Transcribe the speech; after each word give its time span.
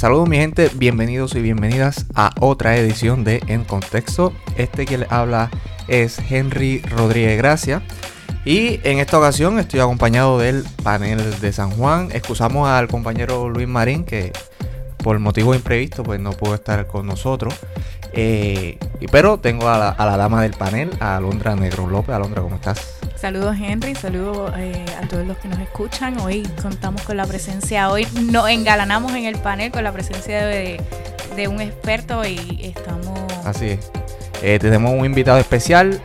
Saludos 0.00 0.30
mi 0.30 0.38
gente, 0.38 0.70
bienvenidos 0.76 1.34
y 1.34 1.42
bienvenidas 1.42 2.06
a 2.14 2.30
otra 2.40 2.74
edición 2.74 3.22
de 3.22 3.42
En 3.48 3.64
Contexto. 3.64 4.32
Este 4.56 4.86
que 4.86 4.96
les 4.96 5.12
habla 5.12 5.50
es 5.88 6.18
Henry 6.30 6.80
Rodríguez 6.80 7.36
Gracia. 7.36 7.82
Y 8.46 8.80
en 8.82 8.98
esta 8.98 9.18
ocasión 9.18 9.58
estoy 9.58 9.80
acompañado 9.80 10.38
del 10.38 10.64
panel 10.82 11.38
de 11.40 11.52
San 11.52 11.70
Juan. 11.72 12.08
Excusamos 12.14 12.66
al 12.66 12.88
compañero 12.88 13.50
Luis 13.50 13.68
Marín 13.68 14.04
que 14.04 14.32
por 15.04 15.18
motivo 15.18 15.54
imprevisto 15.54 16.02
pues 16.02 16.18
no 16.18 16.32
pudo 16.32 16.54
estar 16.54 16.86
con 16.86 17.06
nosotros. 17.06 17.52
Eh, 18.14 18.78
pero 19.12 19.38
tengo 19.38 19.68
a 19.68 19.94
la, 19.98 20.16
dama 20.16 20.40
del 20.40 20.52
panel, 20.52 20.88
a 20.98 21.18
Alondra 21.18 21.56
Negro 21.56 21.86
López. 21.86 22.14
Alondra, 22.14 22.40
¿cómo 22.40 22.54
estás? 22.54 22.99
Saludos 23.20 23.56
Henry, 23.60 23.94
saludos 23.94 24.52
eh, 24.56 24.84
a 24.98 25.06
todos 25.06 25.26
los 25.26 25.36
que 25.36 25.48
nos 25.48 25.58
escuchan. 25.58 26.18
Hoy 26.20 26.42
contamos 26.62 27.02
con 27.02 27.18
la 27.18 27.26
presencia, 27.26 27.90
hoy 27.90 28.06
nos 28.30 28.48
engalanamos 28.48 29.12
en 29.12 29.26
el 29.26 29.36
panel 29.36 29.70
con 29.70 29.84
la 29.84 29.92
presencia 29.92 30.46
de, 30.46 30.80
un 31.48 31.60
experto 31.60 32.24
y 32.26 32.60
estamos... 32.62 33.18
Así 33.44 33.70
es. 33.70 33.90
Eh, 34.42 34.58
tenemos 34.58 34.92
un 34.92 35.04
invitado 35.04 35.38
especial. 35.38 36.00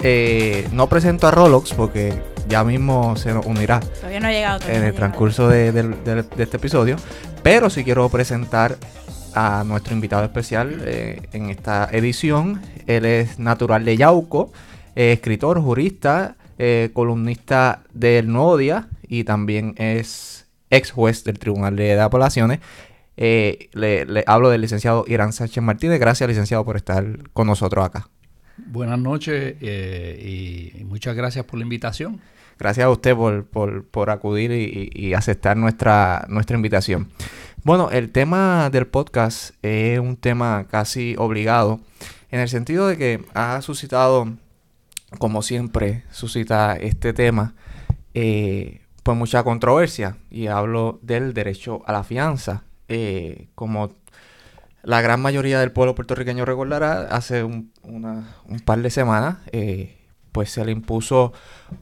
no 0.74 0.88
presento 0.88 1.28
a 1.28 1.32
Rolox 1.32 1.74
porque 1.74 2.14
ya 2.50 2.64
mismo 2.64 3.16
se 3.16 3.34
nos 3.34 3.46
unirá. 3.46 3.80
Todavía 3.80 4.20
no 4.20 4.28
ha 4.28 4.32
llegado. 4.32 4.60
en 4.70 4.84
el 4.84 4.94
transcurso 4.94 5.48
de, 5.48 5.72
de, 5.72 6.26
este 6.38 6.58
episodio. 6.58 6.98
Pero 7.44 7.70
sí 7.70 7.84
quiero 7.84 8.10
presentar 8.10 8.78
a 9.34 9.64
nuestro 9.66 9.94
invitado 9.94 10.24
especial 10.24 10.82
eh, 10.86 11.22
en 11.32 11.50
esta 11.50 11.88
edición. 11.92 12.62
Él 12.88 13.06
es 13.06 13.40
natural 13.40 13.86
de 13.86 13.98
Yauco, 13.98 14.52
eh, 14.96 15.14
escritor, 15.14 15.62
jurista, 15.62 16.36
eh, 16.58 16.90
columnista 16.94 17.84
del 17.94 18.32
Nuevo 18.32 18.58
Día 18.58 18.88
y 19.08 19.24
también 19.24 19.76
es 19.78 20.48
ex 20.70 20.92
juez 20.92 21.24
del 21.24 21.40
Tribunal 21.40 21.76
de 21.76 22.00
Apelaciones. 22.00 22.60
Le, 23.18 24.24
hablo 24.28 24.50
del 24.50 24.62
licenciado 24.62 25.06
Irán 25.08 25.34
Sánchez 25.34 25.64
Martínez. 25.64 26.00
Gracias, 26.00 26.28
licenciado, 26.28 26.66
por 26.66 26.76
estar 26.76 27.30
con 27.34 27.48
nosotros 27.48 27.86
acá. 27.86 28.10
Buenas 28.58 29.00
noches 29.00 29.56
y 29.62 30.84
muchas 30.86 31.16
gracias 31.16 31.46
por 31.46 31.60
la 31.60 31.64
invitación. 31.64 32.22
Gracias 32.58 32.86
a 32.86 32.90
usted 32.90 33.16
por, 33.16 34.10
acudir 34.10 34.52
y, 34.52 35.14
aceptar 35.14 35.58
nuestra, 35.58 36.26
nuestra 36.30 36.56
invitación. 36.56 37.10
Bueno, 37.64 37.90
el 37.92 38.12
tema 38.12 38.70
del 38.70 38.88
podcast 38.88 39.56
es 39.62 40.00
un 40.00 40.16
tema 40.16 40.68
casi 40.70 41.16
obligado, 41.18 41.82
en 42.32 42.40
el 42.40 42.48
sentido 42.48 42.88
de 42.88 42.98
que 42.98 43.26
ha 43.34 43.62
suscitado, 43.62 44.32
como 45.16 45.42
siempre 45.42 46.04
suscita 46.12 46.76
este 46.76 47.14
tema, 47.14 47.54
eh, 48.14 48.82
pues 49.04 49.18
mucha 49.18 49.44
controversia. 49.44 50.18
Y 50.30 50.48
hablo 50.48 51.00
del 51.02 51.34
derecho 51.34 51.82
a 51.86 51.92
la 51.92 52.04
fianza. 52.04 52.64
Eh, 52.88 53.48
como 53.56 53.92
la 54.84 55.02
gran 55.02 55.22
mayoría 55.22 55.60
del 55.60 55.72
pueblo 55.72 55.96
puertorriqueño 55.96 56.46
recordará, 56.46 57.02
hace 57.10 57.44
un, 57.44 57.72
par 58.66 58.80
de 58.82 58.90
semanas, 58.90 59.38
eh, 59.52 59.98
pues 60.32 60.52
se 60.52 60.64
le 60.64 60.72
impuso 60.72 61.34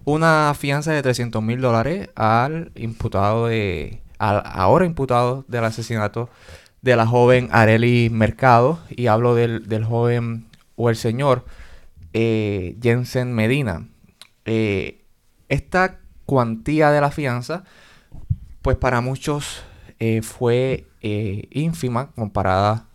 una 0.06 0.54
fianza 0.58 0.92
de 0.92 1.02
300 1.02 1.42
mil 1.44 1.60
dólares 1.60 2.10
al 2.16 2.72
imputado 2.76 3.48
de 3.48 4.02
ahora 4.20 4.86
imputado 4.86 5.44
del 5.48 5.66
asesinato 5.66 6.30
de 6.82 6.96
la 6.96 7.08
joven 7.08 7.50
Areli 7.52 8.10
Mercado, 8.10 8.80
y 8.90 9.08
hablo 9.08 9.36
del, 9.36 9.84
joven 9.84 10.46
o 10.76 10.90
el 10.90 10.96
señor 10.96 11.46
eh, 12.14 12.78
Jensen 12.82 13.34
Medina. 13.34 13.88
Eh, 14.46 15.02
esta 15.50 16.00
cuantía 16.26 16.92
de 16.92 17.02
la 17.02 17.12
fianza, 17.12 17.64
pues 18.62 18.78
para 18.78 19.02
muchos 19.02 19.64
eh, 20.00 20.22
fue 20.22 20.88
ínfima 21.02 22.12
comparada 22.12 22.88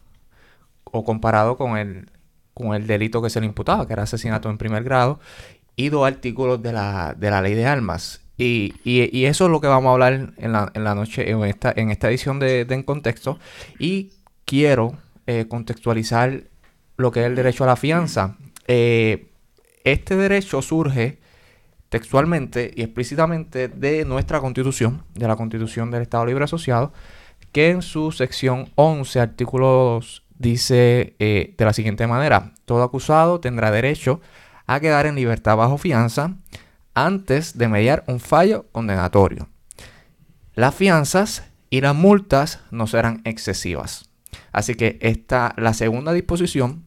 o 0.85 1.05
comparado 1.05 1.59
con 1.59 1.77
el, 1.77 2.11
con 2.55 2.75
el 2.75 2.87
delito 2.87 3.21
que 3.21 3.29
se 3.29 3.41
le 3.41 3.47
imputaba, 3.47 3.87
que 3.87 3.93
era 3.93 4.05
asesinato 4.05 4.49
en 4.49 4.57
primer 4.57 4.83
grado, 4.83 5.21
y 5.77 5.91
dos 5.91 6.07
artículos 6.07 6.63
de 6.63 6.73
la, 6.73 7.15
de 7.15 7.31
la 7.31 7.43
ley 7.43 7.55
de 7.55 7.67
armas. 7.67 8.23
Y, 8.39 8.75
y, 8.85 9.25
eso 9.25 9.47
es 9.47 9.51
lo 9.51 9.61
que 9.61 9.67
vamos 9.67 9.91
a 9.91 9.93
hablar 9.95 10.33
en 10.37 10.53
la, 10.53 10.71
en 10.75 10.85
la 10.85 10.95
noche, 10.95 11.29
en 11.29 11.43
esta, 11.43 11.73
en 11.75 11.91
esta 11.91 12.09
edición 12.09 12.39
de, 12.39 12.61
En 12.71 12.85
Contexto. 12.85 13.39
Y 13.81 14.13
quiero 14.45 14.95
eh, 15.27 15.47
contextualizar 15.49 16.45
lo 16.97 17.11
que 17.11 17.21
es 17.21 17.27
el 17.27 17.35
derecho 17.35 17.65
a 17.65 17.67
la 17.67 17.77
fianza. 17.77 18.37
Eh, 18.69 19.33
este 19.83 20.17
derecho 20.17 20.63
surge 20.63 21.19
textualmente 21.89 22.71
y 22.77 22.83
explícitamente 22.83 23.69
de 23.69 24.05
nuestra 24.05 24.41
constitución, 24.41 25.03
de 25.15 25.27
la 25.27 25.37
constitución 25.37 25.91
del 25.91 26.03
Estado 26.03 26.27
Libre 26.27 26.45
Asociado, 26.45 26.93
que 27.53 27.71
en 27.71 27.83
su 27.83 28.13
sección 28.13 28.71
11, 28.75 29.21
artículos, 29.21 30.25
dice 30.39 31.17
eh, 31.19 31.55
de 31.57 31.65
la 31.65 31.73
siguiente 31.73 32.07
manera, 32.07 32.53
todo 32.67 32.83
acusado 32.83 33.41
tendrá 33.41 33.71
derecho 33.71 34.21
a 34.67 34.81
quedar 34.81 35.07
en 35.07 35.17
libertad 35.17 35.57
bajo 35.57 35.79
fianza 35.79 36.35
antes 36.95 37.57
de 37.57 37.69
mediar 37.69 38.05
un 38.07 38.21
fallo 38.21 38.67
condenatorio. 38.71 39.49
Las 40.55 40.75
fianzas 40.75 41.45
y 41.71 41.81
las 41.81 41.95
multas 41.95 42.61
no 42.71 42.87
serán 42.87 43.23
excesivas. 43.25 44.11
Así 44.53 44.75
que 44.75 44.99
esta, 45.01 45.55
la 45.57 45.73
segunda 45.73 46.13
disposición 46.13 46.85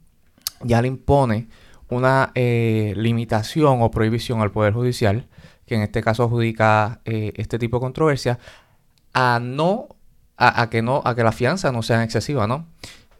ya 0.62 0.82
le 0.82 0.90
impone 0.90 1.48
una 1.92 2.32
eh, 2.36 2.94
limitación 2.96 3.82
o 3.82 3.92
prohibición 3.92 4.42
al 4.42 4.52
Poder 4.52 4.74
Judicial, 4.74 5.28
que 5.66 5.76
en 5.76 5.82
este 5.82 6.02
caso 6.02 6.24
adjudica 6.24 7.02
eh, 7.06 7.34
este 7.36 7.60
tipo 7.60 7.78
de 7.78 7.82
controversia, 7.82 8.40
a 9.14 9.40
no, 9.42 9.90
a, 10.38 10.70
que 10.70 10.82
no, 10.82 11.02
a 11.06 11.14
que 11.16 11.24
la 11.24 11.34
fianza 11.34 11.72
no 11.72 11.84
sea 11.84 12.04
excesiva, 12.04 12.48
¿no? 12.48 12.66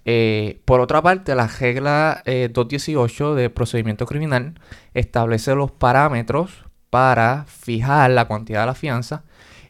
Eh, 0.06 0.62
por 0.66 0.80
otra 0.80 1.02
parte, 1.02 1.36
la 1.36 1.48
regla 1.48 2.24
218 2.26 3.36
de 3.36 3.50
procedimiento 3.52 4.08
criminal 4.08 4.60
establece 4.96 5.54
los 5.54 5.72
parámetros 5.72 6.66
para 6.90 7.46
fijar 7.46 8.10
la 8.12 8.28
cantidad 8.28 8.62
de 8.62 8.66
la 8.66 8.74
fianza, 8.74 9.24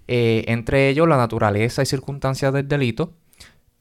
entre 0.07 0.89
ellos 0.89 1.07
la 1.07 1.17
naturaleza 1.17 1.81
y 1.81 1.85
circunstancias 1.85 2.53
del 2.53 2.67
delito, 2.67 3.13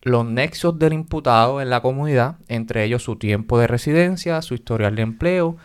los 0.03 0.25
nexos 0.25 0.79
del 0.79 0.95
imputado 0.95 1.61
en 1.61 1.69
la 1.69 1.83
comunidad, 1.83 2.37
entre 2.49 2.85
ellos 2.85 3.03
su 3.03 3.17
tiempo 3.17 3.59
de 3.59 3.67
residencia, 3.67 4.41
su 4.41 4.55
historial 4.55 4.97
de 4.97 5.03
empleo 5.03 5.57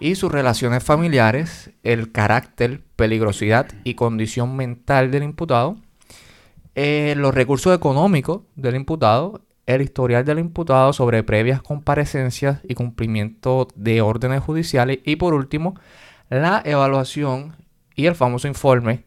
y 0.00 0.16
sus 0.16 0.32
relaciones 0.32 0.82
familiares, 0.82 1.70
el 1.84 2.10
carácter, 2.10 2.82
peligrosidad 2.96 3.68
y 3.84 3.94
condición 3.94 4.56
mental 4.56 5.10
del 5.10 5.22
imputado, 5.22 5.76
eh, 6.74 7.14
los 7.16 7.34
recursos 7.34 7.74
económicos 7.74 8.42
del 8.56 8.74
imputado, 8.74 9.42
el 9.66 9.80
historial 9.80 10.24
del 10.24 10.40
imputado 10.40 10.92
sobre 10.92 11.22
previas 11.22 11.62
comparecencias 11.62 12.60
y 12.68 12.74
cumplimiento 12.74 13.68
de 13.76 14.02
órdenes 14.02 14.42
judiciales 14.42 14.98
y 15.04 15.16
por 15.16 15.34
último, 15.34 15.78
la 16.30 16.62
evaluación 16.64 17.56
y 17.94 18.06
el 18.06 18.16
famoso 18.16 18.48
informe 18.48 19.04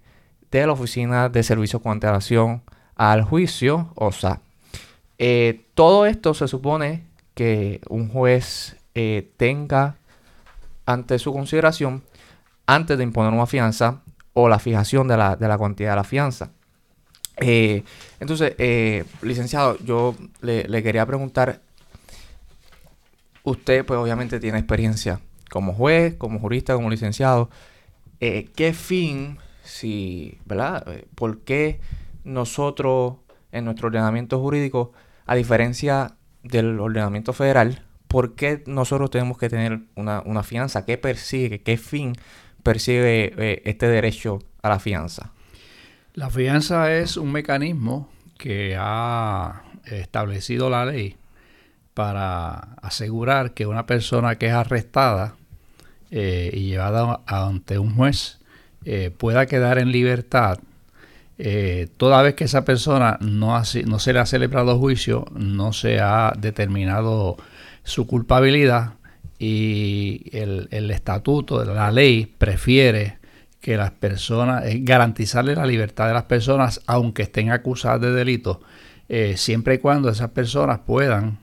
de 0.49 0.65
la 0.65 0.71
Oficina 0.71 1.27
de 1.27 1.43
Servicios 1.43 1.81
con 1.81 1.91
Antelación 1.91 2.63
al 2.95 3.23
Juicio, 3.23 3.91
OSA. 3.95 4.41
Eh, 5.19 5.65
todo 5.73 6.05
esto 6.05 6.33
se 6.33 6.47
supone 6.47 7.03
que 7.33 7.81
un 7.89 8.09
juez 8.09 8.77
eh, 8.93 9.31
tenga 9.37 9.97
ante 10.85 11.19
su 11.19 11.33
consideración 11.33 12.03
antes 12.65 12.97
de 12.97 13.03
imponer 13.03 13.33
una 13.33 13.45
fianza 13.45 14.01
o 14.33 14.47
la 14.49 14.59
fijación 14.59 15.07
de 15.07 15.17
la, 15.17 15.35
de 15.35 15.47
la 15.47 15.57
cantidad 15.57 15.91
de 15.91 15.95
la 15.95 16.03
fianza. 16.03 16.51
Eh, 17.37 17.83
entonces, 18.19 18.55
licenciado, 19.21 19.77
yo 19.79 20.15
le, 20.41 20.83
quería 20.83 21.05
preguntar, 21.05 21.61
usted 23.43 23.85
pues 23.85 23.99
obviamente 23.99 24.39
tiene 24.39 24.57
experiencia 24.57 25.19
como 25.49 25.73
juez, 25.73 26.15
como 26.15 26.39
jurista, 26.39 26.73
como 26.75 26.89
licenciado, 26.89 27.49
¿qué 28.19 28.73
fin, 28.75 29.37
si, 29.63 30.39
¿verdad? 30.45 30.85
¿Por 31.15 31.41
qué 31.41 31.79
nosotros 32.23 33.15
en 33.51 33.65
nuestro 33.65 33.87
ordenamiento 33.87 34.39
jurídico, 34.39 34.93
a 35.27 35.35
diferencia 35.35 36.15
del 36.43 36.79
ordenamiento 36.79 37.33
federal, 37.33 37.83
¿por 38.07 38.35
qué 38.35 38.63
nosotros 38.65 39.11
tenemos 39.11 39.37
que 39.37 39.49
tener 39.49 39.81
una, 39.95 40.43
fianza? 40.43 40.85
¿Qué 40.85 40.97
persigue, 40.97 41.61
qué 41.61 41.77
fin 41.77 42.13
persigue 42.63 43.33
eh, 43.37 43.61
este 43.65 43.87
derecho 43.87 44.39
a 44.61 44.69
la 44.69 44.79
fianza? 44.79 45.33
La 46.13 46.29
fianza 46.29 46.93
es 46.95 47.17
un 47.17 47.31
mecanismo 47.31 48.09
que 48.37 48.75
ha 48.79 49.63
establecido 49.85 50.69
la 50.69 50.85
ley 50.85 51.17
para 51.93 52.75
asegurar 52.81 53.53
que 53.53 53.65
una 53.65 53.85
persona 53.85 54.35
que 54.37 54.47
es 54.47 54.53
arrestada 54.53 55.35
eh, 56.09 56.51
y 56.53 56.69
llevada 56.69 57.21
ante 57.25 57.79
un 57.79 57.95
juez 57.95 58.39
eh, 58.85 59.11
pueda 59.15 59.45
quedar 59.45 59.77
en 59.77 59.91
libertad 59.91 60.59
eh, 61.39 61.87
toda 61.97 62.23
vez 62.23 62.33
que 62.33 62.45
esa 62.45 62.65
persona 62.65 63.17
no, 63.21 63.63
se 63.63 64.13
le 64.13 64.19
ha 64.19 64.25
celebrado 64.25 64.79
juicio, 64.79 65.25
no 65.35 65.71
se 65.71 65.99
ha 65.99 66.33
determinado 66.37 67.37
su 67.83 68.07
culpabilidad 68.07 68.93
y 69.37 70.29
el, 70.31 70.89
estatuto, 70.89 71.63
la 71.63 71.91
ley 71.91 72.25
prefiere 72.25 73.19
que 73.61 73.77
las 73.77 73.91
personas, 73.91 74.63
garantizarle 74.79 75.55
la 75.55 75.65
libertad 75.65 76.07
de 76.07 76.13
las 76.13 76.23
personas 76.23 76.81
aunque 76.87 77.23
estén 77.23 77.51
acusadas 77.51 78.01
de 78.01 78.11
delito 78.11 78.61
siempre 79.35 79.75
y 79.75 79.77
cuando 79.77 80.09
esas 80.09 80.31
personas 80.31 80.79
puedan 80.79 81.37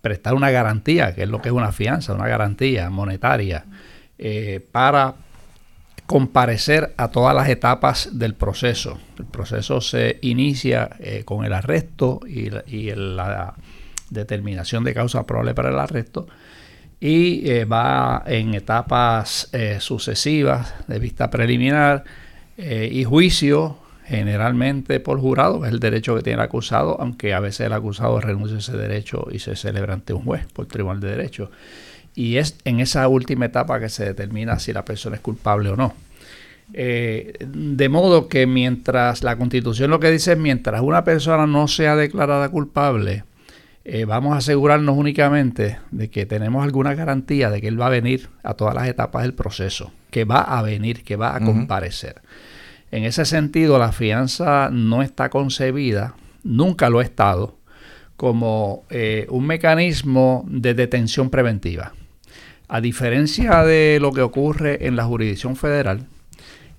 prestar 0.00 0.34
una 0.34 0.50
garantía, 0.50 1.14
que 1.14 1.24
es 1.24 1.28
lo 1.28 1.42
que 1.42 1.50
es 1.50 1.54
una 1.54 1.72
fianza, 1.72 2.14
una 2.14 2.26
garantía 2.26 2.88
monetaria, 2.88 3.66
para 4.72 5.14
comparecer 6.10 6.92
a 6.96 7.12
todas 7.12 7.36
las 7.36 7.48
etapas 7.48 8.18
del 8.18 8.34
proceso. 8.34 8.98
El 9.16 9.26
proceso 9.26 9.80
se 9.80 10.18
inicia 10.22 10.90
eh, 10.98 11.22
con 11.24 11.44
el 11.44 11.52
arresto 11.52 12.18
y, 12.26 12.50
la 12.50 13.54
determinación 14.10 14.82
de 14.82 14.92
causa 14.92 15.24
probable 15.24 15.54
para 15.54 15.68
el 15.68 15.78
arresto 15.78 16.26
y 16.98 17.48
eh, 17.48 17.64
va 17.64 18.24
en 18.26 18.54
etapas 18.54 19.50
eh, 19.52 19.76
sucesivas 19.78 20.74
de 20.88 20.98
vista 20.98 21.30
preliminar 21.30 22.02
y 22.58 23.04
juicio 23.04 23.78
generalmente 24.04 24.98
por 24.98 25.20
jurado, 25.20 25.64
es 25.64 25.70
el 25.70 25.78
derecho 25.78 26.16
que 26.16 26.22
tiene 26.22 26.42
el 26.42 26.44
acusado, 26.44 27.00
aunque 27.00 27.34
a 27.34 27.40
veces 27.40 27.68
el 27.68 27.72
acusado 27.72 28.20
renuncia 28.20 28.56
a 28.56 28.58
ese 28.58 28.76
derecho 28.76 29.28
y 29.30 29.38
se 29.38 29.54
celebra 29.54 29.94
ante 29.94 30.12
un 30.12 30.24
juez 30.24 30.44
por 30.52 30.66
tribunal 30.66 30.98
de 30.98 31.08
derecho. 31.08 31.52
Y 32.14 32.36
es 32.36 32.56
en 32.64 32.80
esa 32.80 33.06
última 33.08 33.46
etapa 33.46 33.80
que 33.80 33.88
se 33.88 34.04
determina 34.04 34.58
si 34.58 34.72
la 34.72 34.84
persona 34.84 35.16
es 35.16 35.22
culpable 35.22 35.70
o 35.70 35.76
no. 35.76 35.94
Eh, 36.72 37.34
de 37.40 37.88
modo 37.88 38.28
que 38.28 38.46
mientras 38.46 39.24
la 39.24 39.36
constitución 39.36 39.90
lo 39.90 39.98
que 39.98 40.10
dice 40.10 40.32
es 40.32 40.38
mientras 40.38 40.80
una 40.82 41.02
persona 41.02 41.46
no 41.46 41.66
sea 41.66 41.96
declarada 41.96 42.48
culpable, 42.48 43.24
eh, 43.84 44.04
vamos 44.04 44.34
a 44.34 44.38
asegurarnos 44.38 44.96
únicamente 44.96 45.78
de 45.90 46.10
que 46.10 46.26
tenemos 46.26 46.62
alguna 46.62 46.94
garantía 46.94 47.50
de 47.50 47.60
que 47.60 47.68
él 47.68 47.80
va 47.80 47.86
a 47.86 47.90
venir 47.90 48.28
a 48.42 48.54
todas 48.54 48.74
las 48.74 48.86
etapas 48.86 49.22
del 49.22 49.34
proceso, 49.34 49.90
que 50.10 50.24
va 50.24 50.42
a 50.42 50.62
venir, 50.62 51.02
que 51.02 51.16
va 51.16 51.34
a 51.34 51.40
comparecer. 51.40 52.20
En 52.92 53.04
ese 53.04 53.24
sentido, 53.24 53.78
la 53.78 53.92
fianza 53.92 54.68
no 54.70 55.02
está 55.02 55.30
concebida, 55.30 56.14
nunca 56.42 56.90
lo 56.90 56.98
ha 56.98 57.02
estado, 57.02 57.56
como 58.16 58.84
eh, 58.90 59.26
un 59.30 59.46
mecanismo 59.46 60.44
de 60.46 60.74
detención 60.74 61.30
preventiva. 61.30 61.94
A 62.72 62.80
diferencia 62.80 63.64
de 63.64 63.98
lo 64.00 64.12
que 64.12 64.22
ocurre 64.22 64.86
en 64.86 64.94
la 64.94 65.04
jurisdicción 65.04 65.56
federal, 65.56 66.06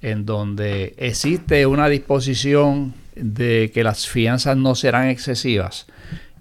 en 0.02 0.26
donde 0.26 0.96
existe 0.98 1.66
una 1.66 1.90
disposición 1.90 2.94
de 3.14 3.72
que 3.74 3.84
las 3.84 4.08
fianzas 4.08 4.56
no 4.56 4.74
serán 4.74 5.10
excesivas, 5.10 5.88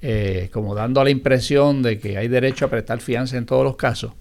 eh, 0.03 0.51
como 0.53 0.77
dando 0.77 1.03
la 1.03 1.11
impresión 1.11 1.83
de 1.83 1.99
que 1.99 2.17
hay 2.17 2.29
derecho 2.29 2.67
a 2.67 2.71
prestar 2.71 3.01
fianza 3.01 3.39
en 3.39 3.45
todos 3.45 3.65
los 3.65 3.75
casos. 3.75 4.13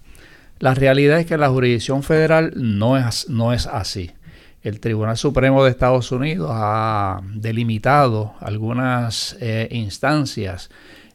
La 0.58 0.74
realidad 0.74 1.20
es 1.20 1.26
que 1.26 1.38
la 1.38 1.48
jurisdicción 1.48 2.02
federal 2.02 2.52
no 2.56 2.98
es, 2.98 3.28
no 3.28 3.52
es 3.52 3.68
así. 3.68 4.10
El 4.64 4.80
Tribunal 4.80 5.16
Supremo 5.16 5.62
de 5.62 5.70
Estados 5.70 6.10
Unidos 6.10 6.50
ha 6.52 7.20
delimitado 7.36 8.34
algunas 8.40 9.36
eh, 9.40 9.68
instancias 9.70 10.70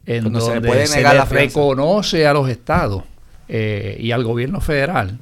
en 0.06 0.24
donde 0.24 0.86
se, 0.86 1.02
le, 1.02 1.24
reconoce 1.26 2.26
a 2.26 2.32
los 2.32 2.48
estados 2.48 3.02
eh, 3.48 3.96
y 4.00 4.10
al 4.12 4.24
gobierno 4.24 4.60
federal 4.60 5.18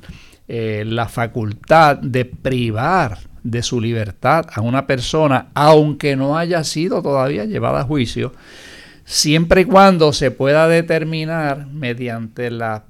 eh, 0.46 0.84
la 0.86 1.08
facultad 1.08 1.96
de 1.96 2.24
privar 2.24 3.18
de 3.42 3.62
su 3.62 3.80
libertad 3.80 4.46
a 4.52 4.60
una 4.60 4.86
persona, 4.86 5.48
aunque 5.54 6.16
no 6.16 6.36
haya 6.36 6.64
sido 6.64 7.02
todavía 7.02 7.44
llevada 7.44 7.80
a 7.80 7.84
juicio, 7.84 8.32
siempre 9.04 9.62
y 9.62 9.64
cuando 9.64 10.12
se 10.12 10.30
pueda 10.30 10.68
determinar 10.68 11.66
mediante 11.66 12.50
la 12.50 12.84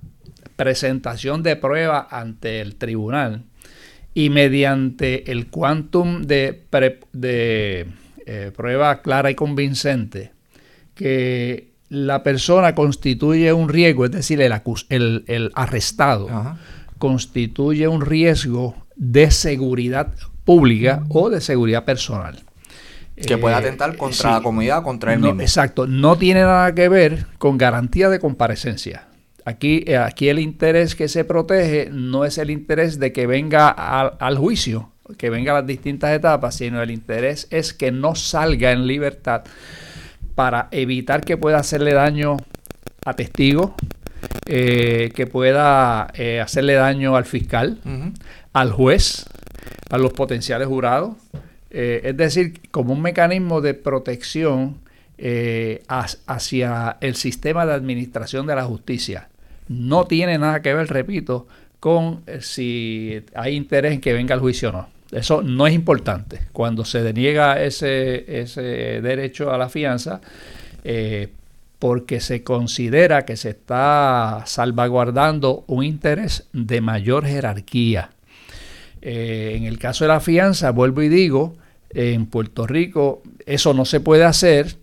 presentación 0.56 1.42
de 1.42 1.56
prueba 1.56 2.06
ante 2.10 2.60
el 2.60 2.76
tribunal 2.76 3.44
y 4.14 4.30
mediante 4.30 5.30
el 5.30 5.48
quantum 5.48 6.22
de, 6.22 6.62
de 7.12 7.86
eh, 8.26 8.52
prueba 8.56 9.02
clara 9.02 9.30
y 9.30 9.34
convincente 9.34 10.32
que 10.94 11.73
la 11.94 12.22
persona 12.22 12.74
constituye 12.74 13.52
un 13.52 13.68
riesgo, 13.68 14.04
es 14.04 14.10
decir, 14.10 14.40
el, 14.40 14.52
el, 14.88 15.24
el 15.28 15.50
arrestado, 15.54 16.28
constituye 16.98 17.86
un 17.88 18.00
riesgo 18.00 18.74
de 18.96 19.30
seguridad 19.30 20.14
pública 20.44 21.04
o 21.08 21.30
de 21.30 21.40
seguridad 21.40 21.84
personal. 21.84 22.42
Que 23.16 23.38
puede 23.38 23.54
eh, 23.54 23.58
atentar 23.58 23.96
contra 23.96 24.32
la 24.32 24.40
comunidad, 24.40 24.82
contra 24.82 25.14
el 25.14 25.20
mismo. 25.20 25.40
Exacto, 25.40 25.86
no 25.86 26.18
tiene 26.18 26.40
nada 26.40 26.74
que 26.74 26.88
ver 26.88 27.26
con 27.38 27.58
garantía 27.58 28.08
de 28.08 28.18
comparecencia. 28.18 29.06
Aquí, 29.44 29.84
eh, 29.86 29.98
aquí 29.98 30.28
el 30.28 30.40
interés 30.40 30.96
que 30.96 31.06
se 31.06 31.24
protege 31.24 31.90
no 31.92 32.24
es 32.24 32.38
el 32.38 32.50
interés 32.50 32.98
de 32.98 33.12
que 33.12 33.26
venga 33.26 33.68
al, 33.68 34.36
juicio, 34.36 34.90
que 35.16 35.30
venga 35.30 35.52
a 35.52 35.60
las 35.60 35.66
distintas 35.66 36.12
etapas, 36.12 36.56
sino 36.56 36.82
el 36.82 36.90
interés 36.90 37.46
es 37.50 37.72
que 37.72 37.92
no 37.92 38.16
salga 38.16 38.72
en 38.72 38.86
libertad 38.86 39.44
para 40.34 40.68
evitar 40.70 41.22
que 41.22 41.36
pueda 41.36 41.58
hacerle 41.58 41.94
daño 41.94 42.36
a 43.04 43.14
testigos, 43.14 43.72
eh, 44.46 45.12
que 45.14 45.26
pueda 45.26 46.08
eh, 46.14 46.40
hacerle 46.40 46.74
daño 46.74 47.16
al 47.16 47.24
fiscal, 47.24 47.78
al 48.52 48.72
juez, 48.72 49.26
a 49.90 49.98
los 49.98 50.12
potenciales 50.12 50.68
jurados. 50.68 51.14
Eh, 51.70 52.02
es 52.04 52.16
decir, 52.16 52.60
como 52.70 52.92
un 52.92 53.02
mecanismo 53.02 53.60
de 53.60 53.74
protección 53.74 54.82
hacia 56.26 56.96
el 57.00 57.14
sistema 57.14 57.64
de 57.64 57.72
administración 57.72 58.46
de 58.46 58.56
la 58.56 58.64
justicia. 58.64 59.28
No 59.68 60.04
tiene 60.04 60.38
nada 60.38 60.60
que 60.60 60.74
ver, 60.74 60.88
repito, 60.88 61.46
con 61.80 62.22
si 62.40 63.22
hay 63.34 63.54
interés 63.54 63.92
en 63.92 64.00
que 64.00 64.12
venga 64.12 64.34
el 64.34 64.40
juicio 64.40 64.70
o 64.70 64.72
no. 64.72 64.88
Eso 65.10 65.42
no 65.42 65.66
es 65.66 65.74
importante. 65.74 66.40
Cuando 66.52 66.84
se 66.84 67.02
deniega 67.02 67.62
ese, 67.62 68.40
ese 68.40 68.62
derecho 69.00 69.52
a 69.52 69.58
la 69.58 69.68
fianza, 69.68 70.20
porque 71.78 72.20
se 72.20 72.42
considera 72.42 73.26
que 73.26 73.36
se 73.36 73.50
está 73.50 74.42
salvaguardando 74.46 75.64
un 75.66 75.84
interés 75.84 76.48
de 76.52 76.80
mayor 76.80 77.26
jerarquía. 77.26 78.10
Eh, 79.02 79.52
en 79.56 79.64
el 79.64 79.78
caso 79.78 80.04
de 80.04 80.08
la 80.08 80.20
fianza, 80.20 80.70
vuelvo 80.70 81.02
y 81.02 81.10
digo, 81.10 81.56
en 81.90 82.24
Puerto 82.24 82.66
Rico 82.66 83.22
eso 83.44 83.74
no 83.74 83.84
se 83.84 84.00
puede 84.00 84.24
hacer 84.24 84.76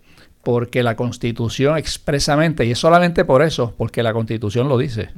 porque 0.44 0.84
la 0.84 0.94
constitución 0.94 1.76
expresamente, 1.76 2.64
y 2.64 2.70
es 2.70 2.78
solamente 2.78 3.24
por 3.24 3.42
eso, 3.42 3.74
porque 3.76 4.04
la 4.04 4.12
constitución 4.12 4.68
lo 4.68 4.78
dice, 4.78 5.10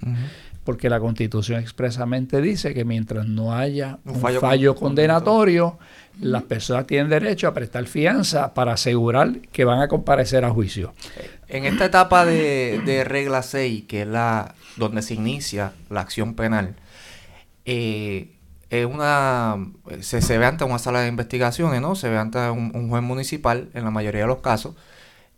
porque 0.65 0.89
la 0.89 0.99
constitución 0.99 1.61
expresamente 1.61 2.41
dice 2.41 2.75
que 2.75 2.85
mientras 2.85 3.27
no 3.27 3.55
haya 3.55 3.99
un, 4.05 4.21
fallo, 4.21 4.75
condenatorio, 4.75 5.79
las 6.21 6.43
personas 6.45 6.87
tienen 6.87 7.11
derecho 7.11 7.49
a 7.49 7.55
prestar 7.55 7.87
fianza 7.87 8.55
para 8.55 8.73
asegurar 8.73 9.41
que 9.53 9.65
van 9.65 9.81
a 9.81 9.89
comparecer 9.89 10.45
a 10.45 10.51
juicio. 10.51 10.95
En 11.49 11.67
esta 11.67 11.85
etapa 11.85 12.25
de, 12.25 13.05
regla 13.07 13.43
6, 13.43 13.85
que 13.87 14.03
es 14.03 14.09
la 14.09 14.55
donde 14.77 15.03
se 15.03 15.15
inicia 15.15 15.73
la 15.91 16.01
acción 16.01 16.35
penal, 16.35 16.75
eh, 17.67 18.31
es 18.71 18.87
una 18.87 19.57
se, 20.01 20.23
se, 20.23 20.39
ve 20.39 20.47
ante 20.47 20.65
una 20.65 20.79
sala 20.79 21.03
de 21.03 21.09
investigaciones, 21.09 21.81
¿no? 21.81 21.95
Se 21.95 22.09
ve 22.09 22.19
ante 22.19 22.51
un, 22.51 22.89
juez 22.89 23.03
municipal 23.03 23.69
en 23.75 23.85
la 23.85 23.91
mayoría 23.91 24.23
de 24.23 24.27
los 24.27 24.39
casos. 24.39 24.75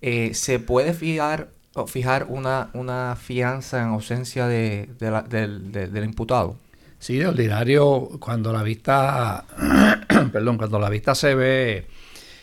Eh, 0.00 0.32
se 0.34 0.58
puede 0.58 0.94
fijar, 0.94 1.48
fijar 1.86 2.26
una, 2.28 2.70
una 2.72 3.16
fianza 3.16 3.82
en 3.82 3.88
ausencia 3.88 4.46
de, 4.46 4.88
del 4.98 6.04
imputado. 6.04 6.56
Sí, 6.98 7.18
de 7.18 7.26
ordinario, 7.26 8.08
cuando 8.18 8.52
la 8.52 8.62
vista, 8.62 9.44
perdón, 10.32 10.56
cuando 10.56 10.78
la 10.78 10.88
vista 10.88 11.14
se 11.14 11.34
ve, 11.34 11.86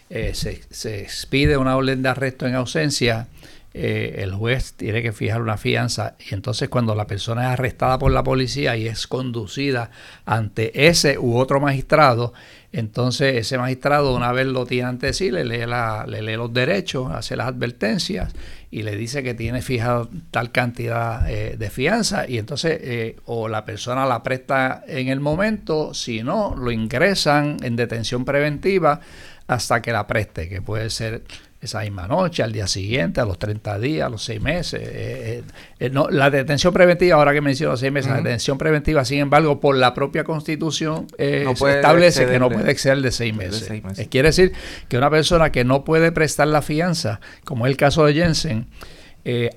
eh, 0.09 0.33
se, 0.35 0.61
se 0.69 1.01
expide 1.01 1.57
una 1.57 1.75
orden 1.75 2.03
de 2.03 2.09
arresto 2.09 2.45
en 2.45 2.55
ausencia, 2.55 3.27
eh, 3.75 4.19
el 4.19 4.33
juez 4.33 4.73
tiene 4.73 5.01
que 5.01 5.13
fijar 5.13 5.41
una 5.41 5.57
fianza. 5.57 6.15
Y 6.29 6.33
entonces 6.33 6.69
cuando 6.69 6.93
la 6.93 7.07
persona 7.07 7.43
es 7.43 7.53
arrestada 7.53 7.97
por 7.97 8.11
la 8.11 8.23
policía 8.23 8.77
y 8.77 8.87
es 8.87 9.07
conducida 9.07 9.89
ante 10.25 10.87
ese 10.87 11.17
u 11.17 11.37
otro 11.37 11.59
magistrado, 11.59 12.33
entonces 12.71 13.35
ese 13.35 13.57
magistrado 13.57 14.15
una 14.15 14.31
vez 14.31 14.47
lo 14.47 14.65
tiene 14.65 14.89
ante 14.89 15.13
sí, 15.13 15.31
le 15.31 15.43
lee, 15.43 15.65
la, 15.65 16.05
le 16.07 16.21
lee 16.21 16.35
los 16.35 16.53
derechos, 16.53 17.11
hace 17.11 17.35
las 17.35 17.47
advertencias 17.47 18.33
y 18.69 18.83
le 18.83 18.95
dice 18.95 19.21
que 19.21 19.33
tiene 19.33 19.61
fijado 19.61 20.09
tal 20.31 20.51
cantidad 20.51 21.29
eh, 21.29 21.55
de 21.57 21.69
fianza. 21.69 22.27
Y 22.27 22.37
entonces 22.37 22.79
eh, 22.81 23.15
o 23.25 23.47
la 23.47 23.65
persona 23.65 24.05
la 24.05 24.21
presta 24.21 24.83
en 24.87 25.07
el 25.07 25.19
momento, 25.19 25.93
si 25.93 26.23
no, 26.23 26.55
lo 26.55 26.71
ingresan 26.71 27.57
en 27.63 27.75
detención 27.75 28.25
preventiva 28.25 29.01
hasta 29.47 29.81
que 29.81 29.91
la 29.91 30.07
preste, 30.07 30.49
que 30.49 30.61
puede 30.61 30.89
ser 30.89 31.23
esa 31.63 31.79
misma 31.79 32.07
noche, 32.07 32.43
al 32.43 32.51
día 32.51 32.67
siguiente, 32.67 33.21
a 33.21 33.25
los 33.25 33.39
30 33.39 33.79
días, 33.79 34.07
a 34.07 34.09
los 34.09 34.23
6 34.23 34.41
meses. 34.41 34.81
Eh, 34.83 35.43
eh, 35.79 35.89
no, 35.89 36.09
la 36.09 36.29
detención 36.29 36.73
preventiva, 36.73 37.15
ahora 37.15 37.33
que 37.33 37.39
menciono 37.39 37.77
6 37.77 37.91
meses, 37.91 38.11
la 38.11 38.17
detención 38.17 38.57
preventiva, 38.57 39.05
sin 39.05 39.19
embargo, 39.19 39.59
por 39.59 39.77
la 39.77 39.93
propia 39.93 40.23
constitución 40.23 41.07
eh, 41.17 41.45
establece 41.49 42.25
que 42.25 42.37
no 42.39 42.49
puede 42.49 42.69
exceder 42.71 43.01
de 43.01 43.11
6 43.11 43.35
meses. 43.35 43.83
meses. 43.83 44.07
quiere 44.09 44.29
decir 44.29 44.51
que 44.89 44.97
una 44.97 45.09
persona 45.09 45.51
que 45.51 45.63
no 45.63 45.85
puede 45.85 46.11
prestar 46.11 46.49
la 46.49 46.61
fianza, 46.61 47.21
como 47.45 47.65
es 47.65 47.71
el 47.71 47.77
caso 47.77 48.05
de 48.05 48.13
Jensen, 48.13 48.67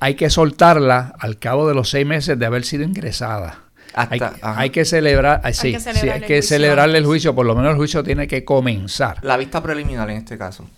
hay 0.01 0.15
que 0.15 0.31
soltarla 0.31 1.13
al 1.19 1.39
cabo 1.39 1.67
de 1.67 1.75
los 1.75 1.91
6 1.91 2.07
meses 2.07 2.39
de 2.39 2.47
haber 2.47 2.65
sido 2.65 2.85
ingresada. 2.85 3.65
hay, 3.95 4.71
que 4.71 4.85
celebrar, 4.85 5.41
sí, 5.55 5.75
hay 6.09 6.21
que, 6.21 6.43
celebrarle 6.43 6.99
el 6.99 7.07
juicio, 7.07 7.35
por 7.35 7.47
lo 7.47 7.57
menos 7.57 7.73
el 7.73 7.77
juicio 7.77 8.05
tiene 8.05 8.29
que 8.29 8.45
comenzar. 8.45 9.19
La 9.25 9.37
vista 9.37 9.61
preliminar 9.61 10.09
en 10.11 10.19
este 10.19 10.39
caso. 10.39 10.69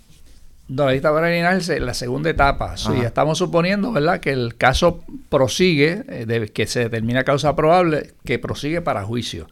No, 0.69 0.87
la 0.87 1.57
es 1.57 1.69
la 1.69 1.95
segunda 1.95 2.29
etapa. 2.29 2.77
Sí, 2.77 2.93
estamos 3.03 3.39
suponiendo, 3.39 3.91
¿verdad?, 3.91 4.21
que 4.21 4.33
el 4.33 4.57
caso 4.57 5.03
prosigue, 5.31 6.05
eh, 6.09 6.51
que 6.53 6.67
se 6.67 6.81
determina 6.81 7.25
causa 7.25 7.57
probable, 7.57 8.15
que 8.25 8.39
prosigue 8.39 8.83
para 8.83 9.03
juicio. 9.03 9.49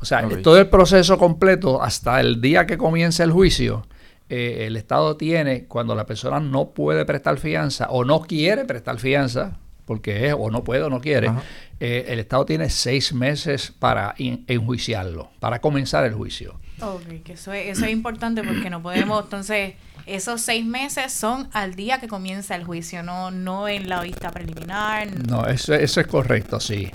O 0.00 0.04
sea, 0.04 0.28
todo 0.42 0.58
el 0.58 0.68
proceso 0.68 1.18
completo 1.18 1.82
hasta 1.82 2.20
el 2.20 2.40
día 2.40 2.66
que 2.66 2.76
comience 2.76 3.22
el 3.22 3.30
juicio, 3.30 3.86
eh, 4.28 4.64
el 4.66 4.76
Estado 4.76 5.16
tiene, 5.16 5.66
cuando 5.66 5.94
la 5.94 6.04
persona 6.04 6.40
no 6.40 6.70
puede 6.70 7.04
prestar 7.04 7.38
fianza 7.38 7.86
o 7.90 8.04
no 8.04 8.22
quiere 8.22 8.64
prestar 8.64 8.98
fianza, 8.98 9.58
porque 9.84 10.26
es 10.26 10.34
o 10.36 10.50
no 10.50 10.64
puede 10.64 10.82
o 10.82 10.90
no 10.90 11.00
quiere, 11.00 11.30
eh, 11.78 12.06
el 12.08 12.18
Estado 12.18 12.44
tiene 12.44 12.68
seis 12.70 13.12
meses 13.12 13.72
para 13.78 14.14
enjuiciarlo, 14.18 15.30
para 15.38 15.60
comenzar 15.60 16.04
el 16.04 16.14
juicio. 16.14 16.58
Ok, 16.80 17.22
que 17.24 17.34
eso 17.34 17.52
es, 17.52 17.68
eso 17.68 17.86
es 17.86 17.92
importante 17.92 18.42
porque 18.42 18.68
no 18.68 18.82
podemos, 18.82 19.24
entonces, 19.24 19.74
esos 20.06 20.40
seis 20.40 20.64
meses 20.64 21.12
son 21.12 21.48
al 21.52 21.74
día 21.74 21.98
que 21.98 22.06
comienza 22.06 22.54
el 22.54 22.64
juicio, 22.64 23.02
no, 23.02 23.30
no 23.30 23.68
en 23.68 23.88
la 23.88 24.00
vista 24.02 24.30
preliminar. 24.30 25.08
No, 25.28 25.46
eso, 25.46 25.74
eso 25.74 26.00
es 26.00 26.06
correcto, 26.06 26.60
sí. 26.60 26.90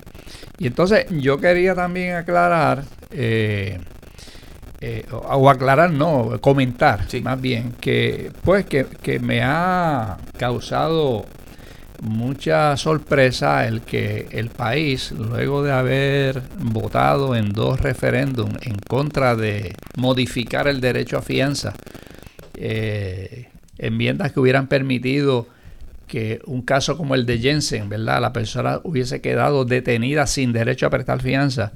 Y 0.58 0.68
entonces 0.68 1.06
yo 1.10 1.38
quería 1.38 1.74
también 1.74 2.16
aclarar, 2.16 2.84
eh, 3.10 3.78
eh, 4.80 5.04
o, 5.10 5.50
aclarar, 5.50 5.90
no, 5.90 6.40
comentar 6.40 7.06
más 7.22 7.40
bien, 7.40 7.72
que 7.80 8.32
pues 8.42 8.64
que, 8.64 8.86
que 8.86 9.18
me 9.18 9.42
ha 9.42 10.16
causado 10.38 11.26
mucha 12.02 12.76
sorpresa 12.76 13.66
el 13.66 13.82
que 13.82 14.28
el 14.32 14.48
país, 14.48 15.12
luego 15.12 15.62
de 15.62 15.72
haber 15.72 16.42
votado 16.58 17.36
en 17.36 17.52
dos 17.52 17.80
referéndums 17.80 18.66
en 18.66 18.76
contra 18.78 19.36
de 19.36 19.76
modificar 19.96 20.66
el 20.66 20.80
derecho 20.80 21.18
a 21.18 21.22
fianza, 21.22 21.74
eh, 22.56 23.48
enmiendas 23.78 24.32
que 24.32 24.40
hubieran 24.40 24.68
permitido 24.68 25.46
que 26.06 26.40
un 26.46 26.62
caso 26.62 26.98
como 26.98 27.14
el 27.14 27.24
de 27.24 27.38
Jensen, 27.38 27.88
¿verdad? 27.88 28.20
La 28.20 28.32
persona 28.32 28.80
hubiese 28.84 29.20
quedado 29.20 29.64
detenida 29.64 30.26
sin 30.26 30.52
derecho 30.52 30.86
a 30.86 30.90
prestar 30.90 31.22
fianza. 31.22 31.72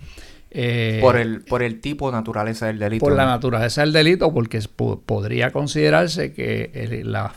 Eh, 0.50 0.98
por, 1.00 1.16
el, 1.16 1.40
por 1.42 1.62
el 1.62 1.80
tipo 1.80 2.10
de 2.10 2.16
naturaleza 2.16 2.66
del 2.66 2.78
delito. 2.78 3.04
Por 3.04 3.14
la 3.14 3.26
naturaleza 3.26 3.82
del 3.82 3.92
delito, 3.92 4.32
porque 4.32 4.60
podría 5.04 5.50
considerarse 5.50 6.32
que 6.32 7.02
la, 7.04 7.32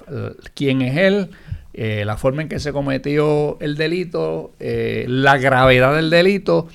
quien 0.53 0.81
es 0.81 0.97
él 0.97 1.29
eh, 1.73 2.03
la 2.05 2.17
forma 2.17 2.43
en 2.43 2.49
que 2.49 2.59
se 2.59 2.71
cometió 2.71 3.57
el 3.61 3.75
delito, 3.75 4.53
eh, 4.59 5.05
la 5.07 5.37
gravedad 5.37 5.95
del 5.95 6.09
delito, 6.09 6.67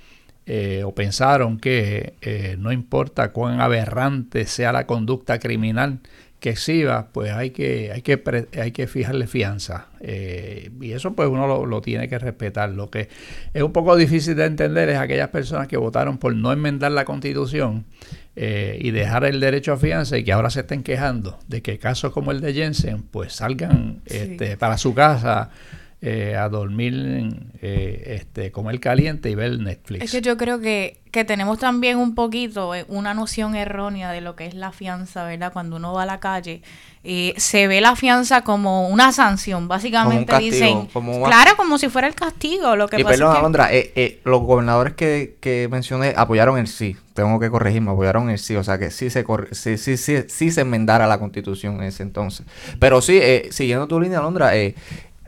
eh, 0.47 0.83
o 0.85 0.95
pensaron 0.95 1.59
que 1.59 2.15
eh, 2.21 2.57
no 2.59 2.73
importa 2.73 3.33
cuán 3.33 3.61
aberrante 3.61 4.45
sea 4.47 4.73
la 4.73 4.87
conducta 4.87 5.39
criminal 5.39 6.01
que 6.43 6.51
exhiba, 6.51 7.07
pues 7.13 7.31
hay 7.31 7.51
que, 7.51 7.93
hay 7.95 8.03
que, 8.03 8.21
hay 8.61 8.73
que 8.73 8.89
fijarle 8.89 9.29
fianza. 9.29 9.87
Eh, 10.01 10.73
y 10.81 10.91
eso 10.91 11.13
pues 11.13 11.29
uno 11.29 11.65
lo, 11.65 11.81
tiene 11.81 12.09
que 12.09 12.19
respetar. 12.19 12.71
Lo 12.71 12.91
que 12.91 13.09
es 13.55 13.63
un 13.63 13.73
poco 13.73 13.95
difícil 13.95 14.35
de 14.35 14.47
entender 14.47 14.89
es 14.89 14.99
aquellas 14.99 15.29
personas 15.29 15.69
que 15.69 15.77
votaron 15.77 16.19
por 16.19 16.35
no 16.35 16.53
enmendar 16.53 16.91
la 16.91 17.05
constitución 17.05 17.85
eh, 18.35 18.77
y 18.81 18.91
dejar 18.91 19.23
el 19.25 19.39
derecho 19.39 19.73
a 19.73 19.77
fianza 19.77 20.19
y 20.19 20.25
que 20.25 20.33
ahora 20.33 20.51
se 20.51 20.63
estén 20.63 20.83
quejando 20.83 21.39
de 21.47 21.63
que 21.63 21.79
casos 21.79 22.11
como 22.11 22.33
el 22.33 22.41
de 22.41 22.55
Jensen 22.55 23.03
pues 23.05 23.35
salgan 23.35 24.01
este, 24.07 24.57
para 24.57 24.79
su 24.79 24.95
casa 24.95 25.51
eh, 26.05 26.35
a 26.35 26.49
dormir, 26.49 27.33
eh, 27.63 28.19
este, 28.21 28.51
comer 28.51 28.81
caliente 28.81 29.31
y 29.31 29.37
ver 29.37 29.61
Netflix. 29.61 30.03
Es 30.03 30.11
que 30.11 30.21
yo 30.21 30.37
creo 30.37 30.59
que, 30.59 30.99
que 31.13 31.25
tenemos 31.25 31.61
también 31.61 31.97
un 31.97 32.17
poquito 32.17 32.75
eh, 32.75 32.85
una 32.89 33.15
noción 33.15 33.55
errónea 33.55 34.11
de 34.11 34.21
lo 34.21 34.35
que 34.35 34.47
es 34.47 34.55
la 34.55 34.73
fianza, 34.73 35.23
¿verdad? 35.25 35.53
Cuando 35.53 35.77
uno 35.77 35.93
va 35.93 36.03
a 36.03 36.07
la 36.07 36.19
calle, 36.19 36.63
eh, 37.05 37.35
se 37.37 37.69
ve 37.69 37.81
la 37.81 37.95
fianza 37.95 38.43
como 38.43 38.89
una 38.89 39.13
sanción. 39.13 39.69
Básicamente 39.69 40.37
dicen, 40.39 40.89
claro, 40.89 41.57
como 41.57 41.79
si 41.79 41.89
fuera 41.89 42.09
el 42.09 42.17
castigo. 42.17 42.75
Lo 42.75 42.89
que 42.89 43.01
y 43.01 43.05
perdón, 43.05 43.37
Alondra, 43.37 43.71
los 44.25 44.41
gobernadores 44.43 44.95
que, 44.95 45.37
que 45.39 45.69
mencioné 45.71 46.15
apoyaron 46.17 46.59
el 46.59 46.67
sí. 46.67 46.97
Tengo 47.15 47.39
que 47.39 47.49
corregirme, 47.49 47.93
apoyaron 47.93 48.29
el 48.29 48.41
sí. 48.41 48.57
O 48.57 48.65
sea 48.65 48.77
que 48.77 48.91
sí 48.91 49.09
se, 49.09 49.25
sí, 49.53 49.79
sí, 49.79 49.97
sí, 49.97 50.17
sí 50.27 50.51
se 50.51 50.63
enmendara 50.63 51.07
la 51.07 51.21
constitución 51.21 51.77
en 51.77 51.85
ese 51.85 52.03
entonces. 52.03 52.45
Pero 52.81 53.01
sí, 53.01 53.21
siguiendo 53.51 53.87
tu 53.87 54.01
línea, 54.01 54.19
Alondra, 54.19 54.57
eh, 54.57 54.75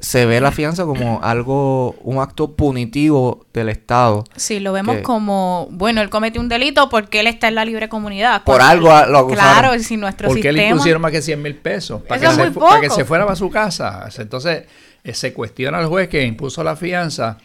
se 0.04 0.26
ve 0.26 0.38
la 0.38 0.52
fianza 0.52 0.84
como 0.84 1.20
algo, 1.22 1.92
un 2.02 2.18
acto 2.18 2.54
punitivo 2.54 3.46
del 3.54 3.70
Estado. 3.70 4.24
Sí, 4.36 4.60
lo 4.60 4.74
vemos 4.74 4.98
como, 4.98 5.66
bueno, 5.70 6.02
él 6.02 6.10
cometió 6.10 6.42
un 6.42 6.48
delito 6.50 6.90
porque 6.90 7.20
él 7.20 7.26
está 7.26 7.48
en 7.48 7.54
la 7.54 7.64
libre 7.64 7.88
comunidad. 7.88 8.44
Por 8.44 8.60
algo 8.60 8.88
lo 8.88 9.18
acusaron. 9.18 9.60
Claro, 9.60 9.82
si 9.82 9.96
nuestro 9.96 10.28
porque 10.28 10.42
sistema... 10.42 10.62
le 10.62 10.68
impusieron 10.68 11.00
más 11.00 11.10
que 11.10 11.22
100 11.22 11.42
mil 11.42 11.56
pesos 11.56 12.02
para 12.02 12.20
que, 12.20 12.28
se, 12.28 12.50
para 12.50 12.80
que 12.82 12.90
se 12.90 13.06
fuera 13.06 13.24
para 13.24 13.34
su 13.34 13.48
casa. 13.48 14.06
Entonces, 14.18 14.64
eh, 15.02 15.14
se 15.14 15.32
cuestiona 15.32 15.78
al 15.78 15.86
juez 15.86 16.08
que 16.08 16.22
impuso 16.22 16.62
la 16.62 16.76
fianza 16.76 17.38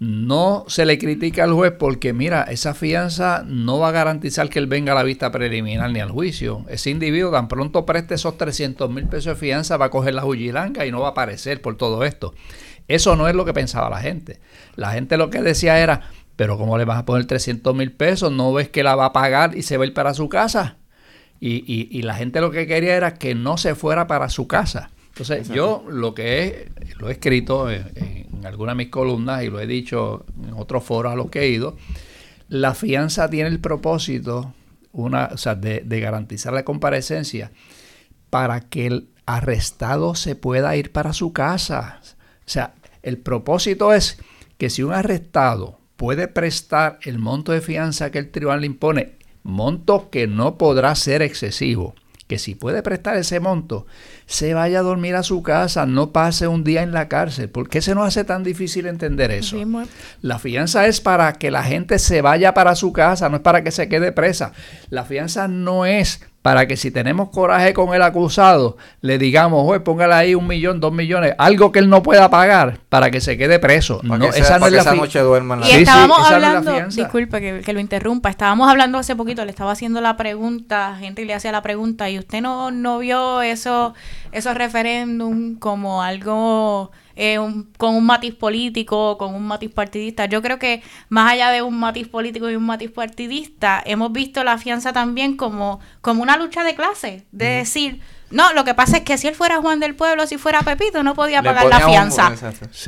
no 0.00 0.64
se 0.68 0.86
le 0.86 0.96
critica 0.96 1.42
al 1.42 1.52
juez 1.52 1.72
porque, 1.76 2.12
mira, 2.12 2.42
esa 2.42 2.74
fianza 2.74 3.42
no 3.44 3.80
va 3.80 3.88
a 3.88 3.92
garantizar 3.92 4.48
que 4.48 4.60
él 4.60 4.68
venga 4.68 4.92
a 4.92 4.94
la 4.94 5.02
vista 5.02 5.32
preliminar 5.32 5.90
ni 5.90 5.98
al 5.98 6.12
juicio. 6.12 6.64
Ese 6.68 6.90
individuo 6.90 7.32
tan 7.32 7.48
pronto 7.48 7.84
preste 7.84 8.14
esos 8.14 8.38
300 8.38 8.88
mil 8.90 9.08
pesos 9.08 9.34
de 9.34 9.40
fianza 9.40 9.76
va 9.76 9.86
a 9.86 9.90
coger 9.90 10.14
la 10.14 10.22
jujilanga 10.22 10.86
y 10.86 10.92
no 10.92 11.00
va 11.00 11.08
a 11.08 11.10
aparecer 11.10 11.60
por 11.60 11.76
todo 11.76 12.04
esto. 12.04 12.32
Eso 12.86 13.16
no 13.16 13.28
es 13.28 13.34
lo 13.34 13.44
que 13.44 13.52
pensaba 13.52 13.90
la 13.90 13.98
gente. 13.98 14.40
La 14.76 14.92
gente 14.92 15.16
lo 15.16 15.30
que 15.30 15.42
decía 15.42 15.80
era, 15.80 16.08
pero 16.36 16.56
¿cómo 16.56 16.78
le 16.78 16.84
vas 16.84 16.98
a 16.98 17.04
poner 17.04 17.26
300 17.26 17.74
mil 17.74 17.90
pesos? 17.90 18.30
¿No 18.30 18.52
ves 18.52 18.68
que 18.68 18.84
la 18.84 18.94
va 18.94 19.06
a 19.06 19.12
pagar 19.12 19.56
y 19.56 19.62
se 19.62 19.76
va 19.78 19.84
a 19.84 19.88
ir 19.88 19.94
para 19.94 20.14
su 20.14 20.28
casa? 20.28 20.76
Y, 21.40 21.88
y 21.96 22.02
la 22.02 22.14
gente 22.14 22.40
lo 22.40 22.50
que 22.50 22.66
quería 22.66 22.96
era 22.96 23.14
que 23.14 23.34
no 23.34 23.58
se 23.58 23.74
fuera 23.74 24.06
para 24.06 24.28
su 24.28 24.48
casa. 24.48 24.90
Entonces, 25.18 25.48
yo 25.48 25.84
lo 25.88 26.14
que 26.14 26.44
he, 26.44 26.68
lo 26.98 27.08
he 27.08 27.12
escrito 27.12 27.70
en, 27.70 27.90
en 27.96 28.46
algunas 28.46 28.76
de 28.76 28.84
mis 28.84 28.88
columnas 28.88 29.42
y 29.42 29.48
lo 29.48 29.58
he 29.58 29.66
dicho 29.66 30.24
en 30.44 30.52
otros 30.54 30.84
foros 30.84 31.12
a 31.12 31.16
los 31.16 31.28
que 31.28 31.40
he 31.40 31.48
ido, 31.48 31.76
la 32.48 32.74
fianza 32.74 33.28
tiene 33.28 33.48
el 33.48 33.58
propósito 33.58 34.54
una, 34.92 35.30
o 35.32 35.36
sea, 35.36 35.54
de, 35.54 35.82
de 35.84 36.00
garantizar 36.00 36.52
la 36.52 36.64
comparecencia 36.64 37.50
para 38.30 38.60
que 38.60 38.86
el 38.86 39.08
arrestado 39.26 40.14
se 40.14 40.36
pueda 40.36 40.76
ir 40.76 40.92
para 40.92 41.12
su 41.12 41.32
casa. 41.32 42.00
O 42.02 42.50
sea, 42.50 42.74
el 43.02 43.18
propósito 43.18 43.92
es 43.92 44.18
que 44.56 44.70
si 44.70 44.82
un 44.82 44.92
arrestado 44.92 45.78
puede 45.96 46.28
prestar 46.28 46.98
el 47.02 47.18
monto 47.18 47.52
de 47.52 47.60
fianza 47.60 48.10
que 48.10 48.18
el 48.18 48.30
tribunal 48.30 48.60
le 48.60 48.66
impone, 48.66 49.18
monto 49.42 50.10
que 50.10 50.26
no 50.26 50.58
podrá 50.58 50.94
ser 50.94 51.22
excesivo, 51.22 51.94
que 52.26 52.38
si 52.38 52.54
puede 52.54 52.82
prestar 52.82 53.16
ese 53.16 53.40
monto, 53.40 53.86
se 54.28 54.52
vaya 54.52 54.80
a 54.80 54.82
dormir 54.82 55.16
a 55.16 55.22
su 55.22 55.42
casa, 55.42 55.86
no 55.86 56.12
pase 56.12 56.46
un 56.48 56.62
día 56.62 56.82
en 56.82 56.92
la 56.92 57.08
cárcel. 57.08 57.48
¿Por 57.48 57.70
qué 57.70 57.80
se 57.80 57.94
nos 57.94 58.06
hace 58.06 58.24
tan 58.24 58.44
difícil 58.44 58.86
entender 58.86 59.30
eso? 59.30 59.56
La 60.20 60.38
fianza 60.38 60.86
es 60.86 61.00
para 61.00 61.32
que 61.32 61.50
la 61.50 61.64
gente 61.64 61.98
se 61.98 62.20
vaya 62.20 62.52
para 62.52 62.74
su 62.74 62.92
casa, 62.92 63.30
no 63.30 63.36
es 63.36 63.42
para 63.42 63.64
que 63.64 63.70
se 63.70 63.88
quede 63.88 64.12
presa. 64.12 64.52
La 64.90 65.04
fianza 65.04 65.48
no 65.48 65.86
es 65.86 66.20
para 66.48 66.66
que 66.66 66.78
si 66.78 66.90
tenemos 66.90 67.28
coraje 67.28 67.74
con 67.74 67.94
el 67.94 68.00
acusado, 68.00 68.78
le 69.02 69.18
digamos, 69.18 69.64
oye, 69.66 69.80
póngale 69.80 70.14
ahí 70.14 70.34
un 70.34 70.46
millón, 70.46 70.80
dos 70.80 70.94
millones, 70.94 71.34
algo 71.36 71.72
que 71.72 71.78
él 71.78 71.90
no 71.90 72.02
pueda 72.02 72.30
pagar 72.30 72.78
para 72.88 73.10
que 73.10 73.20
se 73.20 73.36
quede 73.36 73.58
preso. 73.58 74.00
no, 74.02 74.14
esa 74.28 74.58
no 74.58 74.66
es 74.68 74.82
la 74.82 74.94
noche 74.94 75.20
duerma 75.20 75.60
Y 75.62 75.72
estábamos 75.72 76.18
hablando, 76.26 76.86
disculpe 76.86 77.42
que, 77.42 77.60
que, 77.60 77.72
lo 77.74 77.80
interrumpa, 77.80 78.30
estábamos 78.30 78.66
hablando 78.70 78.96
hace 78.96 79.14
poquito, 79.14 79.44
le 79.44 79.50
estaba 79.50 79.72
haciendo 79.72 80.00
la 80.00 80.16
pregunta, 80.16 80.96
gente 80.98 81.22
le 81.26 81.34
hacía 81.34 81.52
la 81.52 81.60
pregunta, 81.60 82.08
y 82.08 82.18
usted 82.18 82.40
no, 82.40 82.70
no 82.70 82.98
vio 83.00 83.42
eso, 83.42 83.92
esos 84.32 84.54
referéndum 84.54 85.56
como 85.56 86.02
algo 86.02 86.92
eh, 87.20 87.36
con 87.76 87.96
un 87.96 88.06
matiz 88.06 88.36
político, 88.36 89.18
con 89.18 89.34
un 89.34 89.44
matiz 89.44 89.72
partidista. 89.72 90.26
Yo 90.26 90.40
creo 90.40 90.60
que 90.60 90.84
más 91.08 91.32
allá 91.32 91.50
de 91.50 91.62
un 91.62 91.76
matiz 91.76 92.06
político 92.06 92.48
y 92.48 92.54
un 92.54 92.64
matiz 92.64 92.92
partidista, 92.92 93.82
hemos 93.84 94.12
visto 94.12 94.44
la 94.44 94.56
fianza 94.56 94.92
también 94.92 95.36
como, 95.36 95.80
como 96.00 96.22
una 96.22 96.36
lucha 96.36 96.62
de 96.62 96.76
clase, 96.76 97.26
de 97.32 97.46
decir... 97.46 98.00
No, 98.30 98.52
lo 98.52 98.62
que 98.62 98.74
pasa 98.74 98.98
es 98.98 99.04
que 99.04 99.16
si 99.16 99.26
él 99.26 99.34
fuera 99.34 99.56
Juan 99.56 99.80
del 99.80 99.94
Pueblo, 99.94 100.26
si 100.26 100.36
fuera 100.36 100.60
Pepito, 100.60 101.02
no 101.02 101.14
podía 101.14 101.42
pagar 101.42 101.66
la 101.66 101.80
fianza. 101.80 102.30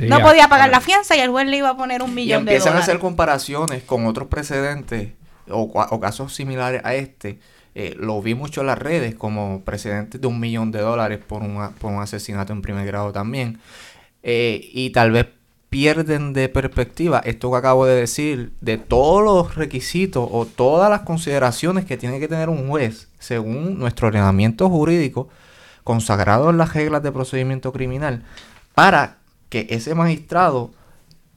no 0.01 0.21
podía 0.21 0.47
pagar 0.47 0.69
la 0.69 0.79
fianza 0.79 1.17
y 1.17 1.19
el 1.19 1.31
juez 1.31 1.47
le 1.47 1.57
iba 1.57 1.69
a 1.69 1.75
poner 1.75 2.03
un 2.03 2.13
millón 2.13 2.45
de 2.45 2.51
dólares. 2.51 2.61
empiezan 2.61 2.77
a 2.77 2.83
hacer 2.83 2.99
comparaciones 2.99 3.81
con 3.83 4.05
otros 4.05 4.27
precedentes 4.27 5.13
o, 5.49 5.99
casos 5.99 6.33
similares 6.33 6.81
a 6.85 6.93
este. 6.93 7.39
Eh, 7.73 7.95
lo 7.97 8.21
vi 8.21 8.35
mucho 8.35 8.61
en 8.61 8.67
las 8.67 8.77
redes 8.77 9.15
como 9.15 9.61
precedentes 9.63 10.21
de 10.21 10.27
un 10.27 10.39
millón 10.39 10.71
de 10.71 10.79
dólares 10.79 11.19
por, 11.25 11.41
por 11.79 11.91
un 11.91 12.01
asesinato 12.01 12.53
en 12.53 12.61
primer 12.61 12.85
grado 12.85 13.11
también. 13.11 13.59
Eh, 14.23 14.69
y 14.73 14.91
tal 14.91 15.11
vez 15.11 15.27
pierden 15.69 16.33
de 16.33 16.49
perspectiva 16.49 17.21
esto 17.23 17.49
que 17.49 17.57
acabo 17.57 17.85
de 17.85 17.95
decir, 17.95 18.51
de 18.59 18.77
todos 18.77 19.23
los 19.23 19.55
requisitos 19.55 20.27
o 20.29 20.45
todas 20.45 20.89
las 20.89 21.01
consideraciones 21.01 21.85
que 21.85 21.95
tiene 21.95 22.19
que 22.19 22.27
tener 22.27 22.49
un 22.49 22.67
juez 22.67 23.07
según 23.19 23.79
nuestro 23.79 24.09
ordenamiento 24.09 24.69
jurídico 24.69 25.29
consagrado 25.85 26.49
en 26.49 26.57
las 26.57 26.73
reglas 26.73 27.01
de 27.03 27.13
procedimiento 27.13 27.71
criminal 27.71 28.23
para 28.75 29.17
que 29.47 29.67
ese 29.69 29.95
magistrado 29.95 30.71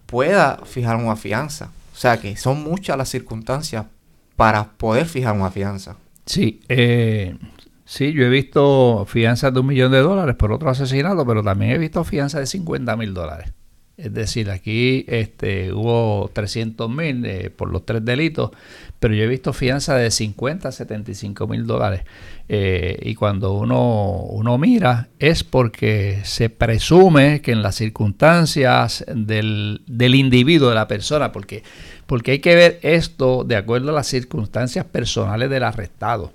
pueda 0.06 0.60
fijar 0.64 0.96
una 0.96 1.14
fianza. 1.14 1.70
O 1.94 1.96
sea 1.96 2.20
que 2.20 2.36
son 2.36 2.62
muchas 2.62 2.98
las 2.98 3.08
circunstancias 3.08 3.86
para 4.34 4.72
poder 4.72 5.06
fijar 5.06 5.34
una 5.36 5.50
fianza. 5.50 5.96
Sí, 6.26 6.60
eh, 6.68 7.36
Sí, 7.84 8.12
yo 8.12 8.24
he 8.24 8.30
visto 8.30 9.04
fianzas 9.06 9.52
de 9.52 9.60
un 9.60 9.66
millón 9.66 9.92
de 9.92 9.98
dólares 9.98 10.36
por 10.36 10.52
otro 10.52 10.70
asesinato, 10.70 11.26
pero 11.26 11.42
también 11.42 11.72
he 11.72 11.78
visto 11.78 12.02
fianzas 12.04 12.40
de 12.40 12.46
50 12.46 12.96
mil 12.96 13.12
dólares. 13.12 13.52
Es 13.96 14.12
decir, 14.12 14.50
aquí 14.50 15.04
este, 15.06 15.72
hubo 15.72 16.28
300 16.32 16.90
mil 16.90 17.24
eh, 17.24 17.50
por 17.50 17.70
los 17.70 17.86
tres 17.86 18.04
delitos, 18.04 18.50
pero 18.98 19.14
yo 19.14 19.22
he 19.22 19.28
visto 19.28 19.52
fianzas 19.52 20.00
de 20.00 20.10
50 20.10 20.68
a 20.68 20.72
75 20.72 21.46
mil 21.46 21.64
dólares. 21.64 22.02
Eh, 22.48 22.98
y 23.02 23.14
cuando 23.14 23.52
uno, 23.52 24.16
uno 24.30 24.58
mira 24.58 25.10
es 25.20 25.44
porque 25.44 26.20
se 26.24 26.50
presume 26.50 27.40
que 27.40 27.52
en 27.52 27.62
las 27.62 27.76
circunstancias 27.76 29.04
del, 29.14 29.82
del 29.86 30.16
individuo, 30.16 30.70
de 30.70 30.74
la 30.74 30.88
persona, 30.88 31.30
porque, 31.30 31.62
porque 32.06 32.32
hay 32.32 32.38
que 32.38 32.54
ver 32.54 32.78
esto 32.82 33.44
de 33.44 33.56
acuerdo 33.56 33.90
a 33.90 33.94
las 33.94 34.06
circunstancias 34.06 34.84
personales 34.84 35.50
del 35.50 35.64
arrestado. 35.64 36.32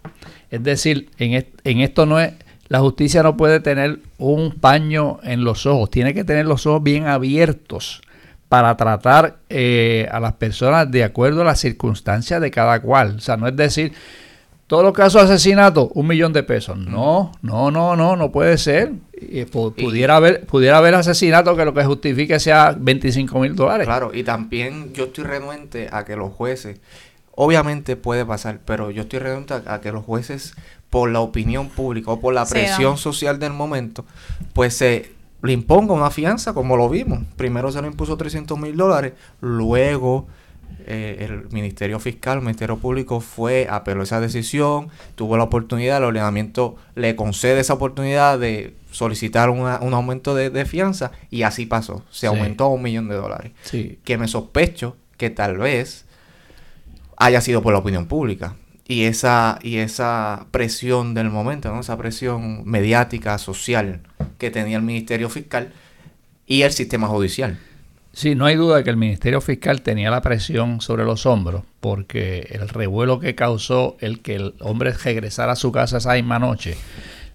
Es 0.49 0.63
decir, 0.63 1.10
en, 1.17 1.45
en 1.63 1.82
esto 1.82 2.05
no 2.05 2.19
es 2.19 2.34
la 2.69 2.79
justicia 2.79 3.23
no 3.23 3.36
puede 3.36 3.60
tener 3.60 3.99
un 4.19 4.51
paño 4.51 5.19
en 5.23 5.43
los 5.43 5.65
ojos, 5.65 5.89
tiene 5.89 6.13
que 6.13 6.23
tener 6.23 6.45
los 6.45 6.67
ojos 6.67 6.84
bien 6.84 7.08
abiertos 7.08 8.01
para 8.47 8.75
tratar 8.77 9.38
eh, 9.49 10.08
a 10.12 10.19
las 10.19 10.34
personas 10.34 10.89
de 10.89 11.03
acuerdo 11.03 11.41
a 11.41 11.45
las 11.45 11.60
circunstancias 11.60 12.39
de 12.39 12.51
cada 12.51 12.79
cual. 12.82 13.15
O 13.17 13.19
sea, 13.19 13.38
no 13.38 13.47
es 13.47 13.55
decir, 13.55 13.93
todos 14.69 14.84
los 14.84 14.93
casos 14.93 15.27
de 15.27 15.34
asesinato, 15.34 15.89
un 15.95 16.05
millón 16.05 16.32
de 16.32 16.43
pesos. 16.43 16.77
No, 16.77 17.32
no, 17.41 17.71
no, 17.71 17.95
no, 17.95 18.15
no 18.15 18.32
puede 18.32 18.55
ser. 18.60 18.91
pudiera, 19.51 20.17
haber, 20.17 20.45
pudiera 20.45 20.77
haber 20.77 20.93
asesinato 20.93 21.55
que 21.58 21.65
lo 21.65 21.73
que 21.73 21.84
justifique 21.84 22.39
sea 22.39 22.75
25 22.79 23.39
mil 23.39 23.55
dólares. 23.55 23.88
Claro, 23.88 24.12
y 24.13 24.23
también 24.23 24.93
yo 24.93 25.05
estoy 25.05 25.23
renuente 25.23 25.89
a 25.91 26.05
que 26.05 26.15
los 26.15 26.32
jueces, 26.32 26.79
obviamente 27.34 27.95
puede 27.95 28.27
pasar, 28.27 28.60
pero 28.63 28.91
yo 28.91 29.01
estoy 29.01 29.17
renuente 29.17 29.55
a 29.55 29.82
que 29.82 29.91
los 29.91 30.05
jueces 30.05 30.53
por 30.91 31.10
la 31.10 31.21
opinión 31.21 31.69
pública 31.69 32.12
o 32.12 32.19
por 32.19 32.36
la 32.36 32.45
presión 32.45 32.99
social 32.99 33.39
del 33.39 33.53
momento, 33.53 34.05
pues 34.53 34.75
se 34.75 35.13
le 35.41 35.51
imponga 35.51 35.95
una 35.95 36.12
fianza, 36.12 36.53
como 36.53 36.77
lo 36.77 36.88
vimos. 36.89 37.23
Primero 37.38 37.71
se 37.71 37.82
le 37.82 37.88
impuso 37.88 38.17
300 38.17 38.60
mil 38.60 38.77
dólares, 38.77 39.13
luego 39.41 40.27
eh, 40.86 41.27
el 41.27 41.49
Ministerio 41.51 41.99
Fiscal, 41.99 42.38
el 42.38 42.43
Ministerio 42.43 42.77
Público 42.77 43.19
fue, 43.19 43.67
apeló 43.69 44.03
esa 44.03 44.19
decisión, 44.19 44.89
tuvo 45.15 45.38
la 45.38 45.43
oportunidad, 45.43 45.97
el 45.97 46.05
ordenamiento 46.05 46.75
le 46.95 47.15
concede 47.15 47.60
esa 47.60 47.73
oportunidad 47.73 48.39
de 48.39 48.73
solicitar 48.91 49.49
un 49.49 49.93
aumento 49.93 50.34
de, 50.34 50.65
fianza 50.65 51.12
y 51.29 51.43
así 51.43 51.65
pasó. 51.65 52.03
Se 52.10 52.27
aumentó 52.27 52.65
a 52.65 52.69
un 52.69 52.82
millón 52.82 53.08
de 53.08 53.15
dólares. 53.15 53.51
Que 54.03 54.17
me 54.17 54.27
sospecho 54.27 54.97
que 55.17 55.29
tal 55.29 55.58
vez 55.58 56.05
haya 57.17 57.41
sido 57.41 57.62
por 57.62 57.73
la 57.73 57.79
opinión 57.79 58.08
pública 58.08 58.55
y 58.88 59.03
esa, 59.03 59.60
y 59.62 59.77
esa 59.77 60.47
presión 60.49 61.13
del 61.13 61.29
momento, 61.29 61.71
¿no? 61.71 61.82
esa 61.82 61.97
presión 61.97 62.63
mediática, 62.65 63.38
social 63.38 64.01
que 64.39 64.49
tenía 64.49 64.77
el 64.77 64.84
Ministerio 64.84 65.29
Fiscal 65.29 65.71
y 66.47 66.63
el 66.63 66.71
sistema 66.71 67.08
judicial. 67.08 67.60
Sí, 68.19 68.36
no 68.36 68.45
hay 68.45 68.58
duda 68.58 68.75
de 68.75 68.84
que 68.84 68.89
el 68.89 68.97
Ministerio 68.97 69.39
Fiscal 69.39 69.82
tenía 69.82 70.12
la 70.12 70.21
presión 70.21 70.82
sobre 70.82 71.05
los 71.05 71.25
hombros, 71.25 71.63
porque 71.79 72.49
el 72.51 72.67
revuelo 72.67 73.21
que 73.21 73.34
causó 73.34 73.95
el 74.01 74.19
que 74.19 74.36
el 74.36 74.55
hombre 74.60 74.91
regresara 74.91 75.53
a 75.53 75.55
su 75.55 75.71
casa 75.71 75.99
esa 75.99 76.15
misma 76.15 76.38
noche, 76.38 76.75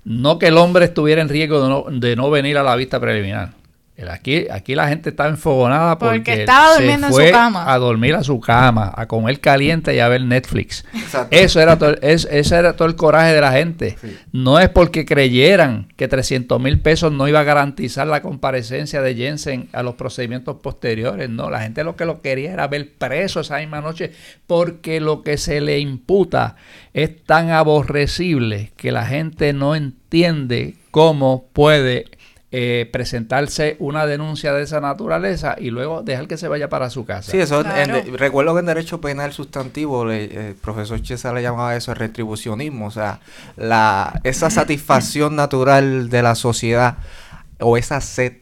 no 0.05 0.39
que 0.39 0.49
el 0.49 0.59
hombre 0.59 0.85
estuviera 0.85 1.23
en 1.23 1.31
riesgo 1.31 1.63
de 1.63 1.69
no, 1.71 1.87
de 1.89 2.17
no 2.17 2.29
venir 2.29 2.59
a 2.59 2.63
la 2.63 2.77
vista 2.77 3.01
preliminar, 3.01 3.55
Aquí, 4.11 4.47
aquí 4.51 4.75
la 4.75 4.89
gente 4.89 5.11
estaba 5.11 5.29
enfogonada 5.29 5.99
porque, 5.99 6.41
estaba 6.41 6.75
durmiendo 6.75 7.07
se 7.07 7.13
fue 7.13 7.29
en 7.29 7.29
su 7.29 7.35
cama. 7.35 7.73
a 7.73 7.79
dormir 7.79 8.15
a 8.17 8.25
su 8.25 8.41
cama, 8.41 8.93
a 8.95 9.07
comer 9.07 9.39
caliente 9.39 9.95
y 9.95 10.01
a 10.01 10.09
ver 10.09 10.23
Netflix. 10.23 10.85
Eso 11.31 11.61
era 11.61 11.79
todo, 11.79 11.95
ese 12.03 12.57
era 12.57 12.75
todo 12.75 12.89
el 12.89 12.97
coraje 12.97 13.33
de 13.33 13.41
la 13.41 13.53
gente. 13.53 13.97
No 14.33 14.59
es 14.59 14.69
porque 14.69 15.05
creyeran 15.05 15.87
que 15.97 16.09
300 16.09 16.61
mil 16.61 16.81
pesos 16.81 17.13
no 17.13 17.29
iba 17.29 17.39
a 17.39 17.45
garantizar 17.45 18.09
la 18.09 18.21
comparecencia 18.21 19.01
de 19.01 19.15
Jensen 19.15 19.69
a 19.73 19.85
los 19.85 19.95
procedimientos 19.95 20.57
posteriores. 20.57 21.31
No, 21.31 21.49
la 21.49 21.61
gente 21.61 21.85
lo 21.85 21.95
que 21.95 22.05
lo 22.05 22.21
quería 22.21 22.53
era 22.53 22.67
ver 22.67 22.95
preso 22.99 23.41
esa 23.41 23.59
misma 23.59 23.81
noche 23.81 24.11
porque 24.49 25.01
lo 25.01 25.23
que 25.23 25.39
se 25.39 25.61
le 25.61 25.79
imputa 25.79 26.57
es 26.95 27.23
tan 27.25 27.51
aborrecible 27.51 28.73
que 28.77 28.91
la 28.91 29.07
gente 29.07 29.53
no 29.53 29.77
entiende 29.77 30.75
cómo 30.91 31.47
puede 31.53 32.07
eh, 32.57 32.89
presentarse 32.93 33.75
una 33.81 34.07
denuncia 34.07 34.53
de 34.53 34.63
esa 34.63 34.81
naturaleza 34.81 35.57
y 35.59 35.71
luego 35.71 36.05
dejar 36.05 36.29
que 36.29 36.37
se 36.37 36.47
vaya 36.47 36.69
para 36.69 36.89
su 36.89 37.05
casa. 37.05 37.33
Sí, 37.33 37.41
eso 37.41 37.65
recuerdo 38.17 38.55
que 38.55 38.61
en 38.61 38.67
derecho 38.67 39.01
penal 39.01 39.33
sustantivo 39.33 40.09
el 40.09 40.55
profesor 40.63 41.03
Chesa 41.03 41.33
le 41.33 41.43
llamaba 41.43 41.75
eso 41.75 41.91
el 41.91 41.99
retribucionismo, 41.99 42.87
o 42.87 42.91
sea, 42.93 43.19
la 43.57 44.21
esa 44.23 44.51
satisfacción 44.61 45.35
natural 45.35 46.09
de 46.11 46.23
la 46.23 46.37
sociedad 46.37 46.99
o 47.59 47.77
esa 47.77 48.01
sed 48.01 48.35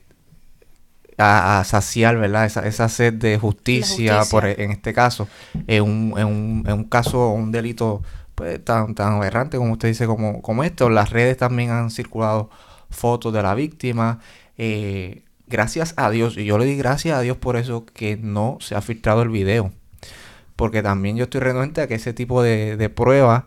a, 1.16 1.62
saciar, 1.64 2.18
¿verdad? 2.18 2.44
Esa, 2.44 2.66
esa 2.66 2.90
sed 2.90 3.14
de 3.14 3.38
justicia, 3.38 4.24
Por, 4.30 4.44
e, 4.44 4.62
en 4.62 4.72
este 4.72 4.92
caso, 4.92 5.26
en 5.66 5.84
un, 5.84 6.18
en 6.18 6.26
un, 6.26 6.64
en 6.66 6.72
un 6.74 6.84
caso, 6.84 7.30
un 7.30 7.50
delito 7.50 8.02
pues, 8.34 8.62
tan, 8.62 8.94
tan 8.94 9.14
aberrante 9.14 9.56
como 9.56 9.72
usted 9.72 9.88
dice, 9.88 10.06
como, 10.06 10.42
como 10.42 10.64
esto. 10.64 10.90
Las 10.90 11.08
redes 11.08 11.38
también 11.38 11.70
han 11.70 11.90
circulado 11.90 12.50
fotos 12.92 13.32
de 13.32 13.42
la 13.42 13.54
víctima. 13.54 14.20
Eh, 14.56 15.24
gracias 15.46 15.94
a 15.96 16.10
Dios, 16.10 16.36
y 16.36 16.44
yo 16.44 16.58
le 16.58 16.64
di 16.64 16.76
gracias 16.76 17.16
a 17.16 17.20
Dios 17.20 17.36
por 17.36 17.56
eso 17.56 17.84
que 17.84 18.16
no 18.16 18.58
se 18.60 18.74
ha 18.74 18.80
filtrado 18.80 19.22
el 19.22 19.28
video. 19.28 19.72
Porque 20.56 20.82
también 20.82 21.16
yo 21.16 21.24
estoy 21.24 21.40
renuente 21.40 21.80
a 21.80 21.88
que 21.88 21.94
ese 21.96 22.12
tipo 22.12 22.42
de, 22.42 22.76
de 22.76 22.88
prueba 22.88 23.46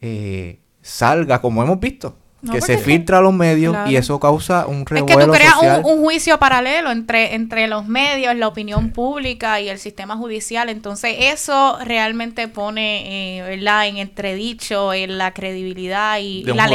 eh, 0.00 0.60
salga 0.80 1.40
como 1.40 1.62
hemos 1.62 1.80
visto 1.80 2.16
que 2.52 2.60
se 2.60 2.78
filtra 2.78 3.18
a 3.18 3.20
los 3.20 3.32
medios 3.32 3.76
y 3.88 3.96
eso 3.96 4.20
causa 4.20 4.66
un 4.66 4.84
revuelo 4.86 5.10
Es 5.10 5.16
que 5.16 5.24
tú 5.24 5.32
creas 5.32 5.84
Un, 5.84 6.00
juicio 6.02 6.38
paralelo 6.38 6.90
entre, 6.90 7.34
entre 7.34 7.66
los 7.66 7.86
medios, 7.86 8.36
la 8.36 8.48
opinión 8.48 8.90
pública 8.90 9.60
y 9.60 9.68
el 9.68 9.78
sistema 9.78 10.16
judicial. 10.16 10.68
Entonces 10.68 11.16
eso 11.18 11.78
realmente 11.84 12.48
pone 12.48 13.38
eh, 13.38 13.60
en 13.86 13.96
entredicho 13.96 14.92
en 14.92 15.18
la 15.18 15.32
credibilidad 15.32 16.18
y 16.18 16.44
la, 16.44 16.66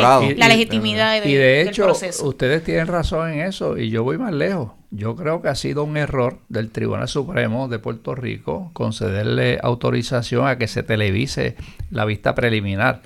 legitimidad 0.47 1.23
y 1.23 1.33
de 1.33 1.61
hecho, 1.61 1.91
ustedes 2.23 2.63
tienen 2.63 2.87
razón 2.87 3.31
en 3.31 3.41
eso 3.41 3.77
y 3.77 3.89
yo 3.89 4.03
voy 4.03 4.17
más 4.17 4.33
lejos. 4.33 4.71
Yo 4.93 5.15
creo 5.15 5.41
que 5.41 5.47
ha 5.47 5.55
sido 5.55 5.85
un 5.85 5.95
error 5.95 6.39
del 6.49 6.69
Tribunal 6.69 7.07
Supremo 7.07 7.69
de 7.69 7.79
Puerto 7.79 8.13
Rico 8.13 8.71
concederle 8.73 9.57
autorización 9.63 10.47
a 10.47 10.57
que 10.57 10.67
se 10.67 10.83
televise 10.83 11.55
la 11.91 12.03
vista 12.03 12.35
preliminar 12.35 13.01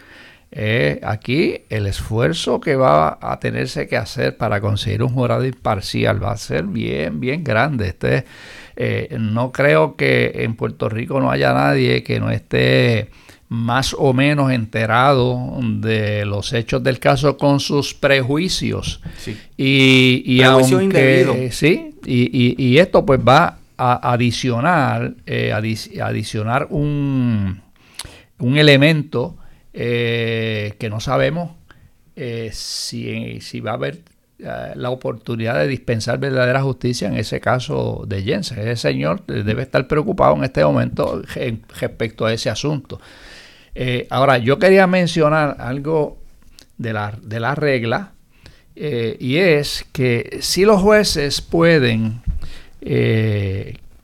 eh, 0.57 1.01
aquí 1.03 1.63
el 1.69 1.85
esfuerzo 1.85 2.61
que 2.61 2.77
va 2.77 3.17
a 3.21 3.37
tenerse 3.41 3.87
que 3.87 3.97
hacer 3.97 4.37
para 4.37 4.61
conseguir 4.61 5.03
un 5.03 5.09
jurado 5.09 5.45
imparcial 5.45 6.23
va 6.23 6.31
a 6.31 6.37
ser 6.37 6.63
bien, 6.63 7.19
bien 7.19 7.43
grande. 7.43 7.89
Este, 7.89 8.23
eh, 8.77 9.17
no 9.19 9.51
creo 9.51 9.97
que 9.97 10.31
en 10.33 10.55
Puerto 10.55 10.87
Rico 10.87 11.19
no 11.19 11.29
haya 11.29 11.53
nadie 11.53 12.03
que 12.03 12.21
no 12.21 12.31
esté 12.31 13.09
más 13.49 13.93
o 13.99 14.13
menos 14.13 14.49
enterado 14.49 15.59
de 15.61 16.23
los 16.25 16.53
hechos 16.53 16.81
del 16.81 16.99
caso 16.99 17.37
con 17.37 17.59
sus 17.59 17.93
prejuicios. 17.93 19.01
Y, 19.57 20.23
y 20.25 20.41
aunque, 20.43 21.49
sí, 21.51 21.95
y, 22.05 22.55
y, 22.57 22.77
esto 22.77 23.05
pues 23.05 23.19
va 23.19 23.57
a 23.77 24.13
adicionar, 24.13 25.15
eh, 25.25 25.51
adicionar 25.51 26.67
un, 26.69 27.61
un 28.39 28.57
elemento 28.57 29.35
eh, 29.77 30.75
que 30.79 30.89
no 30.89 31.01
sabemos 31.01 31.51
eh, 32.15 32.49
si, 32.53 33.41
si, 33.41 33.59
va 33.59 33.71
a 33.71 33.73
haber 33.73 34.03
eh, 34.39 34.71
la 34.73 34.89
oportunidad 34.89 35.59
de 35.59 35.67
dispensar 35.67 36.17
verdadera 36.17 36.61
justicia 36.61 37.09
en 37.09 37.17
ese 37.17 37.41
caso 37.41 38.05
de 38.07 38.23
Jensen. 38.23 38.59
Ese 38.59 38.77
señor 38.77 39.25
debe 39.25 39.63
estar 39.63 39.85
preocupado 39.85 40.33
en 40.37 40.45
este 40.45 40.63
momento 40.63 41.21
respecto 41.77 42.25
a 42.25 42.31
ese 42.31 42.49
asunto. 42.49 43.01
ahora, 44.09 44.37
yo 44.37 44.59
quería 44.59 44.87
mencionar 44.87 45.57
algo 45.59 46.19
de 46.77 46.93
la, 46.93 47.13
de 47.21 47.41
la 47.41 47.53
regla, 47.53 48.13
y 48.77 49.35
es 49.35 49.85
que 49.91 50.39
si 50.41 50.63
los 50.63 50.81
jueces 50.81 51.41
pueden, 51.41 52.21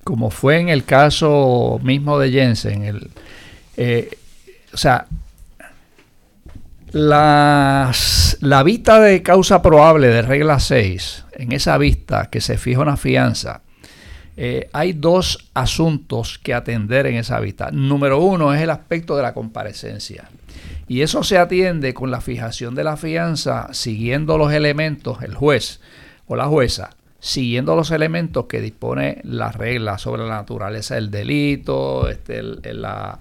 como 0.03 0.31
fue 0.31 0.59
en 0.59 0.67
el 0.67 0.83
caso 0.83 1.79
mismo 1.81 2.19
de 2.19 2.29
Jensen, 2.29 2.83
el, 2.83 4.07
o 4.73 4.77
sea, 4.77 5.07
las, 6.91 8.37
la 8.41 8.63
vista 8.63 8.99
de 8.99 9.23
causa 9.23 9.61
probable 9.61 10.07
de 10.07 10.21
regla 10.21 10.59
6, 10.59 11.25
en 11.33 11.51
esa 11.51 11.77
vista 11.77 12.29
que 12.29 12.41
se 12.41 12.57
fija 12.57 12.81
una 12.81 12.97
fianza, 12.97 13.61
eh, 14.37 14.69
hay 14.73 14.93
dos 14.93 15.49
asuntos 15.53 16.39
que 16.39 16.53
atender 16.53 17.05
en 17.05 17.15
esa 17.15 17.39
vista. 17.39 17.69
Número 17.71 18.19
uno 18.19 18.53
es 18.53 18.61
el 18.61 18.69
aspecto 18.69 19.15
de 19.15 19.23
la 19.23 19.33
comparecencia. 19.33 20.29
Y 20.87 21.01
eso 21.01 21.23
se 21.23 21.37
atiende 21.37 21.93
con 21.93 22.11
la 22.11 22.21
fijación 22.21 22.75
de 22.75 22.83
la 22.83 22.97
fianza 22.97 23.69
siguiendo 23.71 24.37
los 24.37 24.51
elementos, 24.51 25.21
el 25.21 25.35
juez 25.35 25.79
o 26.27 26.35
la 26.35 26.47
jueza, 26.47 26.89
siguiendo 27.19 27.75
los 27.75 27.91
elementos 27.91 28.47
que 28.47 28.59
dispone 28.59 29.21
la 29.23 29.51
regla 29.51 29.97
sobre 29.97 30.23
la 30.23 30.35
naturaleza 30.35 30.95
del 30.95 31.11
delito, 31.11 32.09
este, 32.09 32.41
la, 32.73 33.19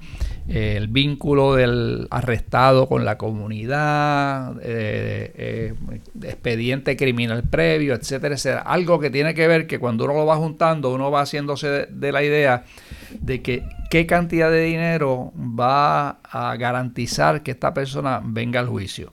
el 0.49 0.89
vínculo 0.89 1.55
del 1.55 2.09
arrestado 2.11 2.89
con 2.89 3.05
la 3.05 3.19
comunidad, 3.19 4.57
eh, 4.63 5.33
eh, 5.37 5.75
expediente 6.23 6.97
criminal 6.97 7.45
previo, 7.45 7.95
etcétera, 7.95 8.35
etcétera. 8.35 8.63
Algo 8.63 8.99
que 8.99 9.11
tiene 9.11 9.35
que 9.35 9.47
ver 9.47 9.67
que 9.67 9.79
cuando 9.79 10.05
uno 10.05 10.15
lo 10.15 10.27
va 10.27 10.37
juntando, 10.37 10.93
uno 10.93 11.11
va 11.11 11.23
haciéndose 11.23 11.87
de, 11.87 12.13
la 12.13 12.23
idea 12.23 12.65
de 13.21 13.43
que 13.43 13.63
qué 13.91 14.07
cantidad 14.07 14.51
de 14.51 14.63
dinero 14.63 15.33
va 15.37 16.21
a 16.25 16.57
garantizar 16.57 17.43
que 17.43 17.53
esta 17.53 17.73
persona 17.75 18.21
venga 18.25 18.61
al 18.61 18.67
juicio. 18.67 19.13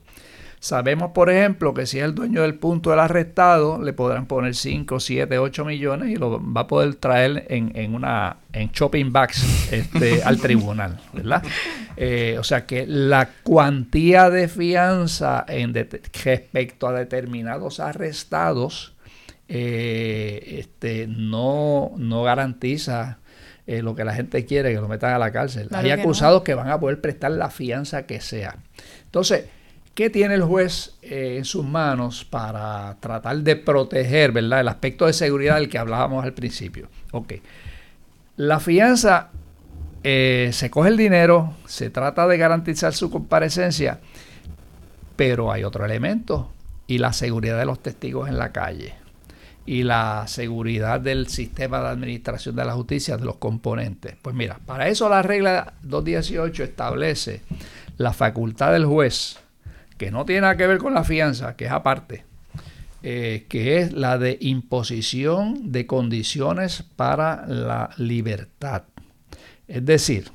Sabemos, 0.60 1.12
por 1.12 1.30
ejemplo, 1.30 1.72
que 1.72 1.86
si 1.86 1.98
es 1.98 2.04
el 2.04 2.14
dueño 2.14 2.42
del 2.42 2.54
punto 2.54 2.90
del 2.90 2.98
arrestado, 2.98 3.80
le 3.80 3.92
podrán 3.92 4.26
poner 4.26 4.54
5, 4.54 4.98
7, 4.98 5.38
8 5.38 5.64
millones 5.64 6.10
y 6.10 6.16
lo 6.16 6.42
va 6.42 6.62
a 6.62 6.66
poder 6.66 6.96
traer 6.96 7.46
en, 7.48 7.70
en 7.74 7.94
una 7.94 8.38
en 8.52 8.70
shopping 8.72 9.12
bags 9.12 9.72
este, 9.72 10.22
al 10.24 10.38
tribunal, 10.38 11.00
¿verdad? 11.12 11.42
Eh, 11.96 12.36
o 12.38 12.44
sea 12.44 12.66
que 12.66 12.86
la 12.86 13.30
cuantía 13.42 14.30
de 14.30 14.48
fianza 14.48 15.44
en 15.48 15.74
respecto 15.74 16.88
a 16.88 16.92
determinados 16.92 17.80
arrestados 17.80 18.94
eh, 19.48 20.58
este, 20.58 21.06
no, 21.08 21.92
no 21.96 22.22
garantiza 22.22 23.18
eh, 23.66 23.82
lo 23.82 23.94
que 23.94 24.04
la 24.04 24.14
gente 24.14 24.44
quiere, 24.44 24.74
que 24.74 24.80
lo 24.80 24.88
metan 24.88 25.12
a 25.14 25.18
la 25.18 25.30
cárcel. 25.30 25.68
Hay 25.72 25.90
acusados 25.90 26.42
que 26.42 26.54
van 26.54 26.68
a 26.68 26.80
poder 26.80 27.00
prestar 27.00 27.32
la 27.32 27.50
fianza 27.50 28.06
que 28.06 28.20
sea. 28.20 28.56
Entonces, 29.04 29.44
¿Qué 29.98 30.10
tiene 30.10 30.34
el 30.34 30.44
juez 30.44 30.96
eh, 31.02 31.38
en 31.38 31.44
sus 31.44 31.64
manos 31.64 32.24
para 32.24 32.96
tratar 33.00 33.38
de 33.38 33.56
proteger 33.56 34.30
¿verdad? 34.30 34.60
el 34.60 34.68
aspecto 34.68 35.06
de 35.06 35.12
seguridad 35.12 35.56
del 35.56 35.68
que 35.68 35.76
hablábamos 35.76 36.22
al 36.22 36.34
principio? 36.34 36.88
Ok. 37.10 37.32
La 38.36 38.60
fianza, 38.60 39.30
eh, 40.04 40.50
se 40.52 40.70
coge 40.70 40.90
el 40.90 40.96
dinero, 40.96 41.56
se 41.66 41.90
trata 41.90 42.28
de 42.28 42.38
garantizar 42.38 42.94
su 42.94 43.10
comparecencia, 43.10 43.98
pero 45.16 45.50
hay 45.50 45.64
otro 45.64 45.84
elemento, 45.84 46.52
y 46.86 46.98
la 46.98 47.12
seguridad 47.12 47.58
de 47.58 47.66
los 47.66 47.82
testigos 47.82 48.28
en 48.28 48.38
la 48.38 48.52
calle, 48.52 48.94
y 49.66 49.82
la 49.82 50.26
seguridad 50.28 51.00
del 51.00 51.26
sistema 51.26 51.80
de 51.80 51.88
administración 51.88 52.54
de 52.54 52.64
la 52.64 52.74
justicia, 52.74 53.16
de 53.16 53.24
los 53.24 53.38
componentes. 53.38 54.14
Pues 54.22 54.36
mira, 54.36 54.60
para 54.64 54.86
eso 54.86 55.08
la 55.08 55.22
regla 55.22 55.72
218 55.82 56.62
establece 56.62 57.42
la 57.96 58.12
facultad 58.12 58.70
del 58.70 58.86
juez 58.86 59.40
que 59.98 60.10
no 60.10 60.24
tiene 60.24 60.42
nada 60.42 60.56
que 60.56 60.66
ver 60.66 60.78
con 60.78 60.94
la 60.94 61.04
fianza, 61.04 61.56
que 61.56 61.66
es 61.66 61.72
aparte, 61.72 62.24
eh, 63.02 63.46
que 63.48 63.78
es 63.78 63.92
la 63.92 64.16
de 64.16 64.38
imposición 64.40 65.72
de 65.72 65.86
condiciones 65.86 66.84
para 66.96 67.46
la 67.46 67.90
libertad. 67.98 68.84
Es 69.66 69.84
decir, 69.84 70.30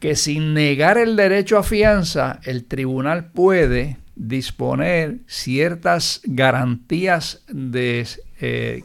que 0.00 0.16
sin 0.16 0.54
negar 0.54 0.98
el 0.98 1.16
derecho 1.16 1.56
a 1.56 1.62
fianza, 1.62 2.40
el 2.42 2.64
tribunal 2.64 3.30
puede 3.30 3.96
disponer 4.16 5.20
ciertas 5.26 6.20
garantías 6.24 7.42
de, 7.48 8.06
eh, 8.40 8.82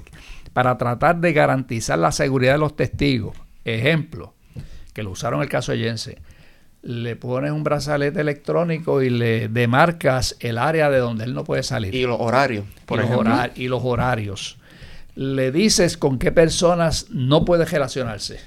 para 0.54 0.78
tratar 0.78 1.20
de 1.20 1.34
garantizar 1.34 2.00
la 2.00 2.12
seguridad 2.12 2.54
de 2.54 2.60
los 2.60 2.76
testigos. 2.76 3.36
Ejemplo, 3.65 4.36
que 4.94 5.04
lo 5.04 5.12
usaron 5.12 5.39
en 5.39 5.44
el 5.44 5.50
caso 5.50 5.72
de 5.72 5.80
Jensen 5.80 6.25
le 6.86 7.15
pones 7.15 7.52
un 7.52 7.63
brazalete 7.63 8.21
electrónico 8.21 9.02
y 9.02 9.10
le 9.10 9.48
demarcas 9.48 10.38
el 10.39 10.60
área 10.60 10.91
de 10.91 11.00
donde 11.00 11.24
él 11.24 11.34
no 11.34 11.43
puede 11.43 11.63
salir. 11.63 11.95
Y 11.95 12.04
los 12.04 12.17
horarios, 12.19 12.63
por 12.86 13.00
y 13.00 13.04
ejemplo. 13.04 13.24
Los 13.24 13.58
y 13.58 13.67
los 13.67 13.84
horarios. 13.84 14.60
Le 15.15 15.52
dices 15.52 15.98
con 15.98 16.19
qué 16.19 16.32
personas 16.32 17.08
no 17.10 17.43
puede 17.43 17.65
relacionarse. 17.65 18.39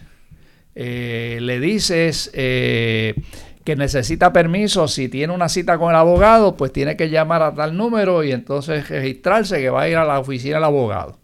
Eh, 0.77 1.41
le 1.43 1.59
dices 1.59 2.31
eh, 2.33 3.17
que 3.65 3.75
necesita 3.75 4.33
permiso. 4.33 4.87
Si 4.87 5.09
tiene 5.09 5.33
una 5.33 5.49
cita 5.49 5.77
con 5.77 5.91
el 5.91 5.97
abogado, 5.97 6.57
pues 6.57 6.73
tiene 6.73 6.97
que 6.97 7.11
llamar 7.11 7.43
a 7.43 7.53
tal 7.53 7.77
número 7.77 8.23
y 8.23 8.31
entonces 8.31 8.89
registrarse 8.89 9.59
que 9.59 9.71
va 9.71 9.83
a 9.83 9.89
ir 9.89 9.97
a 9.97 10.05
la 10.05 10.21
oficina 10.21 10.59
del 10.59 10.65
abogado. 10.65 11.19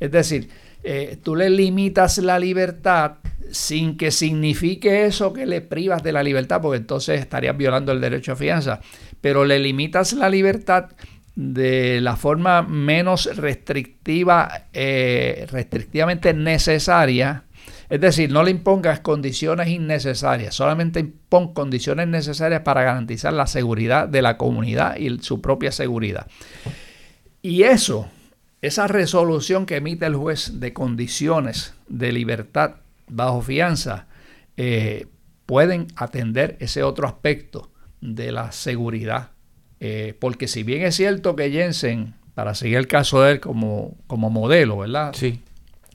Es 0.00 0.10
decir, 0.10 0.48
eh, 0.82 1.16
tú 1.22 1.36
le 1.36 1.48
limitas 1.48 2.18
la 2.18 2.40
libertad 2.40 3.18
sin 3.50 3.96
que 3.96 4.10
signifique 4.10 5.06
eso 5.06 5.32
que 5.32 5.46
le 5.46 5.60
privas 5.60 6.02
de 6.02 6.12
la 6.12 6.22
libertad, 6.22 6.60
porque 6.60 6.78
entonces 6.78 7.20
estarías 7.20 7.56
violando 7.56 7.92
el 7.92 8.00
derecho 8.00 8.32
a 8.32 8.36
fianza, 8.36 8.80
pero 9.20 9.44
le 9.44 9.58
limitas 9.58 10.12
la 10.12 10.28
libertad 10.28 10.90
de 11.36 12.00
la 12.00 12.16
forma 12.16 12.62
menos 12.62 13.28
restrictiva, 13.36 14.68
eh, 14.72 15.46
restrictivamente 15.50 16.32
necesaria. 16.32 17.44
Es 17.88 18.00
decir, 18.00 18.32
no 18.32 18.42
le 18.42 18.50
impongas 18.50 19.00
condiciones 19.00 19.68
innecesarias, 19.68 20.54
solamente 20.54 20.98
impon 20.98 21.52
condiciones 21.52 22.08
necesarias 22.08 22.62
para 22.62 22.82
garantizar 22.82 23.32
la 23.32 23.46
seguridad 23.46 24.08
de 24.08 24.22
la 24.22 24.36
comunidad 24.36 24.96
y 24.96 25.18
su 25.20 25.40
propia 25.40 25.70
seguridad. 25.70 26.26
Y 27.42 27.62
eso, 27.62 28.08
esa 28.60 28.88
resolución 28.88 29.66
que 29.66 29.76
emite 29.76 30.06
el 30.06 30.16
juez 30.16 30.58
de 30.58 30.72
condiciones 30.72 31.74
de 31.88 32.10
libertad 32.10 32.76
bajo 33.08 33.42
fianza, 33.42 34.06
eh, 34.56 35.06
pueden 35.46 35.88
atender 35.96 36.56
ese 36.60 36.82
otro 36.82 37.06
aspecto 37.06 37.70
de 38.00 38.32
la 38.32 38.52
seguridad 38.52 39.30
eh, 39.80 40.14
porque 40.18 40.48
si 40.48 40.62
bien 40.62 40.82
es 40.82 40.96
cierto 40.96 41.36
que 41.36 41.50
Jensen, 41.50 42.14
para 42.34 42.54
seguir 42.54 42.78
el 42.78 42.86
caso 42.86 43.22
de 43.22 43.32
él 43.32 43.40
como, 43.40 43.94
como 44.06 44.30
modelo, 44.30 44.78
¿verdad? 44.78 45.12
Sí. 45.14 45.42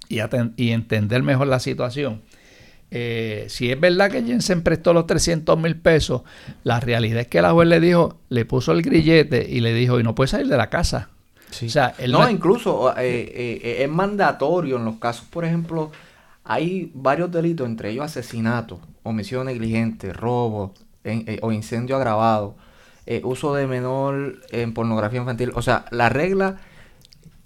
Y, 0.10 0.20
y 0.58 0.72
entender 0.72 1.24
mejor 1.24 1.48
la 1.48 1.60
situación. 1.60 2.22
Eh, 2.94 3.46
si 3.48 3.72
es 3.72 3.80
verdad 3.80 4.12
que 4.12 4.22
Jensen 4.22 4.64
prestó 4.64 4.94
los 4.94 5.08
300 5.08 5.58
mil 5.58 5.78
pesos, 5.78 6.24
la 6.64 6.80
realidad 6.80 7.22
es 7.22 7.28
que 7.28 7.42
la 7.42 7.52
juez 7.52 7.68
le 7.70 7.80
dijo, 7.80 8.20
le 8.30 8.44
puso 8.46 8.74
el 8.74 8.82
grillete 8.82 9.48
y 9.50 9.62
le 9.62 9.74
dijo, 9.74 10.00
y 10.00 10.04
no 10.04 10.14
puede 10.14 10.28
salir 10.28 10.48
de 10.48 10.58
la 10.58 10.70
casa. 10.70 11.10
Sí. 11.52 11.68
O 11.68 11.70
sea, 11.70 11.96
no, 12.08 12.30
incluso 12.30 12.94
eh, 12.98 13.78
es 13.80 13.90
mandatorio 13.90 14.78
en 14.78 14.86
los 14.86 14.98
casos, 14.98 15.26
por 15.30 15.46
ejemplo, 15.46 15.92
hay 16.44 16.92
varios 16.94 17.32
delitos, 17.32 17.68
entre 17.68 17.92
ellos 17.92 18.06
asesinato, 18.06 18.80
omisión 19.04 19.46
negligente, 19.46 20.14
robo 20.14 20.74
o 21.42 21.52
incendio 21.52 21.96
agravado 21.96 22.56
eh, 23.08 23.22
uso 23.24 23.54
de 23.56 23.66
menor 23.66 24.40
en 24.52 24.74
pornografía 24.74 25.20
infantil. 25.20 25.52
O 25.56 25.62
sea, 25.62 25.86
la 25.92 26.10
regla 26.10 26.58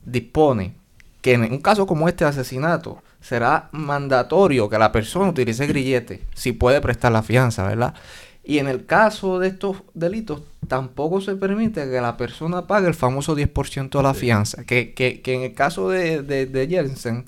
dispone 0.04 0.76
que 1.22 1.34
en 1.34 1.42
un 1.52 1.60
caso 1.60 1.88
como 1.88 2.08
este 2.08 2.26
de 2.26 2.30
asesinato 2.30 3.02
será 3.22 3.70
mandatorio 3.72 4.70
que 4.70 4.78
la 4.78 4.92
persona 4.92 5.30
utilice 5.30 5.66
grillete 5.66 6.24
si 6.36 6.52
puede 6.52 6.82
prestar 6.82 7.12
la 7.12 7.24
fianza, 7.24 7.66
¿verdad? 7.66 7.96
Y 8.44 8.60
en 8.60 8.68
el 8.68 8.86
caso 8.86 9.40
de 9.40 9.48
estos 9.48 9.78
delitos, 9.96 10.44
tampoco 10.68 11.20
se 11.20 11.36
permite 11.36 11.90
que 11.90 12.00
la 12.00 12.16
persona 12.16 12.68
pague 12.68 12.88
el 12.88 12.94
famoso 12.94 13.36
10% 13.36 13.90
de 13.90 14.04
la 14.04 14.14
fianza. 14.14 14.66
Que, 14.66 14.94
que, 14.94 15.22
que, 15.22 15.34
en 15.34 15.42
el 15.42 15.54
caso 15.56 15.90
de, 15.90 16.22
de, 16.22 16.46
de 16.46 16.68
Jensen, 16.68 17.26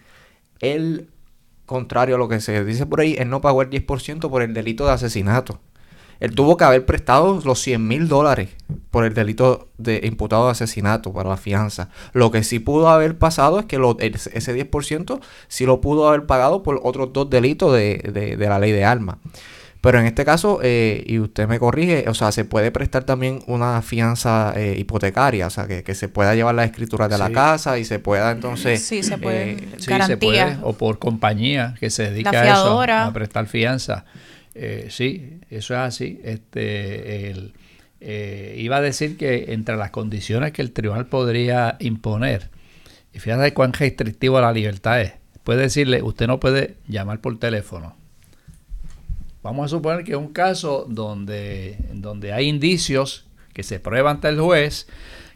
él, 0.59 1.09
contrario 1.67 2.15
a 2.15 2.17
lo 2.17 2.27
que 2.27 2.41
se 2.41 2.65
dice 2.65 2.87
por 2.87 3.01
ahí, 3.01 3.15
él 3.19 3.29
no 3.29 3.41
pagó 3.41 3.61
el 3.61 3.69
10% 3.69 4.27
por 4.31 4.41
el 4.41 4.55
delito 4.55 4.87
de 4.87 4.93
asesinato. 4.93 5.59
Él 6.19 6.33
tuvo 6.33 6.57
que 6.57 6.63
haber 6.63 6.85
prestado 6.85 7.39
los 7.45 7.59
100 7.59 7.87
mil 7.87 8.07
dólares 8.07 8.49
por 8.89 9.05
el 9.05 9.13
delito 9.13 9.67
de 9.77 10.01
imputado 10.03 10.45
de 10.45 10.51
asesinato 10.51 11.13
para 11.13 11.29
la 11.29 11.37
fianza. 11.37 11.89
Lo 12.13 12.31
que 12.31 12.43
sí 12.43 12.57
pudo 12.57 12.89
haber 12.89 13.19
pasado 13.19 13.59
es 13.59 13.65
que 13.65 13.75
ese 13.75 14.71
10% 14.71 15.19
sí 15.47 15.65
lo 15.65 15.79
pudo 15.79 16.07
haber 16.07 16.25
pagado 16.25 16.63
por 16.63 16.79
otros 16.83 17.13
dos 17.13 17.29
delitos 17.29 17.73
de, 17.73 18.35
la 18.39 18.57
ley 18.57 18.71
de 18.71 18.83
armas. 18.83 19.17
Pero 19.81 19.99
en 19.99 20.05
este 20.05 20.25
caso, 20.25 20.59
eh, 20.63 21.03
y 21.05 21.19
usted 21.19 21.47
me 21.47 21.59
corrige, 21.59 22.05
o 22.07 22.13
sea, 22.13 22.31
se 22.31 22.45
puede 22.45 22.71
prestar 22.71 23.03
también 23.03 23.39
una 23.47 23.81
fianza 23.81 24.53
eh, 24.55 24.75
hipotecaria, 24.77 25.47
o 25.47 25.49
sea, 25.49 25.67
que, 25.67 25.95
se 25.95 26.09
pueda 26.09 26.33
llevar 26.35 26.55
la 26.55 26.63
escritura 26.65 27.07
de 27.07 27.17
la 27.17 27.31
casa 27.31 27.77
y 27.77 27.85
se 27.85 27.99
pueda 27.99 28.31
entonces... 28.31 28.83
Sí, 28.83 29.03
se 29.03 29.17
puede. 29.17 29.51
Eh, 29.51 29.67
garantía. 29.85 30.59
O 30.63 30.73
por 30.73 30.99
compañía 30.99 31.75
que 31.79 31.89
se 31.89 32.11
dedica 32.11 32.31
a 32.31 32.51
eso, 32.51 32.81
a 32.81 33.13
prestar 33.13 33.45
fianza. 33.47 34.05
Eh, 34.59 34.87
sí, 34.89 35.39
eso 35.51 35.75
es 35.75 35.79
así. 35.79 36.19
Este, 36.23 37.51
eh, 37.99 38.55
iba 38.57 38.77
a 38.77 38.81
decir 38.81 39.17
que 39.17 39.53
entre 39.53 39.75
las 39.75 39.91
condiciones 39.91 40.51
que 40.51 40.61
el 40.61 40.71
tribunal 40.71 41.05
podría 41.07 41.77
imponer, 41.79 42.49
y 43.13 43.19
fíjate 43.19 43.53
cuán 43.53 43.73
restrictivo 43.73 44.41
la 44.41 44.51
libertad 44.51 45.01
es, 45.01 45.13
puede 45.43 45.61
decirle, 45.61 46.01
usted 46.01 46.27
no 46.27 46.39
puede 46.39 46.77
llamar 46.87 47.21
por 47.21 47.37
teléfono. 47.39 47.95
Vamos 49.43 49.65
a 49.65 49.69
suponer 49.69 50.03
que 50.03 50.11
es 50.11 50.17
un 50.17 50.33
caso 50.33 50.85
donde, 50.89 51.77
donde 51.93 52.33
hay 52.33 52.47
indicios 52.47 53.25
que 53.53 53.63
se 53.63 53.79
prueban 53.79 54.17
ante 54.17 54.29
el 54.29 54.39
juez 54.39 54.87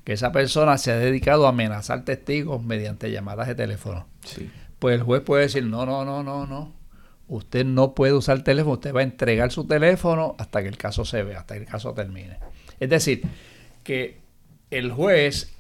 que 0.04 0.14
esa 0.14 0.32
persona 0.32 0.78
se 0.78 0.92
ha 0.92 0.98
dedicado 0.98 1.46
a 1.46 1.50
amenazar 1.50 2.04
testigos 2.06 2.64
mediante 2.64 3.12
llamadas 3.12 3.48
de 3.48 3.56
teléfono. 3.56 4.08
Pues 4.80 4.96
el 4.96 5.04
juez 5.04 5.22
puede 5.22 5.44
decir, 5.44 5.64
no, 5.64 5.86
no, 5.86 6.04
no, 6.04 6.24
no, 6.24 6.48
no 6.48 6.82
usted 7.32 7.66
no 7.66 7.96
puede 7.96 8.12
usar 8.12 8.38
el 8.38 8.44
teléfono, 8.44 8.74
usted 8.74 8.94
va 8.94 9.00
a 9.00 9.04
entregar 9.04 9.52
su 9.54 9.66
teléfono 9.66 10.36
hasta 10.38 10.62
que 10.62 10.68
el 10.68 10.78
caso 10.78 11.06
se 11.06 11.24
vea, 11.24 11.40
hasta 11.40 11.56
que 11.56 11.62
el 11.62 11.66
caso 11.66 11.94
termine. 11.94 12.38
Es 12.78 12.90
decir, 12.90 13.24
que 13.86 14.20
el 14.70 14.92
juez, 14.92 15.54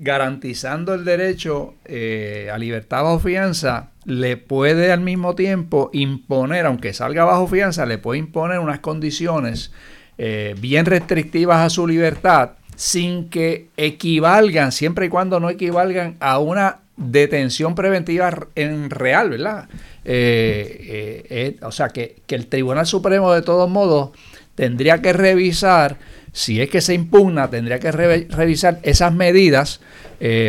garantizando 0.00 0.94
el 0.94 1.04
derecho 1.04 1.74
eh, 1.84 2.48
a 2.52 2.58
libertad 2.58 3.02
bajo 3.02 3.18
fianza, 3.18 3.90
le 4.04 4.36
puede 4.36 4.92
al 4.92 5.00
mismo 5.00 5.34
tiempo 5.34 5.90
imponer, 5.92 6.66
aunque 6.66 6.92
salga 6.92 7.24
bajo 7.24 7.48
fianza, 7.48 7.84
le 7.84 7.98
puede 7.98 8.20
imponer 8.20 8.60
unas 8.60 8.78
condiciones 8.78 9.72
eh, 10.16 10.54
bien 10.60 10.86
restrictivas 10.86 11.58
a 11.58 11.70
su 11.70 11.86
libertad 11.86 12.50
sin 12.76 13.28
que 13.28 13.68
equivalgan, 13.76 14.70
siempre 14.70 15.06
y 15.06 15.08
cuando 15.08 15.40
no 15.40 15.50
equivalgan 15.50 16.16
a 16.20 16.38
una 16.38 16.78
detención 16.96 17.74
preventiva 17.74 18.46
en 18.54 18.90
real, 18.90 19.30
¿verdad? 19.30 19.68
Eh, 20.04 21.58
o 21.62 21.72
sea, 21.72 21.88
que, 21.88 22.22
el 22.28 22.46
Tribunal 22.46 22.86
Supremo 22.86 23.32
de 23.32 23.42
todos 23.42 23.68
modos 23.68 24.10
tendría 24.54 25.02
que 25.02 25.12
revisar, 25.12 25.96
si 26.38 26.60
es 26.60 26.70
que 26.70 26.80
se 26.80 26.94
impugna, 26.94 27.50
tendría 27.50 27.80
que 27.80 27.90
revisar 27.90 28.78
esas 28.84 29.12
medidas 29.12 29.80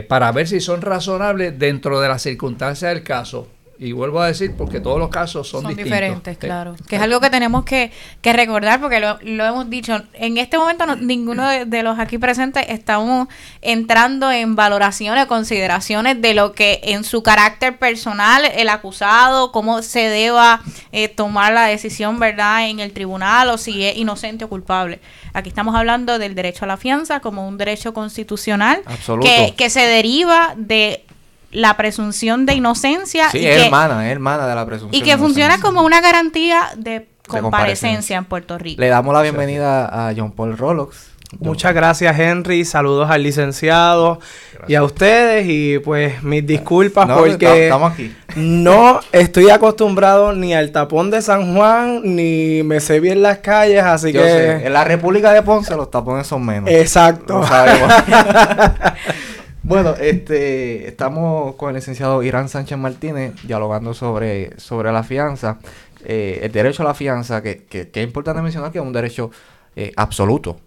para 0.08 0.32
ver 0.32 0.48
si 0.48 0.60
son 0.60 0.82
razonables 0.82 1.58
dentro 1.58 2.00
de 2.00 2.08
las 2.08 2.22
circunstancias 2.22 2.94
del 2.94 3.04
caso 3.04 3.48
y 3.82 3.94
vuelvo 3.94 4.20
a 4.20 4.28
decir, 4.28 4.56
porque 4.58 4.82
todos 4.82 5.00
los 5.00 5.08
casos 5.08 5.48
son, 5.48 5.64
son 5.64 5.74
diferentes, 5.74 6.38
claro. 6.38 6.76
Que 6.90 6.98
es 6.98 7.02
algo 7.02 7.22
que 7.22 7.30
tenemos 7.30 7.64
que, 7.64 7.94
recordar, 8.22 8.82
porque 8.82 9.00
lo, 9.00 9.18
hemos 9.22 9.70
dicho. 9.70 10.02
En 10.16 10.38
este 10.38 10.58
momento, 10.58 10.86
ninguno 10.98 11.48
de, 11.48 11.82
los 11.84 11.98
aquí 11.98 12.18
presentes 12.18 12.66
estamos 12.68 13.30
entrando 13.62 14.30
en 14.32 14.58
valoraciones, 14.58 15.28
consideraciones 15.28 16.22
de 16.22 16.34
lo 16.34 16.52
que 16.52 16.82
en 16.84 17.06
su 17.06 17.24
carácter 17.24 17.78
personal, 17.78 18.44
el 18.54 18.68
acusado, 18.68 19.54
cómo 19.54 19.82
se 19.82 20.10
deba 20.10 20.62
eh, 20.92 21.08
tomar 21.08 21.54
la 21.54 21.64
decisión, 21.64 22.20
¿verdad?, 22.20 22.68
en 22.68 22.82
el 22.82 22.92
tribunal 22.92 23.48
o 23.50 23.58
si 23.58 23.86
es 23.86 23.96
inocente 23.96 24.44
o 24.44 24.50
culpable. 24.50 25.00
Aquí 25.32 25.48
estamos 25.48 25.74
hablando 25.74 26.20
del 26.20 26.36
derecho 26.36 26.66
a 26.66 26.68
la 26.68 26.76
fianza 26.76 27.22
como 27.22 27.48
un 27.48 27.58
derecho 27.58 27.94
constitucional 27.94 28.82
que, 29.22 29.54
que 29.56 29.70
se 29.70 29.82
deriva 29.82 30.54
de 30.58 31.06
la 31.52 31.78
presunción 31.78 32.46
de 32.46 32.54
inocencia. 32.54 33.30
Sí, 33.30 33.46
es 33.46 33.66
hermana, 33.66 34.06
es 34.08 34.12
hermana 34.12 34.48
de 34.48 34.56
la 34.56 34.66
presunción. 34.66 34.94
Y 34.94 35.06
que 35.06 35.18
funciona 35.18 35.60
como 35.60 35.82
una 35.84 36.02
garantía 36.02 36.70
de 36.78 37.08
comparecencia 37.28 38.18
en 38.18 38.26
Puerto 38.26 38.58
Rico. 38.58 38.82
Le 38.82 38.88
damos 38.88 39.14
la 39.14 39.22
bienvenida 39.22 40.08
a 40.10 40.14
John 40.16 40.32
Paul 40.32 40.58
Rolox. 40.58 41.10
Muchas 41.38 41.76
gracias 41.76 42.18
Henry, 42.18 42.66
saludos 42.66 43.08
al 43.12 43.22
licenciado 43.22 44.20
y 44.68 44.74
a 44.74 44.84
ustedes 44.84 45.46
y 45.48 45.78
pues 45.78 46.24
mis 46.24 46.46
disculpas 46.46 47.08
porque 47.08 47.66
estamos 47.66 47.94
aquí. 47.94 48.16
no 48.36 49.00
estoy 49.12 49.52
acostumbrado 49.52 50.34
ni 50.34 50.56
al 50.56 50.72
tapón 50.72 51.12
de 51.12 51.22
San 51.22 51.54
Juan 51.56 52.02
ni 52.04 52.64
me 52.64 52.80
sé 52.80 53.00
bien 53.00 53.22
las 53.22 53.38
calles, 53.38 53.84
así 53.84 54.12
que... 54.12 54.66
En 54.66 54.74
la 54.74 54.84
República 54.84 55.32
de 55.32 55.44
Ponce 55.44 55.76
los 55.76 55.92
tapones 55.92 56.26
son 56.26 56.44
menos. 56.44 56.68
Exacto. 56.68 57.44
Bueno, 59.70 59.94
este, 59.94 60.88
estamos 60.88 61.54
con 61.54 61.70
el 61.70 61.76
licenciado 61.76 62.24
Irán 62.24 62.50
Sánchez 62.50 62.76
Martínez 62.76 63.36
dialogando 63.44 63.94
sobre, 63.94 64.60
sobre 64.60 64.92
la 64.92 65.04
fianza, 65.04 65.60
eh, 66.04 66.40
el 66.42 66.52
derecho 66.52 66.82
a 66.82 66.88
la 66.88 66.96
fianza, 66.96 67.44
que, 67.44 67.66
que, 67.66 67.88
es 67.94 68.04
importante 68.04 68.42
mencionar 68.42 68.72
que 68.72 68.80
es 68.80 68.84
un 68.84 68.94
derecho 68.94 69.30
eh, 69.76 69.92
absoluto, 69.96 70.60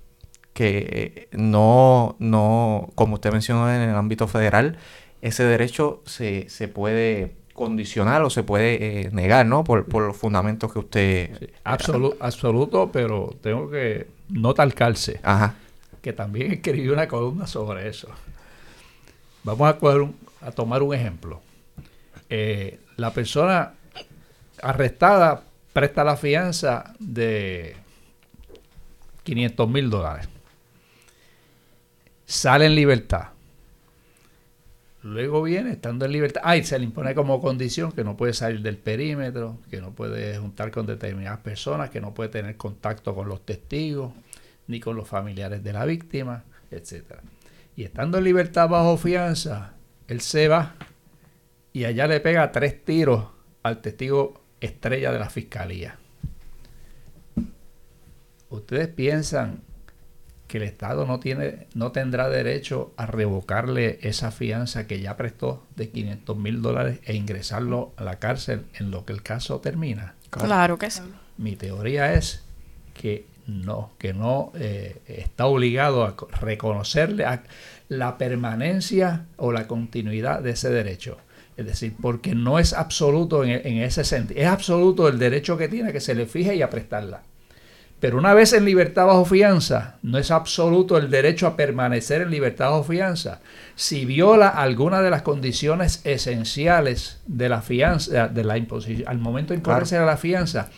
que 0.53 1.29
no, 1.33 2.15
no, 2.21 2.91
como 2.95 3.15
usted 3.15 3.33
mencionó 3.33 3.69
en 3.75 3.81
el 3.81 3.97
ámbito 3.97 4.29
federal, 4.29 4.79
ese 5.21 5.43
derecho 5.43 6.01
se, 6.07 6.49
se 6.49 6.69
puede 6.69 7.33
condicionar 7.55 8.23
o 8.23 8.31
se 8.31 8.45
puede 8.45 9.01
eh, 9.01 9.11
negar, 9.11 9.47
¿no? 9.47 9.65
Por, 9.65 9.87
por, 9.87 10.05
los 10.07 10.17
fundamentos 10.17 10.73
que 10.73 10.79
usted... 10.79 11.51
absoluto, 11.65 12.91
pero 12.93 13.35
tengo 13.41 13.69
que 13.69 14.07
no 14.29 14.55
talcarse. 14.55 15.19
Ajá. 15.25 15.57
Que 16.01 16.13
también 16.13 16.53
escribí 16.53 16.89
una 16.89 17.09
columna 17.09 17.49
sobre 17.49 17.89
eso. 17.89 18.09
Vamos 19.45 19.75
a, 20.41 20.53
tomar 20.53 20.83
un 20.83 20.95
ejemplo. 20.95 21.41
Eh, 22.29 22.79
la 22.97 23.13
persona 23.13 23.75
arrestada 24.63 25.43
presta 25.73 26.05
la 26.05 26.17
fianza 26.17 26.95
de 26.99 27.77
500 29.25 29.69
mil 29.69 29.91
dólares. 29.91 30.29
Sale 32.25 32.67
en 32.67 32.75
libertad. 32.75 33.29
Luego 35.03 35.43
viene 35.43 35.73
estando 35.73 36.05
en 36.05 36.13
libertad. 36.13 36.43
Ay, 36.45 36.63
se 36.63 36.79
le 36.79 36.85
impone 36.85 37.15
como 37.15 37.41
condición 37.41 37.91
que 37.91 38.05
no 38.05 38.17
puede 38.17 38.35
salir 38.35 38.63
del 38.63 38.79
perímetro, 38.79 39.59
que 39.69 39.81
no 39.81 39.91
puede 39.91 40.39
juntar 40.39 40.71
con 40.71 40.87
determinadas 40.87 41.41
personas, 41.41 41.91
que 41.91 42.01
no 42.01 42.15
puede 42.15 42.31
tener 42.31 42.57
contacto 42.57 43.13
con 43.13 43.29
los 43.29 43.45
testigos, 43.45 44.13
ni 44.69 44.79
con 44.79 44.97
los 44.97 45.09
familiares 45.09 45.65
de 45.65 45.73
la 45.73 45.85
víctima, 45.85 46.45
etcétera. 46.71 47.21
Y 47.77 47.85
estando 47.85 48.19
en 48.19 48.25
libertad 48.25 48.69
bajo 48.69 48.97
fianza, 48.97 49.75
él 50.09 50.21
se 50.21 50.49
va 50.49 50.75
y 51.73 51.85
allá 51.85 52.07
le 52.07 52.21
pega 52.21 52.53
tres 52.53 52.85
tiros 52.85 53.27
al 53.63 53.81
testigo 53.81 54.43
estrella 54.61 55.13
de 55.13 55.19
la 55.19 55.31
fiscalía. 55.31 55.99
¿Ustedes 58.51 58.89
piensan 58.89 59.63
que 60.47 60.59
el 60.59 60.65
Estado 60.65 61.07
no, 61.07 61.19
tiene, 61.19 61.67
no 61.75 61.93
tendrá 61.93 62.29
derecho 62.29 62.93
a 62.99 63.07
revocarle 63.07 63.99
esa 64.03 64.31
fianza 64.31 64.87
que 64.87 65.01
ya 65.01 65.17
prestó 65.17 65.67
de 65.77 65.89
500 65.89 66.37
mil 66.37 66.61
dólares 66.61 67.01
e 67.05 67.15
ingresarlo 67.15 67.95
a 67.97 68.05
la 68.05 68.19
cárcel 68.19 68.67
en 68.75 68.91
lo 68.91 69.07
que 69.07 69.15
el 69.15 69.23
caso 69.23 69.61
termina? 69.61 70.15
Claro, 70.29 70.77
que 70.77 70.91
sí. 70.91 71.01
Mi 71.39 71.57
teoría 71.57 72.13
es 72.13 72.45
que 72.93 73.25
no, 73.47 73.93
que 73.99 74.13
no 74.13 74.53
eh, 74.55 75.01
está 75.07 75.47
obligado 75.47 76.05
a 76.05 76.15
reconocerle 76.41 77.25
la 77.89 78.19
permanencia 78.19 79.27
o 79.37 79.53
la 79.53 79.67
continuidad 79.67 80.41
de 80.41 80.51
ese 80.51 80.71
derecho. 80.71 81.19
Es 81.57 81.67
decir, 81.67 81.95
porque 82.01 82.35
no 82.35 82.59
es 82.59 82.73
absoluto 82.73 83.45
en, 83.45 83.51
en 83.51 83.83
ese 83.83 84.05
sentido. 84.05 84.41
Es 84.41 84.47
absoluto 84.47 85.09
el 85.09 85.19
derecho 85.19 85.59
que 85.59 85.69
tiene 85.69 85.93
que 85.93 86.01
se 86.01 86.15
le 86.15 86.27
fije 86.27 86.55
y 86.57 86.63
a 86.63 86.71
prestarla. 86.71 87.23
Pero 88.03 88.19
una 88.19 88.35
vez 88.35 88.53
en 88.53 88.65
libertad 88.65 89.07
bajo 89.07 89.25
fianza, 89.25 89.99
no 90.03 90.19
es 90.19 90.33
absoluto 90.33 90.99
el 90.99 91.09
derecho 91.09 91.47
a 91.47 91.55
permanecer 91.55 92.23
en 92.23 92.33
libertad 92.33 92.71
bajo 92.71 92.83
fianza. 92.83 93.39
Si 93.77 94.05
viola 94.05 94.49
alguna 94.49 95.03
de 95.03 95.11
las 95.11 95.23
condiciones 95.23 96.01
esenciales 96.03 97.21
de 97.27 97.49
la 97.49 97.63
fianza, 97.63 98.27
de 98.27 98.43
la 98.43 98.59
imposición, 98.59 99.07
al 99.07 99.19
momento 99.19 99.53
de 99.53 99.59
imponerse 99.59 99.97
a 99.97 100.05
la 100.05 100.17
fianza, 100.17 100.69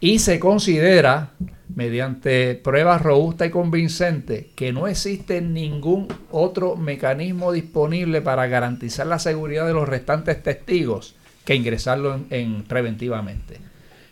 y 0.00 0.18
se 0.18 0.38
considera, 0.38 1.32
mediante 1.74 2.54
pruebas 2.54 3.02
robustas 3.02 3.48
y 3.48 3.50
convincentes, 3.50 4.46
que 4.54 4.72
no 4.72 4.86
existe 4.86 5.40
ningún 5.40 6.08
otro 6.30 6.76
mecanismo 6.76 7.52
disponible 7.52 8.22
para 8.22 8.46
garantizar 8.46 9.06
la 9.06 9.18
seguridad 9.18 9.66
de 9.66 9.74
los 9.74 9.88
restantes 9.88 10.42
testigos 10.42 11.14
que 11.44 11.54
ingresarlo 11.54 12.20
en, 12.30 12.62
preventivamente. 12.64 13.58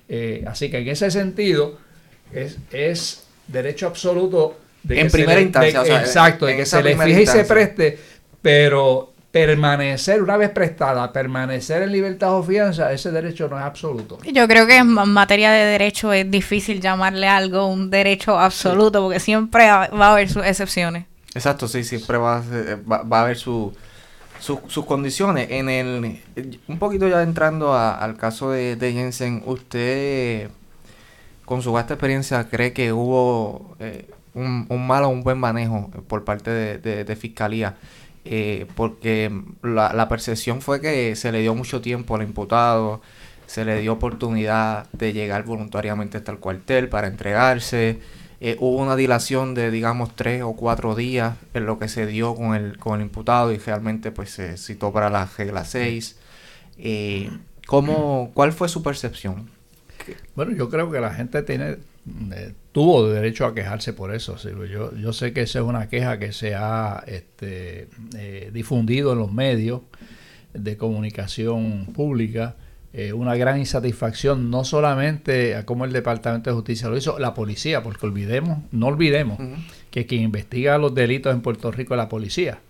Eh, 0.08 0.44
así 0.46 0.70
que 0.70 0.78
en 0.78 0.88
ese 0.88 1.10
sentido, 1.10 1.78
es, 2.32 2.58
es 2.70 3.26
derecho 3.48 3.86
absoluto 3.86 4.58
de 4.82 5.00
en 5.00 5.10
primera 5.10 5.40
instancia. 5.40 6.00
exacto, 6.00 6.46
de 6.46 6.56
que 6.56 6.66
se 6.66 6.82
le 6.82 6.96
fije 6.96 7.22
y 7.22 7.26
se 7.26 7.44
preste, 7.44 7.98
pero 8.42 9.13
permanecer, 9.34 10.22
una 10.22 10.36
vez 10.36 10.50
prestada, 10.50 11.12
permanecer 11.12 11.82
en 11.82 11.90
libertad 11.90 12.36
o 12.36 12.42
fianza, 12.44 12.92
ese 12.92 13.10
derecho 13.10 13.48
no 13.48 13.58
es 13.58 13.64
absoluto. 13.64 14.18
Yo 14.32 14.46
creo 14.46 14.64
que 14.64 14.76
en 14.76 14.86
materia 14.92 15.50
de 15.50 15.64
derecho 15.64 16.12
es 16.12 16.30
difícil 16.30 16.80
llamarle 16.80 17.26
algo 17.26 17.66
un 17.66 17.90
derecho 17.90 18.38
absoluto, 18.38 19.02
porque 19.02 19.18
siempre 19.18 19.66
va 19.66 19.88
a 19.90 20.12
haber 20.12 20.28
sus 20.28 20.46
excepciones. 20.46 21.06
Exacto, 21.34 21.66
sí, 21.66 21.82
siempre 21.82 22.16
va 22.16 22.36
a, 22.36 22.42
va, 23.02 23.18
a 23.18 23.22
haber 23.22 23.36
sus 23.36 23.74
condiciones. 24.86 25.48
En 25.50 25.68
el, 25.68 26.20
un 26.68 26.78
poquito 26.78 27.08
ya 27.08 27.20
entrando 27.20 27.74
al 27.74 28.16
caso 28.16 28.52
de, 28.52 28.76
de 28.76 28.92
Jensen, 28.92 29.42
usted 29.46 30.48
con 31.44 31.60
su 31.60 31.72
vasta 31.72 31.94
experiencia, 31.94 32.48
cree 32.48 32.72
que 32.72 32.92
hubo 32.92 33.74
eh, 33.80 34.08
un, 34.34 34.66
un, 34.68 34.86
mal 34.86 35.02
o 35.02 35.08
un 35.08 35.24
buen 35.24 35.38
manejo 35.38 35.90
por 36.06 36.24
parte 36.24 36.78
de, 36.78 37.16
Fiscalía? 37.16 37.74
Eh, 38.24 38.66
porque 38.74 39.30
la, 39.62 40.08
percepción 40.08 40.62
fue 40.62 40.80
que 40.80 41.14
se 41.14 41.30
le 41.30 41.40
dio 41.40 41.54
mucho 41.54 41.80
tiempo 41.80 42.16
al 42.16 42.22
imputado, 42.22 43.02
se 43.46 43.64
le 43.64 43.80
dio 43.80 43.92
oportunidad 43.92 44.90
de 44.92 45.12
llegar 45.12 45.44
voluntariamente 45.44 46.16
hasta 46.16 46.32
el 46.32 46.38
cuartel 46.38 46.88
para 46.88 47.06
entregarse. 47.06 48.00
Eh, 48.40 48.56
hubo 48.60 48.82
una 48.82 48.96
dilación 48.96 49.54
de, 49.54 49.70
digamos, 49.70 50.16
tres 50.16 50.42
o 50.42 50.54
cuatro 50.54 50.94
días 50.94 51.36
en 51.52 51.66
lo 51.66 51.78
que 51.78 51.88
se 51.88 52.06
dio 52.06 52.34
con 52.34 52.54
el, 52.54 52.78
con 52.78 53.00
el 53.00 53.06
imputado 53.06 53.52
y 53.52 53.58
realmente 53.58 54.10
pues 54.10 54.30
se 54.30 54.56
citó 54.56 54.92
para 54.92 55.10
la 55.10 55.26
regla 55.26 55.64
6. 55.64 56.18
¿cómo, 57.66 58.30
¿Cuál 58.34 58.52
fue 58.52 58.68
su 58.68 58.82
percepción? 58.82 59.50
Bueno, 60.34 60.52
yo 60.52 60.68
creo 60.68 60.90
que 60.90 61.00
la 61.00 61.14
gente 61.14 61.42
tiene 61.42 61.76
eh, 62.32 62.52
tuvo 62.72 63.08
derecho 63.08 63.46
a 63.46 63.54
quejarse 63.54 63.92
por 63.92 64.14
eso. 64.14 64.36
Yo, 64.36 64.94
yo 64.94 65.12
sé 65.12 65.32
que 65.32 65.42
esa 65.42 65.60
es 65.60 65.64
una 65.64 65.88
queja 65.88 66.18
que 66.18 66.32
se 66.32 66.54
ha 66.54 67.02
este, 67.06 67.88
eh, 68.16 68.50
difundido 68.52 69.12
en 69.12 69.18
los 69.18 69.32
medios 69.32 69.82
de 70.52 70.76
comunicación 70.76 71.86
pública. 71.94 72.56
Eh, 72.92 73.12
una 73.12 73.34
gran 73.34 73.58
insatisfacción, 73.58 74.50
no 74.50 74.64
solamente 74.64 75.56
a 75.56 75.66
cómo 75.66 75.84
el 75.84 75.92
Departamento 75.92 76.50
de 76.50 76.54
Justicia 76.54 76.88
lo 76.88 76.96
hizo, 76.96 77.18
la 77.18 77.34
policía, 77.34 77.82
porque 77.82 78.06
olvidemos, 78.06 78.58
no 78.70 78.86
olvidemos 78.86 79.38
que 79.90 80.06
quien 80.06 80.22
investiga 80.22 80.78
los 80.78 80.94
delitos 80.94 81.34
en 81.34 81.40
Puerto 81.40 81.72
Rico 81.72 81.94
es 81.94 81.98
la 81.98 82.08
policía. 82.08 82.60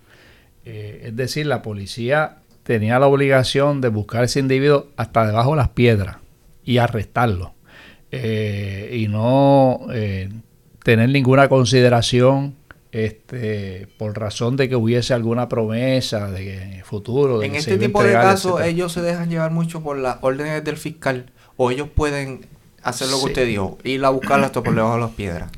es 0.64 1.14
decir, 1.14 1.44
la 1.44 1.60
policía 1.60 2.38
tenía 2.62 2.98
la 2.98 3.06
obligación 3.06 3.82
de 3.82 3.88
buscar 3.88 4.24
ese 4.24 4.40
individuo 4.40 4.86
hasta 4.96 5.26
debajo 5.26 5.50
de 5.50 5.56
las 5.58 5.68
piedras 5.70 6.16
y 6.64 6.78
arrestarlo. 6.78 7.52
Eh, 8.16 8.90
y 8.92 9.08
no 9.08 9.80
eh, 9.92 10.28
tener 10.84 11.08
ninguna 11.08 11.48
consideración 11.48 12.54
este, 12.92 13.88
por 13.98 14.16
razón 14.16 14.56
de 14.56 14.68
que 14.68 14.76
hubiese 14.76 15.14
alguna 15.14 15.48
promesa 15.48 16.30
de 16.30 16.80
futuro. 16.84 17.42
en 17.42 17.56
este 17.56 17.76
tipo 17.76 18.04
de 18.04 18.12
casos, 18.12 18.60
ellos 18.60 18.92
se 18.92 19.02
dejan 19.02 19.30
llevar 19.30 19.50
mucho 19.50 19.82
por 19.82 19.98
las 19.98 20.18
órdenes 20.20 20.62
del 20.62 20.76
fiscal 20.76 21.32
o 21.56 21.72
ellos 21.72 21.88
pueden 21.92 22.46
hacer 22.84 23.08
lo 23.08 23.18
que 23.18 23.24
usted 23.24 23.46
dijo, 23.46 23.78
ir 23.82 24.04
a 24.04 24.10
buscarlo 24.10 24.46
hasta 24.46 24.62
por 24.62 24.74
debajo 24.74 24.94
de 24.94 25.00
las 25.00 25.10
piedras. 25.10 25.50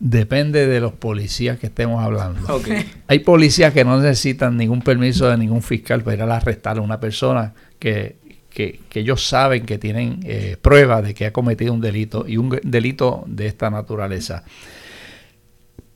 Depende 0.00 0.66
de 0.66 0.80
los 0.80 0.92
policías 0.92 1.58
que 1.58 1.66
estemos 1.66 2.02
hablando. 2.04 2.60
Hay 3.06 3.18
policías 3.20 3.72
que 3.72 3.84
no 3.84 4.00
necesitan 4.00 4.56
ningún 4.56 4.82
permiso 4.82 5.28
de 5.28 5.36
ningún 5.36 5.62
fiscal 5.62 6.02
para 6.02 6.16
ir 6.16 6.22
a 6.22 6.36
arrestar 6.36 6.78
a 6.78 6.80
una 6.80 6.98
persona 6.98 7.54
que 7.78 8.16
que, 8.58 8.80
ellos 8.94 9.28
saben 9.28 9.64
que 9.66 9.78
tienen 9.78 10.18
eh, 10.24 10.56
pruebas 10.60 11.04
de 11.04 11.14
que 11.14 11.26
ha 11.26 11.32
cometido 11.32 11.72
un 11.72 11.80
delito 11.80 12.24
y 12.26 12.38
un 12.38 12.58
delito 12.64 13.22
de 13.28 13.46
esta 13.46 13.70
naturaleza. 13.70 14.42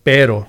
Pero 0.04 0.46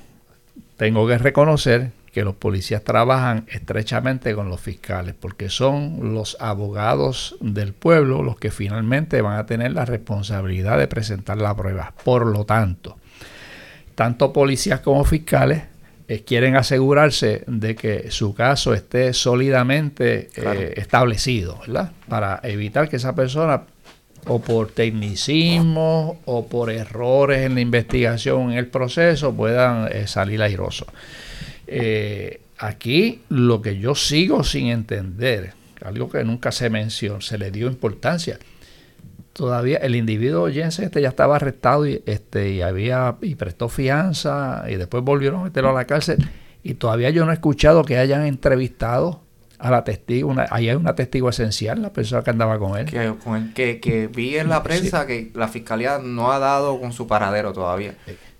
tengo 0.77 1.07
que 1.07 1.17
reconocer 1.17 1.89
que 2.11 2.23
los 2.23 2.35
policías 2.35 2.83
trabajan 2.83 3.47
estrechamente 3.49 4.35
con 4.35 4.47
los 4.47 4.61
fiscales, 4.61 5.15
porque 5.19 5.49
son 5.49 6.13
los 6.13 6.37
abogados 6.39 7.35
del 7.41 7.73
pueblo 7.73 8.21
los 8.21 8.37
que 8.37 8.51
finalmente 8.51 9.21
van 9.23 9.39
a 9.39 9.47
tener 9.47 9.73
la 9.73 9.85
responsabilidad 9.85 10.77
de 10.77 10.87
presentar 10.87 11.37
la 11.37 11.55
prueba. 11.55 11.95
Por 12.03 12.27
lo 12.27 12.45
tanto, 12.45 12.97
tanto 13.95 14.31
policías 14.31 14.81
como 14.81 15.03
fiscales 15.03 15.63
eh, 16.07 16.23
quieren 16.25 16.57
asegurarse 16.57 17.43
de 17.47 17.75
que 17.75 18.11
su 18.11 18.33
caso 18.33 18.73
esté 18.73 19.13
sólidamente 19.13 20.29
eh, 20.35 20.73
establecido, 20.75 21.59
¿verdad? 21.59 21.93
Para 22.09 22.41
evitar 22.43 22.89
que 22.89 22.97
esa 22.97 23.15
persona, 23.15 23.63
o 24.25 24.41
por 24.41 24.71
tecnicismo 24.71 26.19
o 26.25 26.47
por 26.47 26.71
errores 26.71 27.45
en 27.45 27.55
la 27.55 27.61
investigación, 27.61 28.51
en 28.51 28.57
el 28.57 28.67
proceso, 28.67 29.33
puedan 29.33 29.89
eh, 29.91 30.07
salir 30.07 30.41
airosos. 30.41 30.87
aquí 32.57 33.21
lo 33.29 33.61
que 33.61 33.79
yo 33.79 33.95
sigo 33.95 34.43
sin 34.43 34.67
entender, 34.67 35.53
algo 35.85 36.09
que 36.09 36.23
nunca 36.25 36.51
se 36.51 36.69
mencionó, 36.69 37.21
se 37.21 37.37
le 37.37 37.49
dio 37.49 37.67
importancia, 37.67 38.39
todavía 39.33 39.77
el 39.77 39.95
individuo 39.95 40.49
Jensen 40.49 40.85
este 40.85 41.01
ya 41.01 41.09
estaba 41.09 41.35
arrestado 41.35 41.87
y 41.87 42.01
este 42.05 42.51
y 42.51 42.61
había 42.61 43.15
y 43.21 43.35
prestó 43.35 43.67
fianza 43.67 44.63
y 44.69 44.75
después 44.75 45.03
volvieron 45.03 45.41
a 45.41 45.43
meterlo 45.45 45.71
a 45.71 45.73
la 45.73 45.85
cárcel. 45.85 46.29
Y 46.61 46.75
todavía 46.75 47.09
yo 47.09 47.25
no 47.25 47.31
he 47.31 47.33
escuchado 47.33 47.83
que 47.83 47.97
hayan 47.97 48.25
entrevistado 48.25 49.21
a 49.59 49.71
la 49.71 49.83
testigo, 49.83 50.29
una, 50.29 50.45
ahí 50.49 50.69
hay 50.69 50.75
una 50.75 50.93
testigo 50.93 51.29
esencial, 51.29 51.81
la 51.81 51.91
persona 51.91 52.21
que 52.21 52.29
andaba 52.29 52.59
con 52.59 52.77
él. 52.77 52.85
Que, 53.53 53.79
que, 53.79 54.07
vi 54.07 54.37
en 54.37 54.49
la 54.49 54.61
prensa 54.61 55.07
que 55.07 55.31
la 55.33 55.47
fiscalía 55.47 55.99
no 55.99 56.33
ha 56.33 56.39
dado 56.39 56.79
con 56.79 56.91
su 56.91 57.07
paradero 57.07 57.53
todavía. 57.53 57.95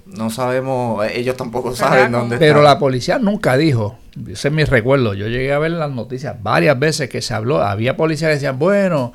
No 0.06 0.29
sabemos, 0.29 1.06
ellos 1.13 1.38
tampoco 1.38 1.73
saben 1.73 2.12
dónde 2.12 2.38
Pero 2.38 2.62
la 2.62 2.77
policía 2.77 3.19
nunca 3.19 3.56
dijo, 3.56 3.97
ese 4.27 4.49
es 4.49 4.53
mi 4.53 4.65
recuerdo, 4.65 5.13
yo 5.13 5.27
llegué 5.27 5.53
a 5.53 5.60
ver 5.60 5.72
las 5.72 5.91
noticias 5.91 6.36
varias 6.43 6.78
veces 6.78 7.09
que 7.09 7.22
se 7.22 7.34
habló, 7.34 7.61
había 7.61 7.95
policías 7.95 8.30
que 8.30 8.36
decían, 8.36 8.59
bueno, 8.59 9.13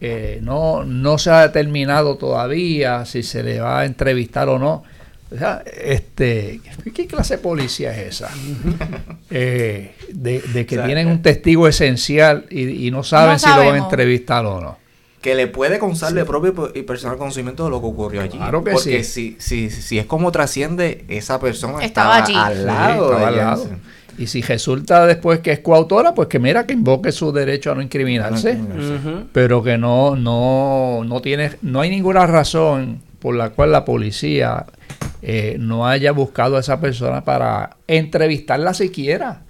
eh, 0.00 0.40
no, 0.42 0.84
no 0.84 1.18
se 1.18 1.30
ha 1.30 1.42
determinado 1.42 2.16
todavía 2.16 3.04
si 3.04 3.22
se 3.22 3.42
le 3.42 3.60
va 3.60 3.80
a 3.80 3.84
entrevistar 3.84 4.48
o 4.48 4.58
no. 4.58 4.82
O 5.32 5.36
sea, 5.36 5.64
este, 5.66 6.60
¿qué 6.94 7.06
clase 7.06 7.36
de 7.36 7.42
policía 7.42 7.92
es 7.92 8.20
esa? 8.20 8.30
Eh, 9.28 9.92
de, 10.12 10.40
que 10.66 10.78
tienen 10.78 11.08
un 11.08 11.20
testigo 11.20 11.66
esencial 11.66 12.46
y, 12.48 12.92
no 12.92 13.02
saben 13.02 13.40
si 13.40 13.48
lo 13.48 13.56
van 13.56 13.74
a 13.74 13.78
entrevistar 13.78 14.46
o 14.46 14.60
no. 14.60 14.78
Que 15.20 15.34
le 15.34 15.48
puede 15.48 15.80
constar 15.80 16.12
de 16.12 16.24
propio 16.24 16.70
y 16.72 16.82
personal 16.82 17.18
conocimiento 17.18 17.64
de 17.64 17.70
lo 17.70 17.80
que 17.80 17.86
ocurrió 17.88 18.22
allí. 18.22 18.38
Claro 18.38 18.62
que 18.62 18.70
Porque 18.70 19.02
sí. 19.02 19.36
si, 19.40 19.68
si, 19.68 19.82
si 19.82 19.98
es 19.98 20.06
como 20.06 20.30
trasciende, 20.30 21.04
esa 21.08 21.40
persona 21.40 21.84
estaba, 21.84 22.18
allí. 22.18 22.34
al 22.36 22.66
lado. 22.66 23.16
al 23.16 23.36
lado. 23.36 23.68
Y 24.18 24.26
si 24.28 24.40
resulta 24.40 25.06
después 25.06 25.40
que 25.40 25.52
es 25.52 25.58
coautora, 25.60 26.14
pues 26.14 26.28
que 26.28 26.38
mira 26.38 26.66
que 26.66 26.72
invoque 26.72 27.12
su 27.12 27.32
derecho 27.32 27.72
a 27.72 27.74
no 27.74 27.82
incriminarse, 27.82 28.58
pero 29.32 29.62
que 29.62 29.76
no, 29.76 30.16
no, 30.16 31.02
no 31.04 31.20
tiene, 31.20 31.52
no 31.62 31.80
hay 31.80 31.90
ninguna 31.90 32.26
razón 32.26 33.02
por 33.18 33.34
la 33.34 33.50
cual 33.50 33.72
la 33.72 33.84
policía 33.84 34.66
eh, 35.22 35.56
no 35.58 35.86
haya 35.86 36.12
buscado 36.12 36.56
a 36.56 36.60
esa 36.60 36.80
persona 36.80 37.24
para 37.24 37.76
entrevistarla 37.86 38.74
siquiera, 38.74 39.42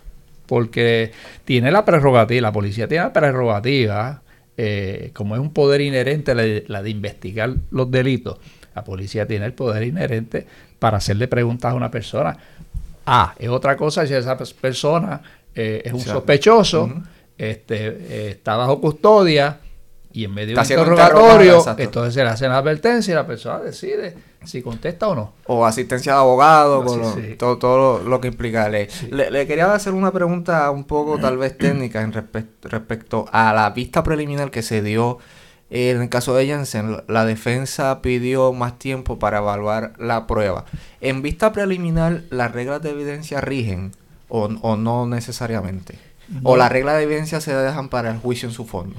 porque 0.47 1.13
tiene 1.45 1.71
la 1.71 1.85
prerrogativa, 1.85 2.41
la 2.41 2.53
policía 2.53 2.89
tiene 2.89 3.05
la 3.05 3.13
prerrogativa, 3.13 4.23
eh, 4.57 5.11
como 5.13 5.35
es 5.35 5.41
un 5.41 5.53
poder 5.53 5.83
inherente 5.83 6.35
la 6.35 6.83
de, 6.83 6.91
investigar 6.91 7.55
los 7.71 7.91
delitos, 7.91 8.39
la 8.75 8.85
policía 8.85 9.27
tiene 9.27 9.47
el 9.47 9.53
poder 9.53 9.83
inherente 9.83 10.47
para 10.79 10.97
hacerle 10.97 11.29
preguntas 11.29 11.73
a 11.73 11.75
una 11.75 11.91
persona. 11.91 12.39
Ah, 13.07 13.35
es 13.39 13.49
otra 13.49 13.77
cosa 13.77 14.07
si 14.07 14.15
esa 14.15 14.37
persona 14.37 15.23
eh, 15.55 15.83
es 15.85 15.93
un 15.93 16.01
sospechoso, 16.01 16.91
este, 17.39 18.31
está 18.31 18.57
bajo 18.57 18.81
custodia 18.81 19.61
y 20.13 20.25
en 20.25 20.35
medio 20.35 20.55
de 20.57 20.61
un 20.61 20.67
interrogatorio, 20.67 21.65
entonces 21.77 22.15
se 22.15 22.25
le 22.25 22.31
hace 22.31 22.49
la 22.49 22.59
advertencia 22.59 23.13
y 23.13 23.15
la 23.15 23.27
persona 23.27 23.61
decide 23.61 24.17
si 24.45 24.63
contesta 24.63 25.09
o 25.09 25.15
no. 25.15 25.35
O 25.47 25.67
asistencia 25.67 26.13
de 26.13 26.19
abogado, 26.19 26.85
todo, 27.37 27.59
todo 27.59 27.99
lo, 27.99 28.21
que 28.21 28.29
implica 28.29 28.63
la 28.63 28.69
ley. 28.71 28.89
Le, 29.11 29.47
quería 29.47 29.73
hacer 29.73 29.93
una 29.93 30.13
pregunta 30.13 30.71
un 30.71 30.85
poco 30.85 31.19
tal 31.19 31.37
vez 31.37 31.59
técnica 31.59 32.03
en 32.03 32.13
respecto 32.13 33.27
a 33.31 33.53
la 33.53 33.71
vista 33.71 34.03
preliminar 34.03 34.51
que 34.51 34.63
se 34.63 34.83
dio 34.83 35.19
en 35.71 36.01
el 36.01 36.09
caso 36.09 36.35
de 36.35 36.47
Jensen. 36.47 36.99
La 37.09 37.25
defensa 37.25 38.01
pidió 38.03 38.53
más 38.53 38.79
tiempo 38.79 39.19
para 39.19 39.39
evaluar 39.39 39.93
la 39.99 40.27
prueba. 40.27 40.65
En 41.01 41.23
vista 41.23 41.53
preliminar, 41.53 42.23
¿las 42.31 42.53
reglas 42.53 42.83
de 42.83 42.91
evidencia 42.91 43.41
rigen 43.41 43.93
o, 44.29 44.49
no 44.49 45.07
necesariamente? 45.07 45.99
¿O 46.43 46.57
las 46.57 46.71
reglas 46.71 46.97
de 46.97 47.05
evidencia 47.05 47.41
se 47.41 47.55
dejan 47.55 47.89
para 47.89 48.11
el 48.11 48.19
juicio 48.19 48.49
en 48.49 48.55
su 48.55 48.65
fondo? 48.65 48.97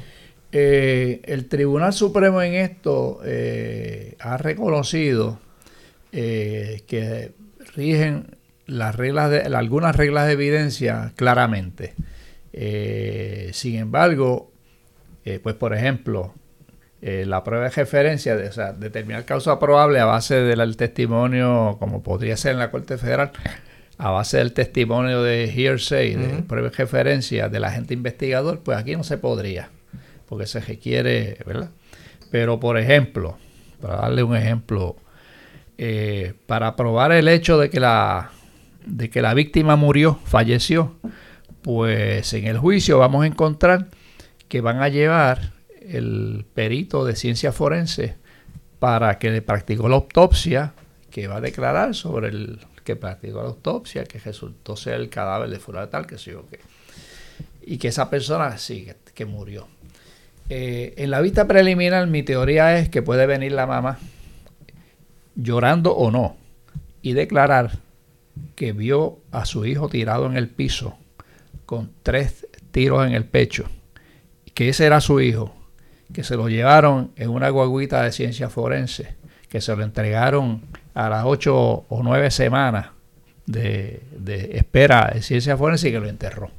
Eh, 0.52 1.22
el 1.26 1.48
Tribunal 1.50 1.92
Supremo 1.92 2.42
en 2.42 2.54
esto 2.54 3.20
eh, 3.26 4.16
ha 4.20 4.38
reconocido 4.38 5.40
eh, 6.14 6.84
que 6.88 7.34
rigen 7.76 8.38
las 8.66 8.96
reglas 8.96 9.30
de, 9.30 9.42
algunas 9.42 9.96
reglas 9.96 10.28
de 10.28 10.34
evidencia 10.34 11.14
claramente. 11.16 11.94
sin 13.52 13.76
embargo, 13.76 14.52
pues 15.44 15.56
por 15.56 15.74
ejemplo, 15.74 16.34
la 17.02 17.44
prueba 17.44 17.66
de 17.66 17.70
referencia, 17.72 18.36
de, 18.36 18.48
o 18.48 18.52
sea, 18.52 18.74
determinar 18.74 19.24
causa 19.26 19.60
probable 19.60 20.00
a 20.00 20.06
base 20.06 20.36
del 20.36 20.78
testimonio, 20.78 21.78
como 21.80 22.02
podría 22.02 22.38
ser 22.38 22.54
en 22.54 22.60
la 22.60 22.72
Corte 22.72 22.98
Federal, 22.98 23.32
a 23.98 24.12
base 24.12 24.38
del 24.38 24.54
testimonio 24.54 25.22
de 25.22 25.46
hearsay, 25.46 26.16
de 26.16 26.44
prueba 26.44 26.70
de 26.70 26.76
referencia 26.76 27.50
del 27.50 27.64
agente 27.64 27.94
investigador, 27.94 28.60
pues 28.60 28.78
aquí 28.78 28.96
no 28.96 29.04
se 29.04 29.18
podría 29.18 29.70
porque 30.28 30.46
se 30.46 30.60
requiere, 30.60 31.38
¿verdad? 31.46 31.70
Pero, 32.32 32.60
por 32.60 32.78
ejemplo, 32.78 33.38
para 33.82 33.98
darle 33.98 34.24
un 34.24 34.36
ejemplo, 34.36 34.98
eh, 35.78 36.34
para 36.46 36.76
probar 36.76 37.12
el 37.12 37.28
hecho 37.28 37.58
de 37.58 37.70
que, 37.70 37.80
la, 37.80 38.32
de 38.86 39.10
que 39.10 39.22
la 39.22 39.34
víctima 39.34 39.76
murió, 39.76 40.20
falleció, 40.26 40.96
pues 41.62 42.34
en 42.34 42.46
el 42.46 42.58
juicio 42.58 43.00
vamos 43.00 43.24
a 43.24 43.28
encontrar 43.28 43.88
que 44.48 44.62
van 44.62 44.82
a 44.82 44.90
llevar 44.90 45.52
el 45.90 46.46
perito 46.54 47.06
de 47.06 47.16
ciencia 47.16 47.52
forense 47.52 48.16
para 48.80 49.18
que 49.20 49.32
le 49.32 49.42
practicó 49.42 49.90
la 49.90 49.96
autopsia, 49.96 50.74
que 51.10 51.28
va 51.28 51.38
a 51.38 51.42
declarar 51.42 51.96
sobre 51.96 52.30
el 52.30 52.60
que 52.84 52.96
practicó 52.96 53.42
la 53.42 53.50
autopsia, 53.50 54.04
que 54.06 54.20
resultó 54.20 54.76
ser 54.76 54.96
el 54.96 55.10
cadáver 55.10 55.50
de 55.50 55.60
fulano 55.60 55.90
tal, 55.90 56.08
que 56.08 56.18
sí 56.18 56.32
o 56.32 56.48
qué. 56.50 56.60
Y 57.62 57.78
que 57.78 57.90
esa 57.90 58.10
persona 58.10 58.58
sí, 58.58 58.88
que 59.14 59.26
murió. 59.26 59.68
Eh, 60.50 60.94
en 60.98 61.12
la 61.12 61.20
vista 61.20 61.48
preliminar, 61.48 62.08
mi 62.08 62.24
teoría 62.24 62.78
es 62.80 62.88
que 62.88 63.02
puede 63.02 63.26
venir 63.26 63.52
la 63.52 63.66
mamá 63.66 64.00
llorando 65.36 65.94
o 65.94 66.10
no 66.12 66.38
y 67.02 67.14
declarar 67.14 67.80
que 68.56 68.72
vio 68.72 69.20
a 69.32 69.46
su 69.46 69.66
hijo 69.66 69.90
tirado 69.90 70.26
en 70.26 70.38
el 70.38 70.48
piso 70.48 70.98
con 71.66 71.92
tres 72.04 72.48
tiros 72.72 73.06
en 73.06 73.14
el 73.14 73.26
pecho, 73.26 73.66
que 74.54 74.70
ese 74.70 74.86
era 74.86 75.02
su 75.02 75.20
hijo, 75.20 75.54
que 76.14 76.24
se 76.24 76.36
lo 76.36 76.50
llevaron 76.50 77.12
en 77.16 77.30
una 77.30 77.50
guaguita 77.50 78.04
de 78.04 78.12
ciencia 78.12 78.50
forense, 78.50 79.16
que 79.50 79.62
se 79.62 79.76
lo 79.76 79.84
entregaron 79.84 80.62
a 80.94 81.10
las 81.10 81.26
ocho 81.26 81.86
o 81.90 82.04
nueve 82.04 82.32
semanas 82.32 82.88
de, 83.46 84.02
de 84.18 84.58
espera 84.58 85.12
de 85.14 85.22
ciencia 85.22 85.58
forense 85.58 85.90
y 85.90 85.92
que 85.92 86.00
lo 86.00 86.08
enterró. 86.08 86.52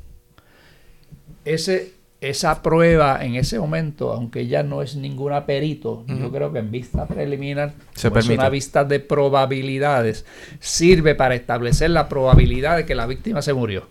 Ese 1.44 1.98
esa 2.20 2.62
prueba 2.62 3.24
en 3.24 3.36
ese 3.36 3.58
momento, 3.60 4.12
aunque 4.12 4.48
ya 4.48 4.64
no 4.64 4.82
es 4.82 4.96
ninguna 4.96 5.46
perito, 5.46 6.04
yo 6.08 6.32
creo 6.32 6.52
que 6.52 6.58
en 6.58 6.70
vista 6.70 7.06
preliminar, 7.06 7.74
Se 7.94 8.08
es 8.08 8.28
una 8.28 8.48
vista 8.48 8.84
de 8.84 8.98
probabilidades, 8.98 10.26
sirve 10.58 11.14
para 11.14 11.36
establecer 11.36 11.90
la 11.90 12.08
probabilidad 12.08 12.76
de 12.76 12.86
que 12.86 12.96
la 12.96 13.06
víctima 13.06 13.40
se 13.40 13.54
murió. 13.54 13.86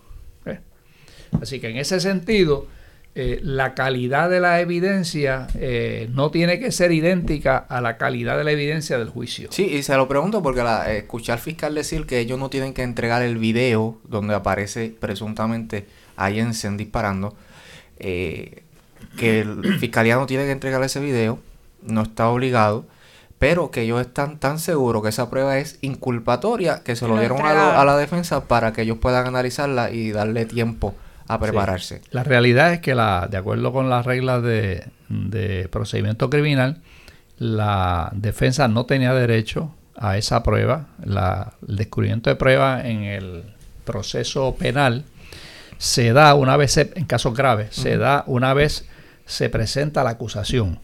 ¿eh? 0.46 0.60
Así 1.42 1.62
que 1.62 1.70
en 1.70 1.78
ese 1.78 2.02
sentido, 2.02 2.68
eh, 3.20 3.40
la 3.42 3.74
calidad 3.74 4.30
de 4.30 4.40
la 4.40 4.62
evidencia 4.62 5.48
eh, 5.56 6.08
no 6.14 6.30
tiene 6.30 6.60
que 6.60 6.72
ser 6.72 6.92
idéntica 6.92 7.58
a 7.58 7.82
la 7.82 7.98
calidad 7.98 8.38
de 8.38 8.44
la 8.44 8.52
evidencia 8.52 9.00
del 9.00 9.10
juicio. 9.10 9.50
Sí, 9.52 9.66
y 9.66 9.82
se 9.82 9.96
lo 9.96 10.08
pregunto 10.08 10.44
porque 10.44 10.62
la, 10.62 10.94
escuché 10.94 11.32
al 11.32 11.40
fiscal 11.40 11.74
decir 11.74 12.06
que 12.06 12.20
ellos 12.20 12.38
no 12.38 12.52
tienen 12.52 12.76
que 12.76 12.84
entregar 12.84 13.24
el 13.24 13.40
video 13.40 13.98
donde 14.08 14.36
aparece 14.36 14.94
presuntamente 15.00 15.88
a 16.16 16.30
Jensen 16.30 16.78
disparando 16.78 17.36
eh, 17.98 18.62
que 19.18 19.40
el 19.40 19.80
fiscalía 19.80 20.18
no 20.18 20.28
tiene 20.28 20.46
que 20.46 20.52
entregar 20.52 20.84
ese 20.84 21.00
video, 21.00 21.40
no 21.82 22.04
está 22.04 22.30
obligado, 22.30 22.86
pero 23.40 23.72
que 23.72 23.82
ellos 23.82 24.00
están 24.00 24.38
tan 24.38 24.60
seguros 24.60 25.02
que 25.02 25.10
esa 25.10 25.28
prueba 25.32 25.58
es 25.58 25.80
inculpatoria 25.82 26.84
que 26.84 26.96
se 26.96 27.08
lo, 27.08 27.18
dieron 27.18 27.42
a, 27.44 27.84
la 27.84 27.98
defensa 27.98 28.46
para 28.46 28.74
que 28.74 28.84
ellos 28.84 29.00
puedan 29.00 29.26
analizarla 29.26 29.90
y 29.90 30.12
darle 30.12 30.46
tiempo 30.46 30.94
a 31.28 31.40
prepararse. 31.40 32.02
La 32.12 32.24
realidad 32.24 32.74
es 32.74 32.80
que 32.80 32.96
la, 32.96 33.28
de 33.30 33.38
acuerdo 33.38 33.72
con 33.72 33.90
las 33.90 34.06
reglas 34.06 34.42
de, 34.44 34.86
de 35.10 35.68
procedimiento 35.70 36.30
criminal, 36.30 36.82
la 37.38 38.10
defensa 38.14 38.68
no 38.68 38.86
tenía 38.86 39.14
derecho 39.14 39.74
a 39.96 40.18
esa 40.18 40.44
prueba. 40.44 40.88
La, 41.04 41.54
el 41.68 41.76
descubrimiento 41.76 42.30
de 42.30 42.36
prueba 42.36 42.82
en 42.88 43.04
el 43.04 43.44
proceso 43.84 44.56
penal 44.56 45.06
se 45.78 46.14
da 46.14 46.34
una 46.36 46.58
vez, 46.58 46.78
en 46.78 47.06
casos 47.06 47.36
graves, 47.36 47.76
se 47.76 47.98
da 47.98 48.24
una 48.28 48.54
vez 48.54 48.88
se 49.26 49.50
presenta 49.50 50.04
la 50.04 50.12
acusación, 50.12 50.80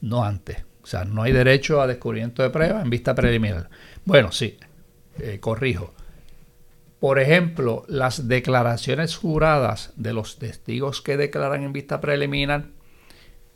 no 0.00 0.24
antes. 0.24 0.64
O 0.82 0.86
sea, 0.86 1.04
no 1.04 1.22
hay 1.22 1.32
derecho 1.32 1.80
a 1.80 1.86
descubrimiento 1.86 2.42
de 2.42 2.50
prueba 2.50 2.82
en 2.82 2.90
vista 2.90 3.14
preliminar. 3.14 3.70
Bueno, 4.04 4.32
sí, 4.32 4.58
eh, 5.18 5.38
corrijo. 5.40 5.94
Por 7.00 7.18
ejemplo, 7.18 7.84
las 7.88 8.28
declaraciones 8.28 9.16
juradas 9.16 9.92
de 9.96 10.12
los 10.12 10.38
testigos 10.38 11.00
que 11.00 11.16
declaran 11.16 11.64
en 11.64 11.72
vista 11.72 12.00
preliminar 12.00 12.66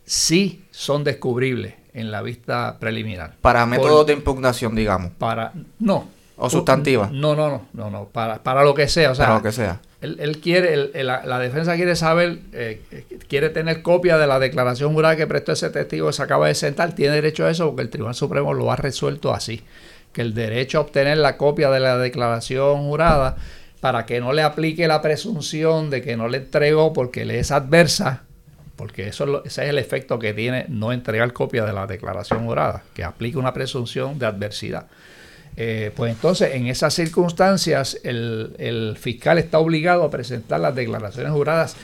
sí 0.05 0.65
son 0.71 1.05
descubribles 1.05 1.75
en 1.93 2.11
la 2.11 2.23
vista 2.23 2.79
preliminar. 2.81 3.37
Para 3.41 3.67
métodos 3.67 4.07
de 4.07 4.15
impugnación, 4.15 4.75
digamos. 4.75 5.13
Para 5.19 5.53
no. 5.79 6.09
O 6.37 6.51
sustantiva. 6.51 7.11
No, 7.13 7.37
no, 7.37 7.49
no, 7.49 7.69
no, 7.75 7.91
no. 7.91 8.05
Para, 8.07 8.43
para 8.43 8.65
lo 8.65 8.75
que 8.75 8.89
sea. 8.89 9.13
O 9.13 9.15
sea, 9.15 9.27
para 9.27 9.37
lo 9.37 9.43
que 9.43 9.53
sea 9.53 9.81
él, 10.05 10.41
quiere, 10.41 11.03
la, 11.03 11.39
defensa 11.39 11.77
quiere 11.77 11.97
saber, 11.97 12.41
eh, 12.53 12.83
quiere 13.29 13.49
tener 13.49 13.83
copia 13.83 14.19
de 14.19 14.27
la 14.27 14.39
declaración 14.39 14.93
jurada 14.93 15.17
que 15.17 15.27
prestó 15.27 15.53
ese 15.53 15.71
testigo 15.71 16.09
que 16.09 16.13
se 16.13 16.23
acaba 16.23 16.49
de 16.49 16.55
sentar. 16.55 16.95
Tiene 16.95 17.15
derecho 17.15 17.47
a 17.47 17.51
eso 17.51 17.67
porque 17.67 17.83
el 17.83 17.91
Tribunal 17.91 18.15
Supremo 18.15 18.53
lo 18.53 18.71
ha 18.71 18.77
resuelto 18.77 19.33
así. 19.33 19.63
Que 20.15 20.23
el 20.23 20.33
derecho 20.33 20.79
a 20.79 20.81
obtener 20.81 21.19
la 21.19 21.37
copia 21.37 21.71
de 21.71 21.81
la 21.81 21.99
declaración 21.99 22.85
jurada 22.85 23.37
para 23.81 24.07
que 24.07 24.19
no 24.19 24.33
le 24.33 24.41
aplique 24.41 24.89
la 24.89 25.03
presunción 25.03 25.91
de 25.91 26.01
que 26.01 26.17
no 26.17 26.29
le 26.29 26.39
entregó 26.39 26.95
porque 26.95 27.27
le 27.27 27.39
es 27.39 27.51
adversa, 27.51 28.23
porque 28.77 29.09
eso 29.09 29.45
ese 29.45 29.65
es 29.65 29.69
el 29.69 29.77
efecto 29.77 30.19
que 30.19 30.33
tiene 30.33 30.65
no 30.71 30.91
entregar 30.91 31.35
copia 31.35 31.67
de 31.67 31.75
la 31.75 31.87
declaración 31.87 32.47
jurada, 32.47 32.83
que 32.95 33.05
aplique 33.05 33.37
una 33.37 33.53
presunción 33.53 34.19
de 34.19 34.25
adversidad. 34.25 34.87
Eh, 35.57 35.93
pues 35.95 36.13
entonces, 36.13 36.55
en 36.55 36.67
esas 36.67 36.95
circunstancias, 36.95 38.01
el, 38.03 38.97
fiscal 38.99 39.39
está 39.39 39.59
obligado 39.59 40.03
a 40.03 40.11
presentar 40.11 40.61
las 40.61 40.75
declaraciones 40.75 41.33
juradas, 41.33 41.77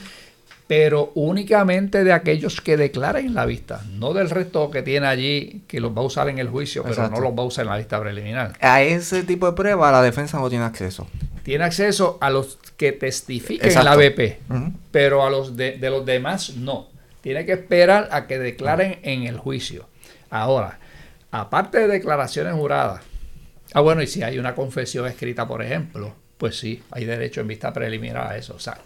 pero 0.70 1.10
únicamente 1.16 2.04
de 2.04 2.12
aquellos 2.12 2.60
que 2.60 2.76
declaren 2.76 3.26
en 3.26 3.34
la 3.34 3.44
vista, 3.44 3.82
no 3.94 4.12
del 4.12 4.30
resto 4.30 4.70
que 4.70 4.82
tiene 4.82 5.08
allí, 5.08 5.64
que 5.66 5.80
los 5.80 5.90
va 5.90 6.02
a 6.02 6.04
usar 6.04 6.28
en 6.28 6.38
el 6.38 6.48
juicio, 6.48 6.84
pero 6.84 7.08
no 7.08 7.18
los 7.18 7.32
va 7.32 7.42
a 7.42 7.46
usar 7.46 7.64
en 7.64 7.72
la 7.72 7.76
vista 7.76 8.00
preliminar. 8.00 8.52
A 8.60 8.80
ese 8.80 9.24
tipo 9.24 9.46
de 9.46 9.54
prueba 9.54 9.90
la 9.90 10.00
defensa 10.00 10.38
no 10.38 10.48
tiene 10.48 10.64
acceso. 10.64 11.08
Tiene 11.42 11.64
acceso 11.64 12.18
a 12.20 12.30
los 12.30 12.60
que 12.76 12.92
testifiquen 12.92 13.68
en 13.76 13.84
la 13.84 13.96
BP, 13.96 14.38
pero 14.92 15.26
a 15.26 15.30
los 15.30 15.56
de, 15.56 15.76
de 15.76 15.90
los 15.90 16.06
demás 16.06 16.54
no. 16.54 16.86
Tiene 17.20 17.44
que 17.44 17.54
esperar 17.54 18.08
a 18.12 18.28
que 18.28 18.38
declaren 18.38 19.00
en 19.02 19.24
el 19.24 19.38
juicio. 19.38 19.88
Ahora, 20.30 20.78
aparte 21.32 21.78
de 21.78 21.88
declaraciones 21.88 22.54
juradas, 22.54 23.00
Ah, 23.72 23.80
bueno, 23.80 24.02
y 24.02 24.06
si 24.06 24.22
hay 24.22 24.38
una 24.38 24.54
confesión 24.54 25.06
escrita, 25.06 25.46
por 25.48 25.62
ejemplo, 25.62 26.14
pues 26.40 26.58
sí, 26.58 26.82
hay 26.90 27.04
derecho 27.04 27.42
en 27.42 27.48
vista 27.48 27.72
preliminar 27.72 28.32
a 28.32 28.36
eso. 28.36 28.54
O 28.54 28.58
sea, 28.58 28.78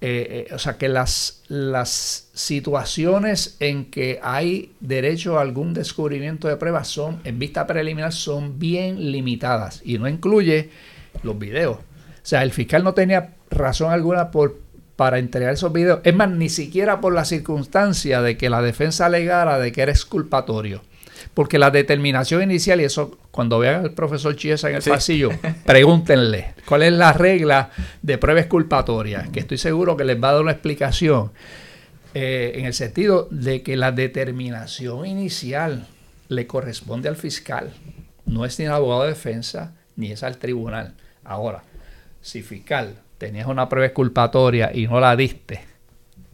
eh, 0.00 0.48
o 0.52 0.58
sea, 0.58 0.76
que 0.76 0.88
las, 0.88 1.42
las 1.48 2.28
situaciones 2.34 3.56
en 3.60 3.86
que 3.86 4.20
hay 4.22 4.72
derecho 4.80 5.38
a 5.38 5.42
algún 5.42 5.72
descubrimiento 5.72 6.48
de 6.48 6.56
pruebas 6.56 6.88
son, 6.88 7.20
en 7.24 7.38
vista 7.38 7.66
preliminar, 7.66 8.12
son 8.12 8.58
bien 8.58 9.10
limitadas 9.10 9.80
y 9.84 9.98
no 9.98 10.06
incluye 10.08 10.70
los 11.22 11.38
videos. 11.38 11.78
O 11.78 12.28
sea, 12.28 12.42
el 12.42 12.52
fiscal 12.52 12.84
no 12.84 12.92
tenía 12.92 13.34
razón 13.50 13.92
alguna 13.92 14.30
por, 14.30 14.58
para 14.96 15.18
entregar 15.18 15.54
esos 15.54 15.72
videos. 15.72 16.00
Es 16.04 16.14
más, 16.14 16.30
ni 16.30 16.48
siquiera 16.48 17.00
por 17.00 17.14
la 17.14 17.24
circunstancia 17.24 18.20
de 18.20 18.36
que 18.36 18.50
la 18.50 18.62
defensa 18.62 19.06
alegara 19.06 19.58
de 19.58 19.72
que 19.72 19.82
era 19.82 19.92
exculpatorio. 19.92 20.82
Porque 21.36 21.58
la 21.58 21.70
determinación 21.70 22.42
inicial, 22.42 22.80
y 22.80 22.84
eso 22.84 23.18
cuando 23.30 23.58
vean 23.58 23.84
al 23.84 23.92
profesor 23.92 24.34
Chiesa 24.36 24.70
en 24.70 24.76
el 24.76 24.82
pasillo, 24.82 25.28
pregúntenle 25.66 26.54
cuál 26.64 26.82
es 26.82 26.94
la 26.94 27.12
regla 27.12 27.68
de 28.00 28.16
prueba 28.16 28.40
exculpatoria, 28.40 29.28
que 29.30 29.40
estoy 29.40 29.58
seguro 29.58 29.98
que 29.98 30.04
les 30.04 30.16
va 30.16 30.30
a 30.30 30.32
dar 30.32 30.40
una 30.40 30.52
explicación. 30.52 31.32
Eh, 32.14 32.52
en 32.54 32.64
el 32.64 32.72
sentido 32.72 33.28
de 33.30 33.62
que 33.62 33.76
la 33.76 33.92
determinación 33.92 35.04
inicial 35.04 35.86
le 36.28 36.46
corresponde 36.46 37.10
al 37.10 37.16
fiscal, 37.16 37.70
no 38.24 38.46
es 38.46 38.58
ni 38.58 38.64
al 38.64 38.72
abogado 38.72 39.02
de 39.02 39.10
defensa, 39.10 39.74
ni 39.94 40.12
es 40.12 40.22
al 40.22 40.38
tribunal. 40.38 40.94
Ahora, 41.22 41.64
si 42.22 42.40
fiscal 42.40 42.94
tenías 43.18 43.46
una 43.46 43.68
prueba 43.68 43.88
exculpatoria 43.88 44.70
y 44.72 44.86
no 44.86 45.00
la 45.00 45.14
diste, 45.14 45.60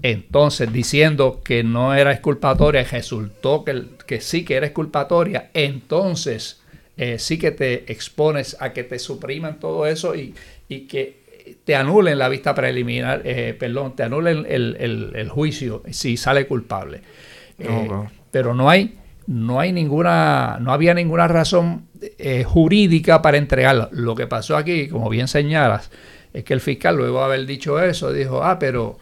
entonces, 0.02 0.72
diciendo 0.72 1.40
que 1.44 1.62
no 1.62 1.94
era 1.94 2.12
exculpatoria 2.12 2.80
y 2.80 2.84
resultó 2.84 3.64
que, 3.64 3.84
que 4.06 4.20
sí 4.20 4.44
que 4.44 4.56
era 4.56 4.66
exculpatoria, 4.66 5.50
entonces 5.54 6.62
eh, 6.96 7.18
sí 7.18 7.38
que 7.38 7.52
te 7.52 7.90
expones 7.90 8.56
a 8.60 8.72
que 8.72 8.84
te 8.84 8.98
supriman 8.98 9.58
todo 9.58 9.86
eso 9.86 10.14
y, 10.14 10.34
que 10.88 11.22
te 11.64 11.74
anulen 11.74 12.18
la 12.18 12.28
vista 12.28 12.54
preliminar, 12.54 13.22
eh, 13.24 13.54
perdón, 13.58 13.94
te 13.94 14.04
anulen 14.04 14.46
el, 14.48 15.28
juicio 15.28 15.82
si 15.90 16.16
sale 16.16 16.46
culpable. 16.46 17.02
Eh, 17.58 17.88
pero 18.30 18.54
no 18.54 18.70
hay, 18.70 18.98
no 19.26 19.60
hay 19.60 19.72
ninguna, 19.72 20.58
no 20.60 20.72
había 20.72 20.94
ninguna 20.94 21.28
razón 21.28 21.88
jurídica 22.46 23.20
para 23.20 23.36
entregarlo. 23.36 23.88
Lo 23.92 24.14
que 24.14 24.26
pasó 24.26 24.56
aquí, 24.56 24.88
como 24.88 25.10
bien 25.10 25.28
señalas, 25.28 25.90
es 26.32 26.44
que 26.44 26.54
el 26.54 26.60
fiscal 26.60 26.96
luego 26.96 27.18
de 27.18 27.24
haber 27.24 27.46
dicho 27.46 27.80
eso 27.80 28.12
dijo, 28.12 28.42
ah, 28.42 28.58
pero 28.58 28.98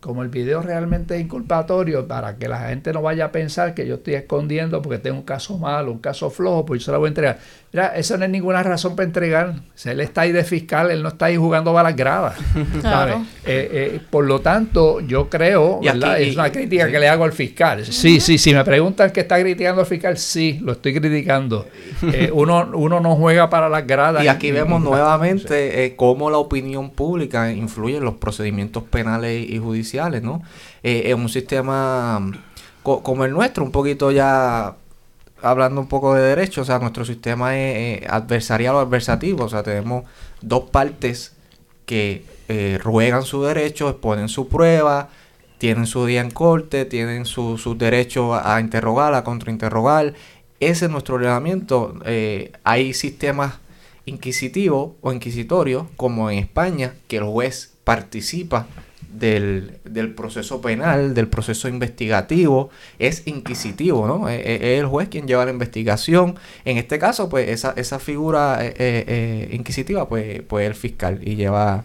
como 0.00 0.22
el 0.22 0.28
video 0.28 0.62
realmente 0.62 1.16
es 1.16 1.20
inculpatorio, 1.22 2.06
para 2.06 2.36
que 2.36 2.48
la 2.48 2.68
gente 2.68 2.92
no 2.92 3.02
vaya 3.02 3.26
a 3.26 3.32
pensar 3.32 3.74
que 3.74 3.86
yo 3.86 3.96
estoy 3.96 4.14
escondiendo 4.14 4.80
porque 4.80 4.98
tengo 4.98 5.16
un 5.16 5.24
caso 5.24 5.58
malo, 5.58 5.90
un 5.90 5.98
caso 5.98 6.30
flojo, 6.30 6.64
pues 6.64 6.80
yo 6.80 6.86
se 6.86 6.92
lo 6.92 6.98
voy 6.98 7.06
a 7.06 7.10
entregar. 7.10 7.38
Mira, 7.70 7.88
esa 7.88 8.16
no 8.16 8.24
es 8.24 8.30
ninguna 8.30 8.62
razón 8.62 8.96
para 8.96 9.06
entregar. 9.06 9.54
Si 9.74 9.90
él 9.90 10.00
está 10.00 10.22
ahí 10.22 10.32
de 10.32 10.42
fiscal, 10.42 10.90
él 10.90 11.02
no 11.02 11.10
está 11.10 11.26
ahí 11.26 11.36
jugando 11.36 11.72
balas 11.72 11.96
gradas. 11.96 12.36
Eh, 13.44 13.68
eh, 13.72 14.00
por 14.10 14.26
lo 14.26 14.40
tanto, 14.40 15.00
yo 15.00 15.30
creo, 15.30 15.80
es 15.82 16.34
una 16.34 16.52
crítica 16.52 16.90
que 16.90 16.98
le 16.98 17.08
hago 17.08 17.24
al 17.24 17.32
fiscal. 17.32 17.84
Sí, 17.84 18.20
sí, 18.20 18.36
si 18.36 18.52
me 18.52 18.62
preguntan 18.62 19.10
que 19.10 19.20
está 19.20 19.40
criticando 19.40 19.80
al 19.80 19.86
fiscal, 19.86 20.18
sí, 20.18 20.58
lo 20.62 20.72
estoy 20.72 20.94
criticando. 20.94 21.66
Eh, 22.12 22.30
uno, 22.32 22.70
uno 22.74 23.00
no 23.00 23.16
juega 23.16 23.50
para 23.50 23.68
las 23.68 23.86
gradas. 23.86 24.24
Y 24.24 24.28
aquí 24.28 24.50
vemos 24.50 24.80
nuevamente 24.80 25.94
cómo 25.96 26.30
la 26.30 26.38
opinión 26.38 26.90
pública 26.90 27.52
influye 27.52 27.96
en 27.96 28.04
los 28.04 28.14
procedimientos 28.14 28.84
penales 28.84 29.48
y 29.48 29.58
judiciales, 29.58 29.87
¿no? 29.94 30.42
en 30.82 31.20
un 31.20 31.28
sistema 31.28 32.20
como 32.82 33.24
el 33.24 33.32
nuestro, 33.32 33.64
un 33.64 33.72
poquito 33.72 34.10
ya 34.10 34.76
hablando 35.42 35.80
un 35.80 35.88
poco 35.88 36.14
de 36.14 36.22
derecho, 36.22 36.62
o 36.62 36.64
sea, 36.64 36.78
nuestro 36.78 37.04
sistema 37.04 37.56
es 37.56 38.08
adversarial 38.08 38.76
o 38.76 38.78
adversativo, 38.80 39.44
o 39.44 39.48
sea, 39.48 39.62
tenemos 39.62 40.04
dos 40.40 40.70
partes 40.70 41.32
que 41.86 42.24
eh, 42.48 42.78
ruegan 42.82 43.22
su 43.22 43.42
derecho, 43.42 43.88
exponen 43.88 44.28
su 44.28 44.48
prueba, 44.48 45.10
tienen 45.58 45.86
su 45.86 46.06
día 46.06 46.20
en 46.20 46.30
corte, 46.30 46.84
tienen 46.84 47.24
sus 47.24 47.62
su 47.62 47.76
derecho 47.76 48.34
a, 48.34 48.60
interrogar, 48.60 49.14
a 49.14 49.24
contrainterrogar. 49.24 50.14
Ese 50.60 50.86
es 50.86 50.90
nuestro 50.90 51.16
ordenamiento. 51.16 51.94
Eh, 52.04 52.52
hay 52.64 52.94
sistemas 52.94 53.58
inquisitivos 54.06 54.92
o 55.00 55.12
inquisitorios, 55.12 55.84
como 55.96 56.30
en 56.30 56.38
España, 56.38 56.94
que 57.08 57.18
el 57.18 57.24
juez 57.24 57.74
participa 57.84 58.66
del, 59.12 59.78
del, 59.84 60.14
proceso 60.14 60.60
penal, 60.60 61.14
del 61.14 61.28
proceso 61.28 61.68
investigativo, 61.68 62.70
es 62.98 63.26
inquisitivo, 63.26 64.06
¿no? 64.06 64.28
Es, 64.28 64.40
el 64.44 64.86
juez 64.86 65.08
quien 65.08 65.26
lleva 65.26 65.44
la 65.44 65.50
investigación. 65.50 66.36
En 66.64 66.76
este 66.76 66.98
caso, 66.98 67.28
pues 67.28 67.48
esa, 67.48 67.72
esa 67.76 67.98
figura 67.98 68.58
eh, 68.64 68.74
eh, 68.78 69.04
eh, 69.06 69.48
inquisitiva, 69.52 70.08
pues, 70.08 70.42
pues 70.42 70.66
el 70.66 70.74
fiscal 70.74 71.20
y 71.22 71.36
lleva 71.36 71.84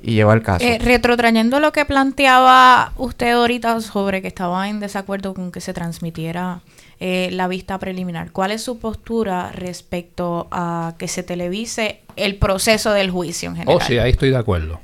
y 0.00 0.14
lleva 0.14 0.32
el 0.32 0.42
caso. 0.42 0.64
retrotrayendo 0.80 1.58
lo 1.58 1.72
que 1.72 1.84
planteaba 1.84 2.92
usted 2.96 3.32
ahorita 3.32 3.80
sobre 3.80 4.22
que 4.22 4.28
estaba 4.28 4.68
en 4.68 4.78
desacuerdo 4.78 5.34
con 5.34 5.50
que 5.50 5.60
se 5.60 5.72
transmitiera 5.74 6.60
la 7.00 7.46
vista 7.46 7.78
preliminar, 7.78 8.32
¿cuál 8.32 8.50
es 8.50 8.62
su 8.62 8.80
postura 8.80 9.52
respecto 9.52 10.48
a 10.50 10.94
que 10.98 11.06
se 11.06 11.22
televise 11.22 12.00
el 12.16 12.36
proceso 12.36 12.92
del 12.92 13.10
juicio 13.10 13.50
en 13.50 13.56
general? 13.56 13.76
Oh, 13.80 13.84
sí, 13.84 13.98
ahí 13.98 14.10
estoy 14.10 14.30
de 14.30 14.36
acuerdo. 14.36 14.80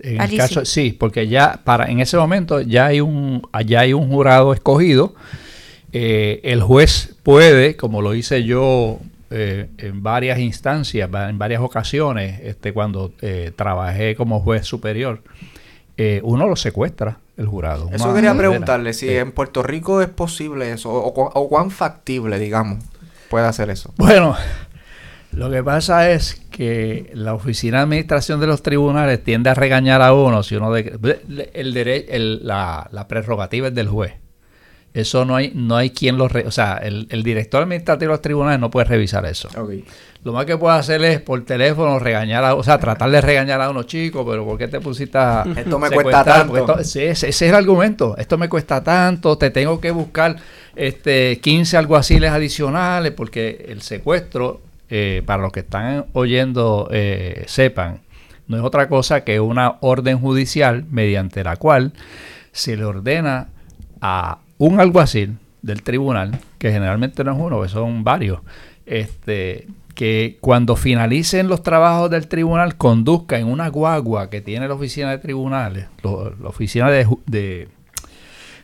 En 0.00 0.20
el 0.20 0.36
caso, 0.36 0.64
sí. 0.64 0.96
porque 0.98 1.28
ya 1.28 1.60
para 1.64 1.86
en 1.90 2.00
ese 2.00 2.16
momento 2.16 2.60
ya 2.60 2.86
hay 2.86 3.00
un, 3.00 3.42
ya 3.66 3.80
hay 3.80 3.92
un 3.92 4.08
jurado 4.08 4.52
escogido. 4.52 5.14
Eh, 5.92 6.40
el 6.44 6.62
juez 6.62 7.16
puede, 7.22 7.76
como 7.76 8.02
lo 8.02 8.14
hice 8.14 8.44
yo 8.44 8.98
eh, 9.30 9.68
en 9.78 10.02
varias 10.02 10.38
instancias, 10.38 11.08
en 11.12 11.38
varias 11.38 11.62
ocasiones, 11.62 12.40
este, 12.42 12.72
cuando 12.72 13.12
eh, 13.22 13.52
trabajé 13.56 14.14
como 14.14 14.40
juez 14.40 14.66
superior, 14.66 15.22
uno 16.22 16.46
lo 16.46 16.54
secuestra 16.54 17.18
el 17.36 17.46
jurado. 17.46 17.90
Eso 17.92 18.14
quería 18.14 18.32
preguntarle, 18.32 18.92
si 18.92 19.08
en 19.08 19.32
Puerto 19.32 19.64
Rico 19.64 20.00
es 20.00 20.08
posible 20.08 20.70
eso, 20.70 20.92
o, 20.92 21.08
o 21.08 21.48
cuán 21.48 21.72
factible, 21.72 22.38
digamos, 22.38 22.84
puede 23.28 23.46
hacer 23.46 23.68
eso. 23.70 23.92
Bueno, 23.96 24.36
lo 25.38 25.50
que 25.50 25.62
pasa 25.62 26.10
es 26.10 26.34
que 26.50 27.10
la 27.14 27.32
oficina 27.32 27.78
de 27.78 27.82
administración 27.84 28.40
de 28.40 28.48
los 28.48 28.62
tribunales 28.62 29.22
tiende 29.22 29.50
a 29.50 29.54
regañar 29.54 30.02
a 30.02 30.12
uno 30.12 30.42
si 30.42 30.56
uno 30.56 30.72
de, 30.72 30.98
el, 31.54 31.76
el 31.76 32.46
la, 32.46 32.88
la, 32.90 33.06
prerrogativa 33.06 33.68
es 33.68 33.74
del 33.74 33.86
juez. 33.86 34.14
Eso 34.94 35.24
no 35.24 35.36
hay 35.36 35.52
no 35.54 35.76
hay 35.76 35.90
quien 35.90 36.18
lo 36.18 36.24
o 36.24 36.50
sea, 36.50 36.78
el, 36.78 37.06
director 37.22 37.62
administrativo 37.62 38.10
de 38.10 38.14
los 38.14 38.22
tribunales 38.22 38.58
no 38.58 38.68
puede 38.68 38.86
revisar 38.86 39.26
eso. 39.26 39.48
Lo 40.24 40.32
más 40.32 40.44
que 40.44 40.56
puede 40.56 40.76
hacer 40.76 41.04
es 41.04 41.20
por 41.20 41.44
teléfono 41.44 42.00
regañar 42.00 42.42
a, 42.42 42.56
o 42.56 42.64
sea, 42.64 42.80
tratar 42.80 43.08
de 43.08 43.20
regañar 43.20 43.60
a 43.60 43.70
unos 43.70 43.86
chicos, 43.86 44.26
pero 44.28 44.44
¿por 44.44 44.58
qué 44.58 44.66
te 44.66 44.80
pusiste 44.80 45.16
a 45.18 45.44
Esto 45.56 45.78
me 45.78 45.88
cuesta 45.88 46.24
tanto. 46.24 46.78
ese, 46.80 47.10
es 47.10 47.42
el 47.42 47.54
argumento. 47.54 48.16
Esto 48.16 48.36
me 48.38 48.48
cuesta 48.48 48.82
tanto, 48.82 49.38
te 49.38 49.50
tengo 49.50 49.80
que 49.80 49.92
buscar 49.92 50.34
este 50.74 51.38
15 51.40 51.76
alguaciles 51.76 52.32
adicionales 52.32 53.12
porque 53.12 53.66
el 53.68 53.82
secuestro 53.82 54.62
eh, 54.90 55.22
para 55.26 55.42
los 55.42 55.52
que 55.52 55.60
están 55.60 56.06
oyendo 56.12 56.88
eh, 56.90 57.44
sepan, 57.46 58.00
no 58.46 58.56
es 58.56 58.62
otra 58.62 58.88
cosa 58.88 59.24
que 59.24 59.40
una 59.40 59.76
orden 59.80 60.18
judicial 60.18 60.84
mediante 60.90 61.44
la 61.44 61.56
cual 61.56 61.92
se 62.52 62.76
le 62.76 62.84
ordena 62.84 63.48
a 64.00 64.38
un 64.56 64.80
alguacil 64.80 65.36
del 65.62 65.82
tribunal, 65.82 66.40
que 66.58 66.72
generalmente 66.72 67.22
no 67.24 67.32
es 67.32 67.38
uno, 67.38 67.62
que 67.62 67.68
son 67.68 68.04
varios, 68.04 68.40
este, 68.86 69.66
que 69.94 70.38
cuando 70.40 70.76
finalicen 70.76 71.48
los 71.48 71.62
trabajos 71.62 72.10
del 72.10 72.28
tribunal 72.28 72.76
conduzca 72.76 73.38
en 73.38 73.48
una 73.48 73.68
guagua 73.68 74.30
que 74.30 74.40
tiene 74.40 74.68
la 74.68 74.74
oficina 74.74 75.10
de 75.10 75.18
tribunales, 75.18 75.86
la 76.02 76.48
oficina 76.48 76.90
de, 76.90 77.68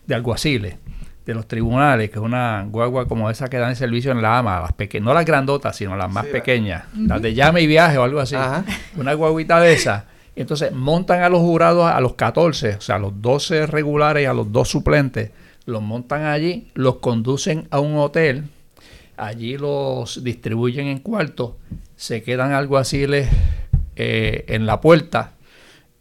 de 0.07 0.14
alguaciles, 0.14 0.77
de 1.25 1.35
los 1.35 1.49
tribunales, 1.49 2.11
que 2.11 2.18
es 2.18 2.25
una 2.25 2.66
guagua 2.68 3.07
como 3.07 3.31
esa 3.31 3.49
que 3.49 3.57
dan 3.57 3.70
el 3.70 3.77
servicio 3.77 4.12
en 4.12 4.20
la 4.20 4.39
AMA, 4.39 4.61
las 4.61 5.03
no 5.03 5.14
las 5.14 5.25
grandotas, 5.25 5.77
sino 5.77 5.97
las 5.97 6.12
más 6.12 6.27
pequeñas, 6.27 6.85
las 6.95 7.22
de 7.22 7.35
llame 7.35 7.62
y 7.62 7.66
viaje 7.66 7.97
o 7.97 8.03
algo 8.03 8.20
así, 8.20 8.37
una 8.97 9.14
guaguita 9.14 9.61
de 9.61 9.72
esa. 9.72 10.07
Entonces 10.37 10.72
montan 10.72 11.22
a 11.22 11.29
los 11.29 11.41
jurados, 11.41 11.91
a 11.91 12.01
los 12.01 12.14
14, 12.14 12.77
o 12.77 12.81
sea, 12.81 12.97
a 12.97 12.99
los 12.99 13.22
12 13.22 13.66
regulares 13.66 14.25
y 14.25 14.27
a 14.27 14.35
los 14.35 14.51
dos 14.51 14.68
suplentes, 14.68 15.31
los 15.64 15.81
montan 15.81 16.25
allí, 16.25 16.70
los 16.75 16.97
conducen 16.97 17.68
a 17.70 17.81
un 17.81 17.97
hotel, 17.97 18.45
allí 19.16 19.57
los 19.57 20.25
distribuyen 20.25 20.89
en 20.89 20.99
cuartos, 20.99 21.53
se 21.97 22.22
quedan 22.22 22.53
alguaciles 22.53 23.29
eh, 23.97 24.45
en 24.49 24.66
la 24.66 24.81
puerta 24.81 25.34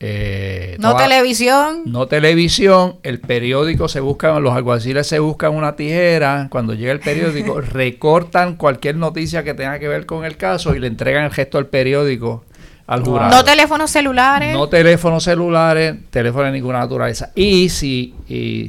eh, 0.05 0.75
no 0.79 0.97
televisión. 0.97 1.83
No 1.85 2.07
televisión. 2.07 2.97
El 3.03 3.21
periódico 3.21 3.87
se 3.87 4.01
busca, 4.01 4.37
los 4.41 4.53
alguaciles 4.53 5.07
se 5.07 5.19
buscan 5.19 5.55
una 5.55 5.77
tijera. 5.77 6.47
Cuando 6.51 6.73
llega 6.73 6.91
el 6.91 6.99
periódico, 6.99 7.61
recortan 7.61 8.57
cualquier 8.57 8.97
noticia 8.97 9.45
que 9.45 9.53
tenga 9.53 9.79
que 9.79 9.87
ver 9.87 10.05
con 10.05 10.25
el 10.25 10.35
caso 10.35 10.75
y 10.75 10.79
le 10.79 10.87
entregan 10.87 11.23
el 11.23 11.31
gesto 11.31 11.57
al 11.57 11.67
periódico 11.67 12.43
al 12.85 13.01
jurado. 13.01 13.29
No 13.33 13.45
teléfonos 13.45 13.91
celulares. 13.91 14.53
No 14.53 14.67
teléfonos 14.67 15.23
celulares, 15.23 15.95
teléfonos 16.09 16.47
de 16.47 16.51
ninguna 16.51 16.79
naturaleza. 16.79 17.31
Y 17.33 17.69
si 17.69 18.13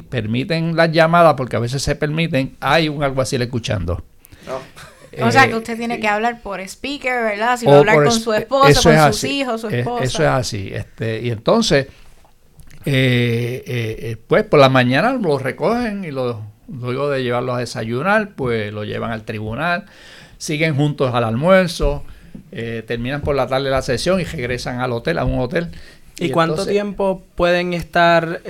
permiten 0.09 0.77
las 0.77 0.89
llamadas, 0.93 1.33
porque 1.33 1.57
a 1.57 1.59
veces 1.59 1.81
se 1.81 1.97
permiten, 1.97 2.55
hay 2.61 2.87
un 2.87 3.03
alguacil 3.03 3.41
escuchando. 3.41 4.01
O 5.21 5.31
sea, 5.31 5.47
que 5.47 5.53
eh, 5.53 5.57
usted 5.57 5.77
tiene 5.77 5.99
que 5.99 6.07
hablar 6.07 6.41
por 6.41 6.59
speaker, 6.61 7.23
¿verdad? 7.23 7.57
Si 7.57 7.65
va 7.65 7.75
a 7.75 7.79
hablar 7.79 7.95
con 7.95 8.11
su 8.11 8.33
esposo, 8.33 8.89
con 8.89 9.13
sus 9.13 9.23
hijos, 9.23 9.61
su 9.61 9.67
esposa. 9.67 10.03
Eso 10.03 10.23
es 10.23 10.29
así. 10.29 10.71
Este, 10.73 11.21
y 11.21 11.31
entonces, 11.31 11.87
pues 12.83 14.43
por 14.43 14.59
la 14.59 14.69
mañana 14.69 15.13
lo 15.13 15.37
recogen 15.37 16.03
y 16.03 16.11
lo, 16.11 16.41
luego 16.67 17.09
de 17.09 17.23
llevarlo 17.23 17.53
a 17.53 17.59
desayunar, 17.59 18.31
pues 18.35 18.73
lo 18.73 18.83
llevan 18.83 19.11
al 19.11 19.23
tribunal, 19.23 19.85
siguen 20.37 20.75
juntos 20.75 21.13
al 21.13 21.23
almuerzo, 21.23 22.03
terminan 22.87 23.21
por 23.21 23.35
la 23.35 23.47
tarde 23.47 23.69
la 23.69 23.81
sesión 23.81 24.19
y 24.19 24.23
regresan 24.23 24.79
al 24.79 24.91
hotel, 24.91 25.19
a 25.19 25.25
un 25.25 25.39
hotel. 25.39 25.69
¿Y, 26.17 26.29
cuánto 26.29 26.65
tiempo 26.65 27.23
pueden 27.35 27.73
estar 27.73 28.41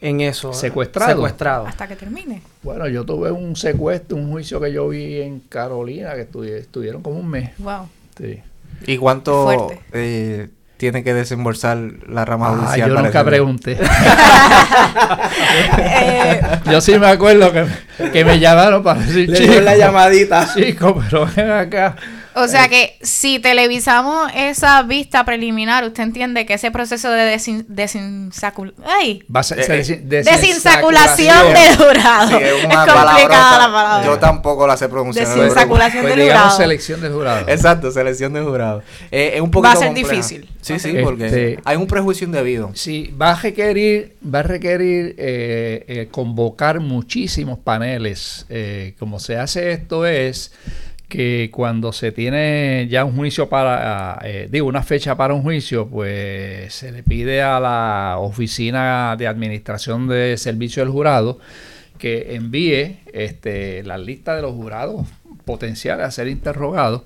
en 0.00 0.20
eso. 0.20 0.52
Secuestrado. 0.52 1.12
Secuestrado. 1.12 1.66
Hasta 1.66 1.88
que 1.88 1.96
termine. 1.96 2.42
Bueno, 2.62 2.88
yo 2.88 3.04
tuve 3.04 3.30
un 3.30 3.54
secuestro, 3.56 4.16
un 4.16 4.30
juicio 4.30 4.60
que 4.60 4.72
yo 4.72 4.88
vi 4.88 5.20
en 5.20 5.40
Carolina, 5.40 6.14
que 6.14 6.22
estuvieron 6.58 7.02
como 7.02 7.18
un 7.18 7.28
mes. 7.28 7.50
Wow. 7.58 7.88
Sí. 8.16 8.40
¿Y 8.86 8.96
cuánto 8.96 9.70
eh, 9.92 10.48
tiene 10.76 11.02
que 11.04 11.14
desembolsar 11.14 11.78
la 12.08 12.24
rama 12.24 12.48
ah, 12.48 12.56
judicial? 12.56 12.90
Yo 12.90 13.02
nunca 13.02 13.24
pregunté. 13.24 13.78
Eh, 15.78 16.40
yo 16.70 16.80
sí 16.80 16.98
me 16.98 17.08
acuerdo 17.08 17.52
que, 18.12 18.24
me 18.24 18.38
llamaron 18.38 18.82
para 18.82 19.00
decir, 19.00 19.28
Le 19.30 19.60
la 19.62 19.76
llamadita. 19.76 20.52
Chico, 20.54 21.00
pero 21.08 21.28
ven 21.34 21.50
acá. 21.50 21.96
O 22.38 22.48
sea 22.48 22.66
eh, 22.66 22.68
que 22.68 22.98
si 23.04 23.38
televisamos 23.38 24.30
esa 24.34 24.82
vista 24.82 25.24
preliminar, 25.24 25.84
usted 25.84 26.04
entiende 26.04 26.46
que 26.46 26.54
ese 26.54 26.70
proceso 26.70 27.10
de 27.10 27.24
desin, 27.24 27.66
ay, 28.84 29.22
desinsaculación 29.28 31.52
de 31.52 31.76
jurado. 31.76 32.38
Sí, 32.38 32.44
es, 32.44 32.52
complicada 32.62 33.58
la 33.58 33.72
palabra. 33.72 34.06
Yo 34.06 34.18
tampoco 34.18 34.66
la 34.66 34.76
sé 34.76 34.88
pronunciar. 34.88 35.26
Desinsaculación 35.26 36.04
pues 36.04 36.16
de 36.16 36.22
jurado. 36.22 36.56
selección 36.56 37.00
de 37.00 37.10
jurado. 37.10 37.48
Exacto, 37.48 37.90
selección 37.90 38.32
de 38.32 38.42
jurado. 38.42 38.82
Eh, 39.10 39.32
es 39.34 39.40
un 39.40 39.50
poquito 39.50 39.68
Va 39.68 39.74
a 39.74 39.76
ser 39.76 39.94
difícil. 39.94 40.48
Sí, 40.60 40.78
sí, 40.78 40.94
porque 41.02 41.26
este, 41.26 41.60
hay 41.64 41.76
un 41.76 41.86
prejuicio 41.86 42.26
indebido. 42.26 42.70
Sí, 42.74 43.14
va 43.20 43.32
a 43.32 43.34
requerir, 43.34 44.16
va 44.22 44.38
a 44.40 44.42
requerir 44.42 45.14
eh, 45.18 46.08
convocar 46.10 46.80
muchísimos 46.80 47.58
paneles. 47.58 48.46
como 48.98 49.18
se 49.18 49.36
hace 49.36 49.72
esto 49.72 50.06
es 50.06 50.52
que 51.08 51.50
cuando 51.52 51.92
se 51.92 52.12
tiene 52.12 52.86
ya 52.90 53.04
un 53.04 53.16
juicio 53.16 53.48
para, 53.48 54.18
eh, 54.24 54.48
digo, 54.50 54.66
una 54.66 54.82
fecha 54.82 55.16
para 55.16 55.34
un 55.34 55.42
juicio, 55.42 55.88
pues 55.88 56.74
se 56.74 56.92
le 56.92 57.02
pide 57.02 57.42
a 57.42 57.58
la 57.58 58.16
Oficina 58.18 59.16
de 59.16 59.26
Administración 59.26 60.06
de 60.06 60.36
Servicio 60.36 60.82
del 60.82 60.92
Jurado 60.92 61.38
que 61.98 62.36
envíe 62.36 63.00
este, 63.12 63.82
la 63.82 63.98
lista 63.98 64.36
de 64.36 64.42
los 64.42 64.52
jurados 64.52 65.06
potenciales 65.44 66.06
a 66.06 66.10
ser 66.10 66.28
interrogados 66.28 67.02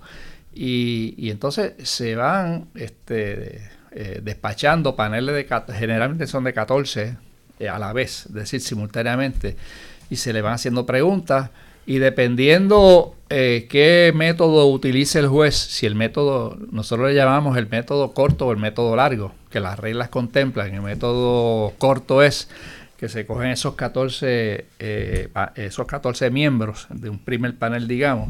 y, 0.55 1.15
y 1.17 1.31
entonces 1.31 1.75
se 1.83 2.15
van 2.15 2.67
este, 2.75 3.63
eh, 3.95 4.21
despachando 4.23 4.97
paneles 4.97 5.35
de 5.35 5.75
generalmente 5.75 6.27
son 6.27 6.45
de 6.45 6.55
14 6.55 7.17
eh, 7.59 7.69
a 7.69 7.79
la 7.79 7.93
vez, 7.93 8.27
es 8.27 8.33
decir, 8.33 8.61
simultáneamente, 8.61 9.57
y 10.09 10.17
se 10.17 10.33
le 10.33 10.41
van 10.41 10.55
haciendo 10.55 10.87
preguntas 10.87 11.51
y 11.87 11.99
dependiendo 11.99 13.15
eh, 13.29 13.67
qué 13.69 14.13
método 14.15 14.67
utilice 14.69 15.19
el 15.19 15.29
juez, 15.29 15.57
si 15.57 15.87
el 15.87 15.95
método, 15.95 16.57
nosotros 16.71 17.09
le 17.09 17.15
llamamos 17.15 17.57
el 17.57 17.69
método 17.69 18.13
corto 18.13 18.47
o 18.47 18.53
el 18.53 18.59
método 18.59 18.95
largo, 18.95 19.33
que 19.51 19.61
las 19.61 19.79
reglas 19.79 20.09
contemplan, 20.09 20.75
el 20.75 20.83
método 20.83 21.73
corto 21.79 22.23
es 22.23 22.49
que 22.97 23.09
se 23.09 23.27
cogen 23.27 23.49
esos 23.49 23.75
14, 23.75 24.67
eh, 24.79 25.29
esos 25.57 25.87
14 25.87 26.31
miembros 26.31 26.87
de 26.89 27.11
un 27.11 27.19
primer 27.19 27.57
panel, 27.57 27.89
digamos, 27.89 28.29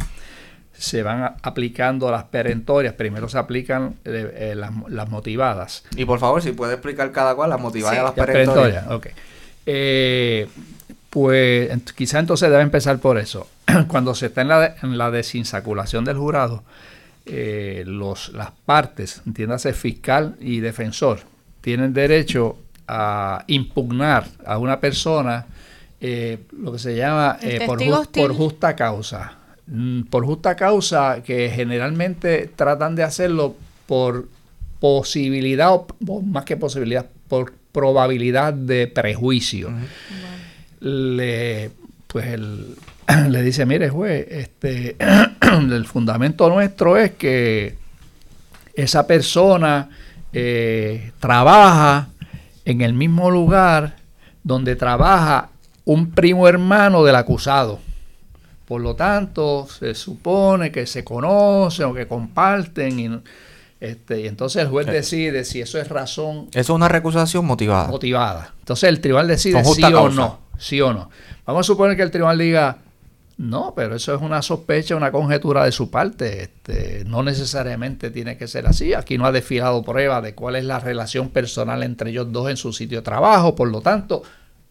se 0.72 1.02
van 1.02 1.34
aplicando 1.42 2.10
las 2.10 2.24
perentorias, 2.24 2.94
primero 2.94 3.28
se 3.28 3.36
aplican 3.36 3.96
eh, 4.04 4.54
las, 4.56 5.10
motivadas. 5.10 5.84
Y 5.94 6.06
por 6.06 6.18
favor, 6.18 6.40
si 6.42 6.52
puede 6.52 6.72
explicar 6.74 7.12
cada 7.12 7.34
cual 7.34 7.50
las 7.50 7.60
motivadas 7.60 7.98
y 7.98 8.02
las 8.02 8.12
perentorias. 8.12 8.84
perentorias 8.84 9.12
pues 11.12 11.70
quizá 11.94 12.20
entonces 12.20 12.48
debe 12.48 12.62
empezar 12.62 12.98
por 12.98 13.18
eso. 13.18 13.46
Cuando 13.88 14.14
se 14.14 14.26
está 14.26 14.40
en 14.40 14.48
la, 14.48 14.76
en 14.82 14.96
la 14.96 15.10
desinsaculación 15.10 16.06
del 16.06 16.16
jurado, 16.16 16.62
eh, 17.26 17.84
los, 17.86 18.32
las 18.32 18.50
partes, 18.64 19.20
entiéndase 19.26 19.74
fiscal 19.74 20.36
y 20.40 20.60
defensor, 20.60 21.20
tienen 21.60 21.92
derecho 21.92 22.56
a 22.88 23.44
impugnar 23.48 24.26
a 24.46 24.56
una 24.56 24.80
persona 24.80 25.44
eh, 26.00 26.38
lo 26.58 26.72
que 26.72 26.78
se 26.78 26.96
llama 26.96 27.36
eh, 27.42 27.60
por, 27.66 27.78
por, 28.10 28.34
justa 28.34 28.74
causa. 28.74 29.34
Mm, 29.66 30.04
por 30.04 30.24
justa 30.24 30.56
causa 30.56 31.22
que 31.22 31.50
generalmente 31.50 32.50
tratan 32.56 32.96
de 32.96 33.02
hacerlo 33.02 33.54
por 33.84 34.28
posibilidad, 34.80 35.72
o 35.72 36.22
más 36.22 36.46
que 36.46 36.56
posibilidad, 36.56 37.04
por 37.28 37.52
probabilidad 37.70 38.54
de 38.54 38.86
prejuicio 38.86 39.70
le, 40.82 41.70
pues 42.08 42.38
le 43.28 43.42
dice, 43.42 43.64
mire 43.66 43.88
juez, 43.88 44.26
este, 44.28 44.96
el 45.40 45.86
fundamento 45.86 46.48
nuestro 46.48 46.98
es 46.98 47.12
que 47.12 47.76
esa 48.74 49.06
persona 49.06 49.90
eh, 50.32 51.12
trabaja 51.20 52.08
en 52.64 52.80
el 52.80 52.94
mismo 52.94 53.30
lugar 53.30 53.96
donde 54.42 54.76
trabaja 54.76 55.50
un 55.84 56.10
primo 56.10 56.48
hermano 56.48 57.04
del 57.04 57.16
acusado. 57.16 57.78
Por 58.66 58.80
lo 58.80 58.94
tanto, 58.94 59.66
se 59.68 59.94
supone 59.94 60.72
que 60.72 60.86
se 60.86 61.04
conocen 61.04 61.86
o 61.86 61.94
que 61.94 62.06
comparten 62.06 62.98
y, 62.98 63.20
este, 63.80 64.22
y 64.22 64.26
entonces 64.26 64.62
el 64.62 64.68
juez 64.68 64.86
decide 64.86 65.44
si 65.44 65.60
eso 65.60 65.78
es 65.78 65.88
razón. 65.88 66.48
Eso 66.52 66.60
es 66.60 66.70
una 66.70 66.88
recusación 66.88 67.44
motivada. 67.44 67.88
Motivada. 67.88 68.54
Entonces 68.60 68.88
el 68.88 69.00
tribunal 69.00 69.28
decide 69.28 69.62
sí 69.64 69.84
o 69.84 70.08
no 70.08 70.41
sí 70.58 70.80
o 70.80 70.92
no. 70.92 71.10
Vamos 71.46 71.66
a 71.66 71.68
suponer 71.68 71.96
que 71.96 72.02
el 72.02 72.10
tribunal 72.10 72.38
diga, 72.38 72.78
no, 73.38 73.72
pero 73.74 73.96
eso 73.96 74.14
es 74.14 74.20
una 74.20 74.42
sospecha, 74.42 74.94
una 74.94 75.10
conjetura 75.10 75.64
de 75.64 75.72
su 75.72 75.90
parte. 75.90 76.42
Este, 76.42 77.04
no 77.06 77.22
necesariamente 77.22 78.10
tiene 78.10 78.36
que 78.36 78.46
ser 78.46 78.66
así. 78.66 78.94
Aquí 78.94 79.18
no 79.18 79.26
ha 79.26 79.32
desfilado 79.32 79.82
prueba 79.82 80.20
de 80.20 80.34
cuál 80.34 80.56
es 80.56 80.64
la 80.64 80.78
relación 80.78 81.30
personal 81.30 81.82
entre 81.82 82.10
ellos 82.10 82.30
dos 82.30 82.50
en 82.50 82.56
su 82.56 82.72
sitio 82.72 82.98
de 82.98 83.02
trabajo. 83.02 83.54
Por 83.54 83.70
lo 83.70 83.80
tanto, 83.80 84.22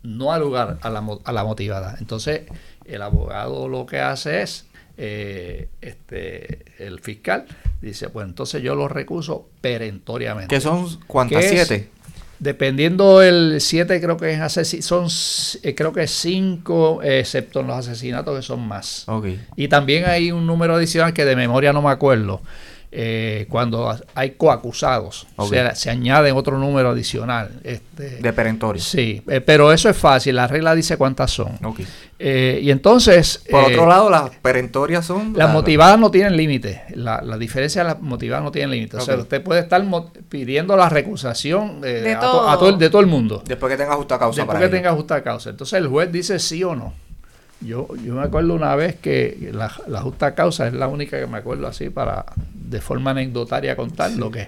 no 0.03 0.31
ha 0.31 0.39
lugar 0.39 0.77
a 0.81 0.89
la, 0.89 1.03
a 1.23 1.31
la 1.31 1.43
motivada. 1.43 1.97
Entonces, 1.99 2.43
el 2.85 3.01
abogado 3.01 3.67
lo 3.67 3.85
que 3.85 3.99
hace 3.99 4.41
es, 4.41 4.65
eh, 4.97 5.69
este, 5.81 6.65
el 6.77 6.99
fiscal 6.99 7.45
dice, 7.81 8.09
pues 8.09 8.27
entonces 8.27 8.61
yo 8.61 8.75
lo 8.75 8.87
recuso 8.87 9.49
perentoriamente. 9.61 10.53
¿Qué 10.53 10.61
son 10.61 10.87
cuántas? 11.07 11.45
¿Siete? 11.45 11.89
Dependiendo 12.41 13.21
el 13.21 13.61
7 13.61 14.01
creo 14.01 14.17
que 14.17 14.33
es 14.33 14.83
son 14.83 15.05
eh, 15.61 15.75
creo 15.75 15.93
que 15.93 16.07
5 16.07 17.03
excepto 17.03 17.59
en 17.59 17.67
los 17.67 17.77
asesinatos 17.77 18.35
que 18.35 18.41
son 18.41 18.67
más. 18.67 19.05
Y 19.55 19.67
también 19.67 20.05
hay 20.05 20.31
un 20.31 20.47
número 20.47 20.73
adicional 20.73 21.13
que 21.13 21.23
de 21.23 21.35
memoria 21.35 21.71
no 21.71 21.83
me 21.83 21.91
acuerdo. 21.91 22.41
Eh, 22.93 23.45
cuando 23.49 23.97
hay 24.15 24.31
coacusados. 24.31 25.25
O 25.37 25.47
sea, 25.47 25.75
se 25.75 25.89
añade 25.89 26.33
otro 26.33 26.57
número 26.57 26.89
adicional. 26.89 27.61
Este, 27.63 28.17
de 28.17 28.33
perentorio. 28.33 28.81
Sí, 28.81 29.21
eh, 29.27 29.39
pero 29.39 29.71
eso 29.71 29.87
es 29.87 29.95
fácil. 29.95 30.35
La 30.35 30.45
regla 30.45 30.75
dice 30.75 30.97
cuántas 30.97 31.31
son. 31.31 31.57
Eh, 32.19 32.59
y 32.61 32.69
entonces... 32.69 33.43
Por 33.49 33.63
otro 33.63 33.87
lado, 33.87 34.09
las 34.09 34.31
perentorias 34.41 35.05
son... 35.05 35.33
Las 35.37 35.53
motivadas 35.53 35.97
no 35.97 36.11
tienen 36.11 36.35
límite. 36.35 36.83
La, 36.95 37.21
la, 37.21 37.37
diferencia 37.37 37.81
de 37.83 37.89
las 37.91 38.01
motivadas 38.01 38.43
no 38.43 38.51
tienen 38.51 38.71
límite. 38.71 38.97
O 38.97 39.01
sea, 39.01 39.15
usted 39.15 39.41
puede 39.41 39.61
estar 39.61 39.81
pidiendo 40.27 40.75
la 40.75 40.89
recusación 40.89 41.79
de, 41.79 42.17
todo. 42.19 42.77
de 42.77 42.89
todo 42.89 43.01
el 43.01 43.07
mundo. 43.07 43.41
Después 43.47 43.71
que 43.71 43.77
tenga 43.77 43.95
justa 43.95 44.19
causa. 44.19 44.41
Después 44.41 44.59
que 44.59 44.67
tenga 44.67 44.91
justa 44.91 45.23
causa. 45.23 45.51
Entonces 45.51 45.79
el 45.79 45.87
juez 45.87 46.11
dice 46.11 46.39
sí 46.39 46.61
o 46.61 46.75
no. 46.75 46.93
Yo, 47.61 47.87
yo 48.03 48.15
me 48.15 48.23
acuerdo 48.23 48.55
una 48.55 48.75
vez 48.75 48.95
que 48.95 49.51
la, 49.53 49.71
la, 49.87 50.01
justa 50.01 50.33
causa 50.33 50.67
es 50.67 50.73
la 50.73 50.87
única 50.87 51.19
que 51.19 51.27
me 51.27 51.37
acuerdo 51.37 51.67
así 51.67 51.89
para 51.89 52.25
de 52.53 52.81
forma 52.81 53.11
anecdotaria 53.11 53.75
contarlo, 53.75 54.31
que, 54.31 54.47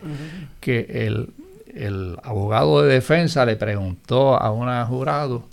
que 0.59 0.87
el, 0.89 1.29
el, 1.75 2.17
abogado 2.23 2.81
de 2.81 2.93
defensa 2.93 3.45
le 3.45 3.55
preguntó 3.55 4.35
a 4.35 4.51
una 4.51 4.83
jurado 4.85 5.43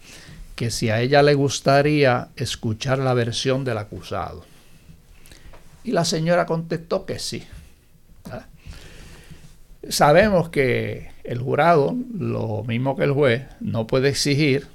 que 0.54 0.70
si 0.70 0.90
a 0.90 1.00
ella 1.00 1.22
le 1.22 1.34
gustaría 1.34 2.28
escuchar 2.36 2.98
la 2.98 3.14
versión 3.14 3.64
del 3.64 3.78
acusado. 3.78 4.44
Y 5.84 5.92
la 5.92 6.04
señora 6.04 6.46
contestó 6.46 7.06
que 7.06 7.18
sí. 7.18 7.44
Sabemos 9.88 10.50
que 10.50 11.10
el 11.24 11.38
jurado, 11.38 11.96
lo 12.18 12.62
mismo 12.64 12.96
que 12.96 13.04
el 13.04 13.12
juez, 13.12 13.44
no 13.60 13.86
puede 13.86 14.10
exigir 14.10 14.66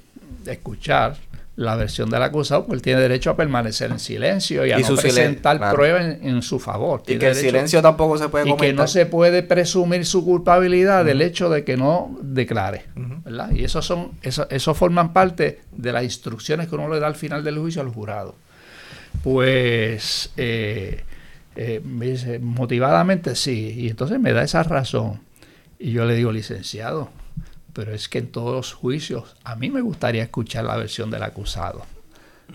escuchar 0.44 1.16
la 1.56 1.74
versión 1.74 2.10
del 2.10 2.22
acusado, 2.22 2.66
pues 2.66 2.76
él 2.76 2.82
tiene 2.82 3.00
derecho 3.00 3.30
a 3.30 3.36
permanecer 3.36 3.90
en 3.90 3.98
silencio 3.98 4.66
y 4.66 4.72
a 4.72 4.78
no 4.78 4.94
presentar 4.94 5.72
pruebas 5.72 6.18
en, 6.20 6.42
su 6.42 6.58
favor. 6.58 7.02
y 7.06 7.16
que 7.16 7.28
el 7.28 7.34
silencio 7.34 7.80
tampoco 7.80 8.18
se 8.18 8.28
puede 8.28 8.44
comentar. 8.44 8.66
Y 8.66 8.70
que 8.70 8.76
no 8.76 8.86
se 8.86 9.06
puede 9.06 9.42
presumir 9.42 10.04
su 10.04 10.22
culpabilidad 10.22 11.04
del 11.04 11.22
hecho 11.22 11.48
de 11.48 11.64
que 11.64 11.78
no 11.78 12.16
declare. 12.20 12.84
¿verdad? 12.94 13.50
Y 13.52 13.64
eso, 13.64 13.80
son, 13.80 14.12
eso, 14.20 14.46
eso 14.50 14.74
forman 14.74 15.14
parte 15.14 15.60
de 15.72 15.92
las 15.92 16.04
instrucciones 16.04 16.68
que 16.68 16.74
uno 16.74 16.90
le 16.90 17.00
da 17.00 17.06
al 17.06 17.16
final 17.16 17.42
del 17.42 17.58
juicio 17.58 17.80
al 17.80 17.88
jurado. 17.88 18.34
Pues 19.22 20.30
eh, 20.36 21.04
eh, 21.56 21.80
me 21.82 22.06
dice, 22.10 22.38
motivadamente 22.38 23.34
sí. 23.34 23.72
Y 23.78 23.88
entonces 23.88 24.20
me 24.20 24.34
da 24.34 24.42
esa 24.42 24.62
razón. 24.62 25.20
Y 25.78 25.92
yo 25.92 26.04
le 26.04 26.14
digo, 26.14 26.32
licenciado, 26.32 27.10
pero 27.76 27.92
es 27.92 28.08
que 28.08 28.16
en 28.16 28.28
todos 28.28 28.54
los 28.54 28.72
juicios 28.72 29.36
a 29.44 29.54
mí 29.54 29.68
me 29.68 29.82
gustaría 29.82 30.22
escuchar 30.22 30.64
la 30.64 30.76
versión 30.78 31.10
del 31.10 31.22
acusado. 31.22 31.84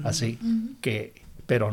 Así 0.03 0.39
que, 0.81 1.13
pero 1.45 1.71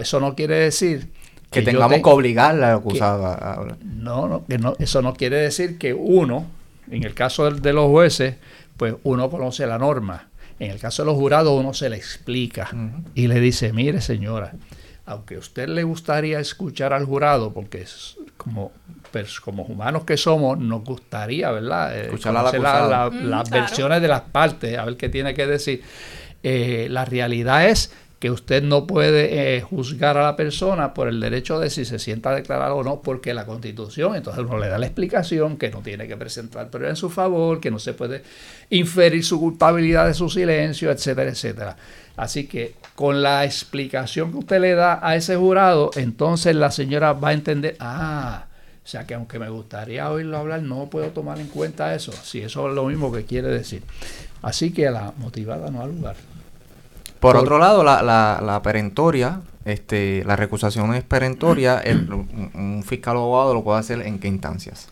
eso 0.00 0.18
no 0.18 0.34
quiere 0.34 0.56
decir 0.56 1.12
que, 1.48 1.62
tengamos 1.62 1.98
que 1.98 2.08
obligarle 2.08 2.64
al 2.64 2.78
acusado 2.78 3.24
a 3.24 3.54
hablar. 3.54 3.78
No, 3.84 4.26
no, 4.26 4.44
que 4.46 4.58
no, 4.58 4.74
eso 4.80 5.00
no 5.00 5.14
quiere 5.14 5.36
decir 5.36 5.78
que 5.78 5.94
uno, 5.94 6.46
en 6.90 7.04
el 7.04 7.14
caso 7.14 7.48
de, 7.48 7.72
los 7.72 7.86
jueces, 7.86 8.34
pues 8.76 8.96
uno 9.04 9.30
conoce 9.30 9.64
la 9.68 9.78
norma. 9.78 10.26
En 10.58 10.72
el 10.72 10.80
caso 10.80 11.02
de 11.02 11.06
los 11.06 11.16
jurados 11.16 11.56
uno 11.56 11.74
se 11.74 11.88
le 11.90 11.96
explica 11.96 12.68
y 13.14 13.28
le 13.28 13.38
dice, 13.38 13.72
mire 13.72 14.00
señora, 14.00 14.54
aunque 15.06 15.36
a 15.36 15.38
usted 15.38 15.68
le 15.68 15.84
gustaría 15.84 16.40
escuchar 16.40 16.92
al 16.92 17.04
jurado, 17.04 17.52
porque 17.54 17.82
es 17.82 18.16
como, 18.38 18.72
como 19.44 19.64
humanos 19.64 20.04
que 20.04 20.16
somos, 20.16 20.58
nos 20.58 20.82
gustaría, 20.84 21.50
¿verdad? 21.50 21.94
Eh, 21.94 22.04
escuchar 22.06 22.32
la, 22.32 23.10
las 23.10 23.50
versiones 23.50 24.00
de 24.00 24.08
las 24.08 24.22
partes, 24.22 24.78
a 24.78 24.84
ver 24.86 24.96
qué 24.96 25.10
tiene 25.10 25.34
que 25.34 25.46
decir. 25.46 25.82
Eh, 26.42 26.86
la 26.88 27.04
realidad 27.04 27.68
es 27.68 27.92
que 28.18 28.30
usted 28.30 28.62
no 28.62 28.86
puede 28.86 29.56
eh, 29.56 29.60
juzgar 29.60 30.16
a 30.16 30.22
la 30.22 30.36
persona 30.36 30.92
por 30.92 31.08
el 31.08 31.20
derecho 31.20 31.60
de 31.60 31.70
si 31.70 31.84
se 31.84 31.98
sienta 31.98 32.34
declarado 32.34 32.76
o 32.76 32.82
no, 32.82 33.00
porque 33.02 33.32
la 33.32 33.44
constitución, 33.44 34.16
entonces 34.16 34.44
uno 34.44 34.58
le 34.58 34.68
da 34.68 34.78
la 34.78 34.86
explicación 34.86 35.56
que 35.56 35.70
no 35.70 35.82
tiene 35.82 36.08
que 36.08 36.16
presentar 36.16 36.68
pero 36.70 36.88
en 36.88 36.96
su 36.96 37.10
favor, 37.10 37.60
que 37.60 37.70
no 37.70 37.78
se 37.78 37.92
puede 37.92 38.22
inferir 38.70 39.24
su 39.24 39.38
culpabilidad 39.38 40.06
de 40.06 40.14
su 40.14 40.28
silencio, 40.28 40.90
etcétera, 40.90 41.30
etcétera. 41.30 41.76
Así 42.16 42.46
que 42.48 42.74
con 42.98 43.22
la 43.22 43.44
explicación 43.44 44.32
que 44.32 44.38
usted 44.38 44.60
le 44.60 44.74
da 44.74 44.98
a 45.00 45.14
ese 45.14 45.36
jurado, 45.36 45.92
entonces 45.94 46.56
la 46.56 46.72
señora 46.72 47.12
va 47.12 47.28
a 47.28 47.32
entender, 47.32 47.76
ah, 47.78 48.46
o 48.84 48.88
sea 48.88 49.06
que 49.06 49.14
aunque 49.14 49.38
me 49.38 49.48
gustaría 49.48 50.10
oírlo 50.10 50.36
hablar, 50.36 50.62
no 50.62 50.90
puedo 50.90 51.06
tomar 51.10 51.38
en 51.38 51.46
cuenta 51.46 51.94
eso, 51.94 52.10
si 52.10 52.40
eso 52.40 52.68
es 52.68 52.74
lo 52.74 52.86
mismo 52.86 53.12
que 53.12 53.24
quiere 53.24 53.46
decir. 53.50 53.84
Así 54.42 54.72
que 54.72 54.90
la 54.90 55.12
motivada 55.16 55.70
no 55.70 55.80
ha 55.80 55.86
lugar. 55.86 56.16
Por, 57.20 57.36
otro 57.36 57.60
lado, 57.60 57.84
la, 57.84 58.02
la, 58.02 58.62
perentoria, 58.64 59.42
este, 59.64 60.24
la 60.24 60.34
recusación 60.34 60.92
es 60.92 61.04
perentoria, 61.04 61.80
un, 61.86 62.82
fiscal 62.84 63.16
o 63.16 63.20
abogado 63.20 63.54
lo 63.54 63.62
puede 63.62 63.78
hacer 63.78 64.02
en 64.02 64.18
qué 64.18 64.26
instancias. 64.26 64.88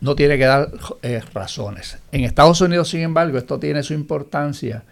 No 0.00 0.16
tiene 0.16 0.36
que 0.36 0.46
dar 0.46 0.72
eh, 1.02 1.22
razones. 1.32 1.96
En 2.10 2.24
Estados 2.24 2.60
Unidos, 2.60 2.88
sin 2.88 3.02
embargo, 3.02 3.38
esto 3.38 3.60
tiene 3.60 3.84
su 3.84 3.94
importancia. 3.94 4.82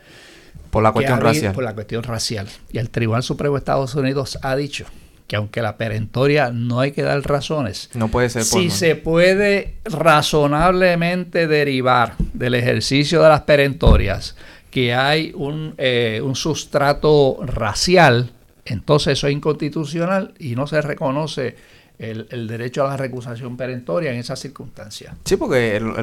Por 0.74 0.82
la 0.82 0.90
cuestión 0.90 1.20
racial. 1.20 1.54
Por 1.54 1.62
la 1.62 1.72
cuestión 1.72 2.02
racial. 2.02 2.48
Y 2.72 2.78
el 2.78 2.90
Tribunal 2.90 3.22
Supremo 3.22 3.54
de 3.54 3.60
Estados 3.60 3.94
Unidos 3.94 4.40
ha 4.42 4.56
dicho 4.56 4.84
que 5.28 5.36
aunque 5.36 5.62
la 5.62 5.76
perentoria 5.76 6.50
no 6.50 6.80
hay 6.80 6.90
que 6.90 7.02
dar 7.02 7.22
razones, 7.22 7.90
no 7.94 8.08
puede 8.08 8.28
ser 8.28 8.42
si 8.42 8.70
se 8.70 8.96
puede 8.96 9.76
razonablemente 9.84 11.46
derivar 11.46 12.16
del 12.32 12.56
ejercicio 12.56 13.22
de 13.22 13.28
las 13.28 13.42
perentorias 13.42 14.34
que 14.72 14.92
hay 14.92 15.30
un, 15.36 15.74
eh, 15.78 16.20
un 16.24 16.34
sustrato 16.34 17.38
racial, 17.46 18.32
entonces 18.64 19.12
eso 19.16 19.28
es 19.28 19.32
inconstitucional 19.32 20.34
y 20.40 20.56
no 20.56 20.66
se 20.66 20.82
reconoce 20.82 21.54
el, 21.98 22.48
derecho 22.48 22.84
a 22.84 22.90
la 22.90 22.96
recusación 22.96 23.56
perentoria 23.56 24.10
en 24.10 24.18
esas 24.18 24.40
circunstancias. 24.40 25.14
Sí, 25.24 25.36
porque 25.36 25.76
en, 25.76 25.94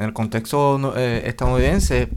el 0.00 0.12
contexto 0.12 0.94
eh, 0.96 1.22
estadounidense, 1.26 2.08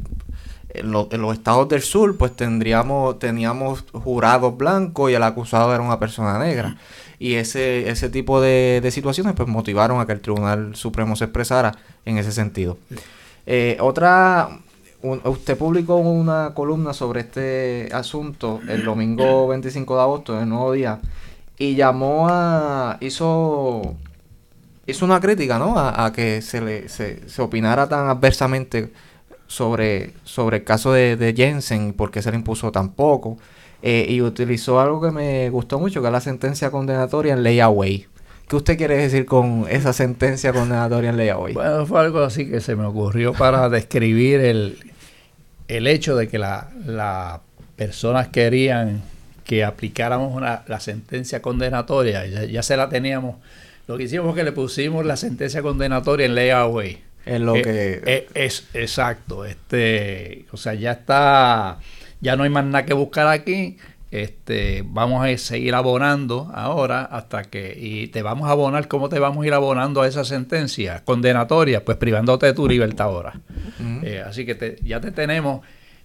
en, 0.69 0.91
los 0.91 1.33
estados 1.33 1.69
del 1.69 1.81
sur, 1.81 2.17
pues 2.17 2.35
tendríamos, 2.35 3.19
teníamos 3.19 3.85
jurados 3.93 4.57
blancos 4.57 5.11
y 5.11 5.13
el 5.13 5.23
acusado 5.23 5.73
era 5.73 5.83
una 5.83 5.99
persona 5.99 6.37
negra. 6.39 6.77
Y 7.19 7.35
ese, 7.35 7.89
ese 7.89 8.09
tipo 8.09 8.41
de, 8.41 8.87
situaciones 8.91 9.33
pues 9.33 9.47
motivaron 9.47 9.99
a 9.99 10.05
que 10.05 10.13
el 10.13 10.21
Tribunal 10.21 10.75
Supremo 10.75 11.15
se 11.15 11.25
expresara 11.25 11.75
en 12.05 12.17
ese 12.17 12.31
sentido. 12.31 12.77
Eh, 13.45 13.77
otra 13.79 14.49
usted 15.01 15.57
publicó 15.57 15.97
una 15.97 16.53
columna 16.53 16.93
sobre 16.93 17.21
este 17.21 17.89
asunto 17.93 18.59
el 18.67 18.83
domingo 18.83 19.47
25 19.49 19.95
de 19.95 20.01
agosto, 20.01 20.41
el 20.41 20.49
nuevo 20.49 20.71
día, 20.71 20.99
y 21.57 21.75
llamó 21.75 22.27
a. 22.29 22.97
hizo. 22.99 23.95
hizo 24.85 25.05
una 25.05 25.19
crítica, 25.19 25.57
¿no? 25.59 25.77
A, 25.77 26.11
que 26.13 26.41
se 26.41 26.61
le 26.61 26.89
se, 26.89 27.21
opinara 27.41 27.87
tan 27.87 28.09
adversamente 28.09 28.91
sobre, 29.47 30.13
sobre 30.23 30.57
el 30.57 30.63
caso 30.63 30.91
de, 30.93 31.15
de 31.15 31.33
Jensen, 31.33 31.93
porque 31.93 32.21
se 32.21 32.31
le 32.31 32.37
impuso 32.37 32.71
tan 32.71 32.91
poco. 32.91 33.37
Eh, 33.83 34.07
y 34.09 34.21
utilizó 34.21 34.79
algo 34.79 35.01
que 35.01 35.11
me 35.11 35.49
gustó 35.49 35.79
mucho, 35.79 36.01
que 36.01 36.07
es 36.07 36.13
la 36.13 36.21
sentencia 36.21 36.71
condenatoria 36.71 37.33
en 37.33 37.43
ley 37.43 37.59
away. 37.59 38.07
¿Qué 38.47 38.55
usted 38.55 38.77
quiere 38.77 38.97
decir 38.97 39.25
con 39.25 39.65
esa 39.69 39.93
sentencia 39.93 40.53
condenatoria 40.53 41.09
en 41.09 41.17
ley 41.17 41.29
away? 41.29 41.53
Bueno, 41.53 41.85
fue 41.85 41.99
algo 41.99 42.21
así 42.21 42.49
que 42.49 42.61
se 42.61 42.75
me 42.75 42.85
ocurrió 42.85 43.33
para 43.33 43.69
describir 43.71 44.39
el, 44.39 44.77
el 45.67 45.85
hecho 45.85 46.15
de 46.15 46.27
que 46.27 46.39
las 46.39 46.65
la 46.85 47.41
personas 47.75 48.29
querían 48.29 49.03
que 49.43 49.63
aplicáramos 49.63 50.35
una, 50.35 50.63
la 50.67 50.79
sentencia 50.79 51.41
condenatoria, 51.41 52.25
ya, 52.25 52.63
se 52.63 52.75
la 52.75 52.89
teníamos, 52.89 53.37
lo 53.87 53.97
que 53.97 54.03
hicimos 54.03 54.29
es 54.29 54.35
que 54.35 54.43
le 54.43 54.51
pusimos 54.51 55.05
la 55.05 55.15
sentencia 55.15 55.61
condenatoria 55.61 56.25
en 56.25 56.35
ley 56.35 56.49
away. 56.49 57.01
En 57.27 57.45
lo 57.45 57.55
eh, 57.55 57.61
que... 57.61 58.01
Eh, 58.05 58.27
es, 58.33 58.67
exacto, 58.73 59.45
este, 59.45 60.45
o 60.51 60.57
sea, 60.57 60.73
ya 60.73 60.91
está, 60.93 61.79
ya 62.21 62.35
no 62.35 62.43
hay 62.43 62.49
más 62.49 62.65
nada 62.65 62.85
que 62.85 62.93
buscar 62.93 63.27
aquí, 63.27 63.77
este, 64.09 64.83
vamos 64.85 65.25
a 65.25 65.37
seguir 65.37 65.75
abonando 65.75 66.49
ahora 66.53 67.03
hasta 67.03 67.43
que, 67.43 67.77
y 67.77 68.07
te 68.07 68.21
vamos 68.21 68.47
a 68.47 68.51
abonar, 68.51 68.87
¿cómo 68.87 69.09
te 69.09 69.19
vamos 69.19 69.43
a 69.43 69.47
ir 69.47 69.53
abonando 69.53 70.01
a 70.01 70.07
esa 70.07 70.23
sentencia 70.23 71.03
condenatoria? 71.03 71.83
Pues 71.83 71.97
privándote 71.97 72.45
de 72.45 72.53
tu 72.53 72.67
libertad 72.67 73.07
ahora. 73.07 73.39
Eh, 74.03 74.23
así 74.25 74.45
que 74.45 74.79
ya 74.83 75.01
te 75.01 75.11
tenemos 75.11 75.61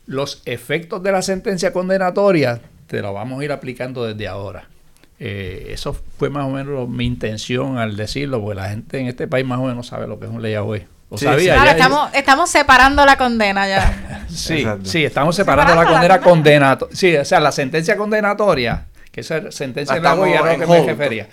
los 0.06 0.42
efectos 0.46 1.02
de 1.02 1.12
la 1.12 1.22
sentencia 1.22 1.72
condenatoria, 1.72 2.60
te 2.88 3.00
lo 3.00 3.12
vamos 3.12 3.40
a 3.40 3.44
ir 3.44 3.52
aplicando 3.52 4.04
desde 4.04 4.26
ahora. 4.26 4.68
Eh, 5.20 5.68
eso 5.70 5.94
fue 5.94 6.30
más 6.30 6.44
o 6.46 6.50
menos 6.50 6.88
mi 6.88 7.06
intención 7.06 7.78
al 7.78 7.96
decirlo, 7.96 8.40
porque 8.40 8.56
la 8.56 8.70
gente 8.70 8.98
en 8.98 9.06
este 9.06 9.28
país 9.28 9.46
más 9.46 9.60
o 9.60 9.66
menos 9.66 9.86
sabe 9.86 10.08
lo 10.08 10.18
que 10.18 10.26
es 10.26 10.32
un 10.32 10.42
ley 10.42 10.54
estamos, 11.20 12.10
estamos 12.14 12.50
separando 12.50 13.04
la 13.04 13.16
condena 13.16 13.68
ya. 13.68 14.26
sí, 14.28 14.64
sí, 14.82 15.04
estamos 15.04 15.36
separando, 15.36 15.74
la 15.74 15.86
condena 15.86 16.20
condenatoria. 16.20 16.96
Sí, 16.96 17.16
o 17.16 17.24
sea, 17.24 17.40
la 17.40 17.52
sentencia 17.52 17.96
condenatoria, 17.96 18.86
que 19.10 19.20
esa 19.20 19.50
sentencia 19.52 19.96
de 19.96 20.00
la 20.00 20.14
lo 20.14 20.24
que 20.58 20.66
me 20.66 20.82
refería. 20.84 21.28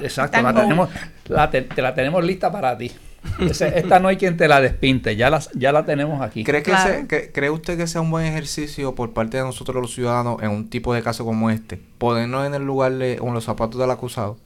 exacto, 0.00 0.42
la 0.42 0.54
tenemos, 0.54 0.88
la 1.28 1.50
te, 1.50 1.66
la 1.76 1.94
tenemos 1.94 2.24
lista 2.24 2.50
para 2.50 2.76
ti. 2.76 2.90
esta 3.38 4.00
no 4.00 4.08
hay 4.08 4.16
quien 4.16 4.36
te 4.36 4.48
la 4.48 4.60
despinte, 4.60 5.14
ya 5.14 5.28
la, 5.28 5.40
ya 5.54 5.72
la 5.72 5.84
tenemos 5.84 6.22
aquí. 6.22 6.42
¿Cree, 6.42 6.62
que 6.62 7.30
¿Cree 7.32 7.50
usted 7.50 7.76
que 7.76 7.86
sea 7.86 8.00
un 8.00 8.10
buen 8.10 8.26
ejercicio 8.26 8.94
por 8.94 9.12
parte 9.12 9.36
de 9.36 9.42
nosotros 9.42 9.80
los 9.80 9.94
ciudadanos 9.94 10.42
en 10.42 10.50
un 10.50 10.70
tipo 10.70 10.94
de 10.94 11.02
caso 11.02 11.24
como 11.24 11.50
este? 11.50 11.78
Ponernos 11.98 12.46
en 12.46 12.54
el 12.54 12.62
lugar 12.62 12.92
de, 12.92 13.18
o 13.20 13.28
en 13.28 13.34
los 13.34 13.44
zapatos 13.44 13.78
del 13.78 13.90
acusado. 13.90 14.38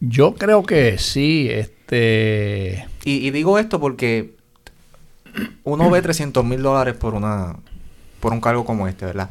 Yo 0.00 0.34
creo 0.34 0.62
que 0.62 0.98
sí, 0.98 1.48
este... 1.50 1.77
Y, 1.90 3.30
digo 3.30 3.58
esto 3.58 3.80
porque 3.80 4.34
uno 5.64 5.90
ve 5.90 6.02
300 6.02 6.44
mil 6.44 6.62
dólares 6.62 6.94
por 6.94 7.14
una 7.14 7.56
por 8.20 8.32
un 8.32 8.40
cargo 8.40 8.64
como 8.64 8.88
este, 8.88 9.06
¿verdad? 9.06 9.30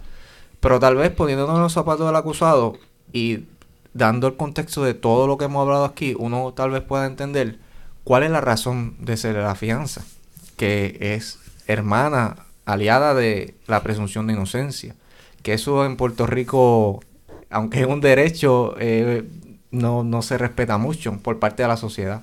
Pero 0.59 0.79
tal 0.79 0.95
vez 0.95 1.11
poniéndonos 1.11 1.59
los 1.59 1.73
zapatos 1.73 2.05
del 2.05 2.15
acusado 2.15 2.77
y 3.11 3.45
dando 3.93 4.27
el 4.27 4.37
contexto 4.37 4.83
de 4.83 4.93
todo 4.93 5.27
lo 5.27 5.37
que 5.37 5.45
hemos 5.45 5.61
hablado 5.61 5.85
aquí, 5.85 6.15
uno 6.17 6.53
tal 6.55 6.71
vez 6.71 6.81
pueda 6.81 7.05
entender 7.05 7.59
cuál 8.03 8.23
es 8.23 8.31
la 8.31 8.41
razón 8.41 8.95
de 8.99 9.17
ser 9.17 9.35
la 9.35 9.55
fianza, 9.55 10.05
que 10.55 10.97
es 10.99 11.39
hermana, 11.67 12.47
aliada 12.65 13.13
de 13.13 13.55
la 13.67 13.83
presunción 13.83 14.27
de 14.27 14.33
inocencia. 14.33 14.95
Que 15.43 15.53
eso 15.53 15.85
en 15.85 15.97
Puerto 15.97 16.25
Rico, 16.27 17.01
aunque 17.49 17.81
es 17.81 17.87
un 17.87 18.01
derecho, 18.01 18.75
eh, 18.79 19.27
no, 19.71 20.03
no 20.03 20.21
se 20.21 20.37
respeta 20.37 20.77
mucho 20.77 21.17
por 21.19 21.39
parte 21.39 21.63
de 21.63 21.69
la 21.69 21.77
sociedad. 21.77 22.21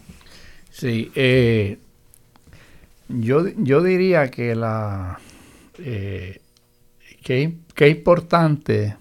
Sí, 0.74 1.12
eh, 1.14 1.78
yo, 3.08 3.46
yo 3.58 3.80
diría 3.80 4.28
que 4.32 4.56
la 4.56 5.20
eh, 5.78 6.40
que, 7.22 7.54
es 7.76 7.90
importante 7.90 8.96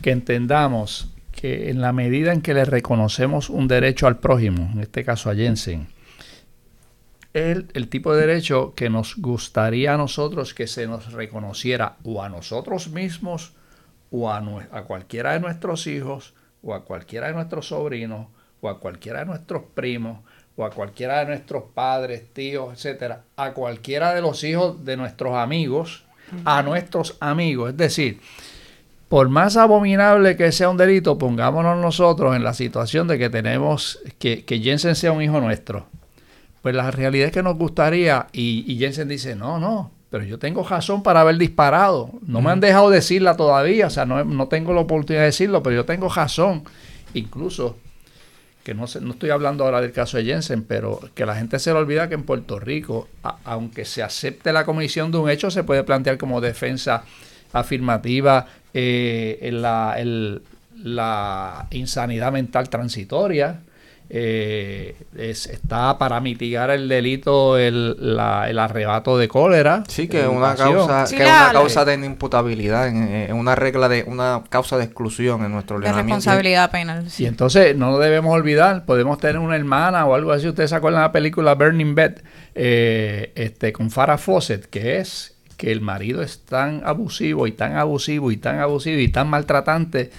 que 0.00 0.12
entendamos 0.12 1.12
que 1.30 1.68
en 1.68 1.82
la 1.82 1.92
medida 1.92 2.32
en 2.32 2.40
que 2.40 2.54
le 2.54 2.64
reconocemos 2.64 3.50
un 3.50 3.68
derecho 3.68 4.06
al 4.06 4.18
prójimo, 4.18 4.70
en 4.72 4.80
este 4.80 5.04
caso 5.04 5.28
a 5.28 5.34
Jensen, 5.34 5.88
el, 7.34 7.68
el 7.74 7.88
tipo 7.90 8.14
de 8.14 8.26
derecho 8.26 8.72
que 8.74 8.88
nos 8.88 9.16
gustaría 9.16 9.92
a 9.92 9.98
nosotros 9.98 10.54
que 10.54 10.66
se 10.66 10.86
nos 10.86 11.12
reconociera 11.12 11.98
o 12.02 12.22
a 12.22 12.30
nosotros 12.30 12.88
mismos 12.88 13.52
o 14.10 14.30
a, 14.30 14.38
a 14.38 14.84
cualquiera 14.84 15.34
de 15.34 15.40
nuestros 15.40 15.86
hijos 15.86 16.32
o 16.62 16.72
a 16.72 16.86
cualquiera 16.86 17.26
de 17.26 17.34
nuestros 17.34 17.68
sobrinos 17.68 18.28
o 18.62 18.70
a 18.70 18.80
cualquiera 18.80 19.18
de 19.18 19.26
nuestros 19.26 19.64
primos 19.74 20.20
o 20.56 20.64
a 20.64 20.70
cualquiera 20.70 21.20
de 21.20 21.26
nuestros 21.26 21.64
padres, 21.74 22.24
tíos, 22.32 22.72
etcétera, 22.74 23.22
a 23.36 23.52
cualquiera 23.52 24.14
de 24.14 24.20
los 24.20 24.44
hijos 24.44 24.84
de 24.84 24.96
nuestros 24.96 25.34
amigos, 25.34 26.04
a 26.44 26.62
nuestros 26.62 27.16
amigos. 27.20 27.70
Es 27.70 27.76
decir, 27.76 28.20
por 29.08 29.28
más 29.28 29.56
abominable 29.56 30.36
que 30.36 30.52
sea 30.52 30.68
un 30.68 30.76
delito, 30.76 31.18
pongámonos 31.18 31.78
nosotros 31.78 32.36
en 32.36 32.44
la 32.44 32.54
situación 32.54 33.08
de 33.08 33.18
que 33.18 33.30
tenemos 33.30 34.00
que, 34.18 34.44
que 34.44 34.60
Jensen 34.60 34.94
sea 34.94 35.12
un 35.12 35.22
hijo 35.22 35.40
nuestro. 35.40 35.86
Pues 36.62 36.74
la 36.74 36.90
realidad 36.90 37.26
es 37.26 37.32
que 37.32 37.42
nos 37.42 37.58
gustaría, 37.58 38.28
y, 38.32 38.64
y 38.66 38.78
Jensen 38.78 39.08
dice, 39.08 39.36
no, 39.36 39.58
no, 39.58 39.90
pero 40.14 40.24
yo 40.24 40.38
tengo 40.38 40.62
razón 40.62 41.02
para 41.02 41.22
haber 41.22 41.36
disparado. 41.38 42.08
No 42.24 42.40
me 42.40 42.52
han 42.52 42.60
dejado 42.60 42.88
decirla 42.88 43.36
todavía, 43.36 43.88
o 43.88 43.90
sea, 43.90 44.06
no, 44.06 44.24
no, 44.24 44.46
tengo 44.46 44.72
la 44.72 44.82
oportunidad 44.82 45.22
de 45.22 45.26
decirlo, 45.26 45.60
pero 45.60 45.74
yo 45.74 45.84
tengo 45.84 46.08
razón. 46.08 46.62
Incluso, 47.14 47.76
que 48.64 48.74
no, 48.74 48.86
no 49.00 49.12
estoy 49.12 49.30
hablando 49.30 49.64
ahora 49.64 49.80
del 49.80 49.92
caso 49.92 50.16
de 50.16 50.24
Jensen, 50.24 50.64
pero 50.64 50.98
que 51.14 51.26
la 51.26 51.36
gente 51.36 51.58
se 51.58 51.70
le 51.70 51.78
olvida 51.78 52.08
que 52.08 52.14
en 52.14 52.24
Puerto 52.24 52.58
Rico, 52.58 53.08
aunque 53.44 53.84
se 53.84 54.02
acepte 54.02 54.52
la 54.52 54.64
comisión 54.64 55.12
de 55.12 55.18
un 55.18 55.30
hecho, 55.30 55.50
se 55.50 55.62
puede 55.62 55.84
plantear 55.84 56.16
como 56.16 56.40
defensa 56.40 57.04
afirmativa 57.52 58.46
eh, 58.72 59.50
la, 59.52 59.96
la 60.82 61.66
insanidad 61.70 62.32
mental 62.32 62.68
transitoria 62.70 63.60
eh, 64.16 64.94
está 65.16 65.98
para 65.98 66.20
mitigar 66.20 66.70
el 66.70 66.88
delito 66.88 67.58
el, 67.58 67.96
el 67.98 68.58
arrebato 68.60 69.18
de 69.18 69.26
cólera. 69.26 69.82
Sí, 69.88 70.06
que 70.06 70.20
es 70.20 70.28
una 70.28 70.54
causa, 70.54 71.04
que 71.10 71.24
una 71.24 71.50
causa 71.50 71.84
de 71.84 71.94
inimputabilidad, 71.94 72.86
en, 72.86 73.32
una 73.32 73.56
regla 73.56 73.88
de 73.88 74.04
una 74.04 74.42
causa 74.48 74.78
de 74.78 74.84
exclusión 74.84 75.44
en 75.44 75.50
nuestro 75.50 75.78
ordenamiento. 75.78 76.06
De 76.06 76.14
responsabilidad 76.14 76.70
penal. 76.70 77.08
Y 77.18 77.26
entonces 77.26 77.76
no 77.76 77.98
debemos 77.98 78.32
olvidar, 78.32 78.84
podemos 78.84 79.18
tener 79.18 79.38
una 79.38 79.56
hermana 79.56 80.06
o 80.06 80.14
algo 80.14 80.30
así. 80.30 80.46
Ustedes 80.46 80.70
se 80.70 80.76
acuerdan 80.76 81.00
de 81.00 81.08
la 81.08 81.12
película 81.12 81.56
Burning 81.56 81.96
Bed 81.96 82.18
eh, 82.54 83.32
este, 83.34 83.72
con 83.72 83.90
Farah 83.90 84.16
Fawcett, 84.16 84.66
que 84.66 84.98
es 84.98 85.34
que 85.56 85.72
el 85.72 85.80
marido 85.80 86.22
es 86.22 86.44
tan 86.44 86.82
abusivo 86.84 87.48
y 87.48 87.52
tan 87.52 87.76
abusivo 87.76 88.30
y 88.30 88.36
tan 88.36 88.60
abusivo 88.60 89.00
y 89.00 89.08
tan 89.08 89.28
maltratante 89.28 90.12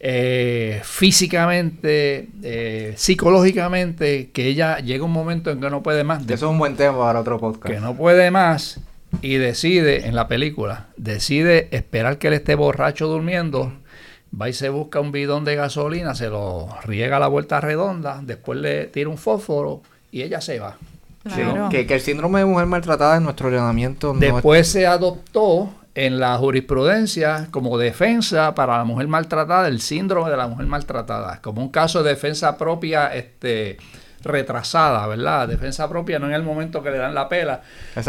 eh, 0.00 0.80
físicamente, 0.84 2.28
eh, 2.42 2.94
psicológicamente, 2.96 4.30
que 4.30 4.46
ella 4.46 4.78
llega 4.78 5.04
un 5.04 5.12
momento 5.12 5.50
en 5.50 5.60
que 5.60 5.70
no 5.70 5.82
puede 5.82 6.04
más. 6.04 6.22
Eso 6.24 6.34
es 6.34 6.42
un 6.42 6.58
buen 6.58 6.76
tema 6.76 6.98
para 6.98 7.20
otro 7.20 7.38
podcast. 7.38 7.74
Que 7.74 7.80
no 7.80 7.96
puede 7.96 8.30
más 8.30 8.80
y 9.22 9.36
decide, 9.36 10.06
en 10.06 10.14
la 10.14 10.28
película, 10.28 10.88
decide 10.96 11.68
esperar 11.72 12.18
que 12.18 12.28
él 12.28 12.34
esté 12.34 12.54
borracho 12.54 13.08
durmiendo, 13.08 13.72
va 14.38 14.48
y 14.48 14.52
se 14.52 14.68
busca 14.68 15.00
un 15.00 15.12
bidón 15.12 15.44
de 15.44 15.56
gasolina, 15.56 16.14
se 16.14 16.28
lo 16.28 16.68
riega 16.84 17.16
a 17.16 17.20
la 17.20 17.28
vuelta 17.28 17.60
redonda, 17.60 18.20
después 18.22 18.58
le 18.58 18.86
tira 18.86 19.08
un 19.08 19.18
fósforo 19.18 19.82
y 20.12 20.22
ella 20.22 20.40
se 20.40 20.60
va. 20.60 20.76
que, 21.70 21.86
el 21.88 22.00
síndrome 22.00 22.40
de 22.40 22.44
mujer 22.44 22.66
maltratada 22.66 23.16
en 23.16 23.24
nuestro 23.24 23.48
ordenamiento 23.48 24.14
Después 24.14 24.68
se 24.68 24.86
adoptó 24.86 25.70
en 25.98 26.20
la 26.20 26.36
jurisprudencia 26.36 27.48
como 27.50 27.76
defensa 27.76 28.54
para 28.54 28.78
la 28.78 28.84
mujer 28.84 29.08
maltratada, 29.08 29.66
el 29.66 29.80
síndrome 29.80 30.30
de 30.30 30.36
la 30.36 30.46
mujer 30.46 30.66
maltratada, 30.66 31.40
como 31.42 31.60
un 31.60 31.70
caso 31.70 32.04
de 32.04 32.10
defensa 32.10 32.56
propia 32.56 33.08
este, 33.08 33.78
retrasada, 34.22 35.04
¿verdad? 35.08 35.48
Defensa 35.48 35.88
propia 35.88 36.20
no 36.20 36.28
en 36.28 36.34
el 36.34 36.44
momento 36.44 36.84
que 36.84 36.92
le 36.92 36.98
dan 36.98 37.16
la 37.16 37.28
pela, 37.28 37.62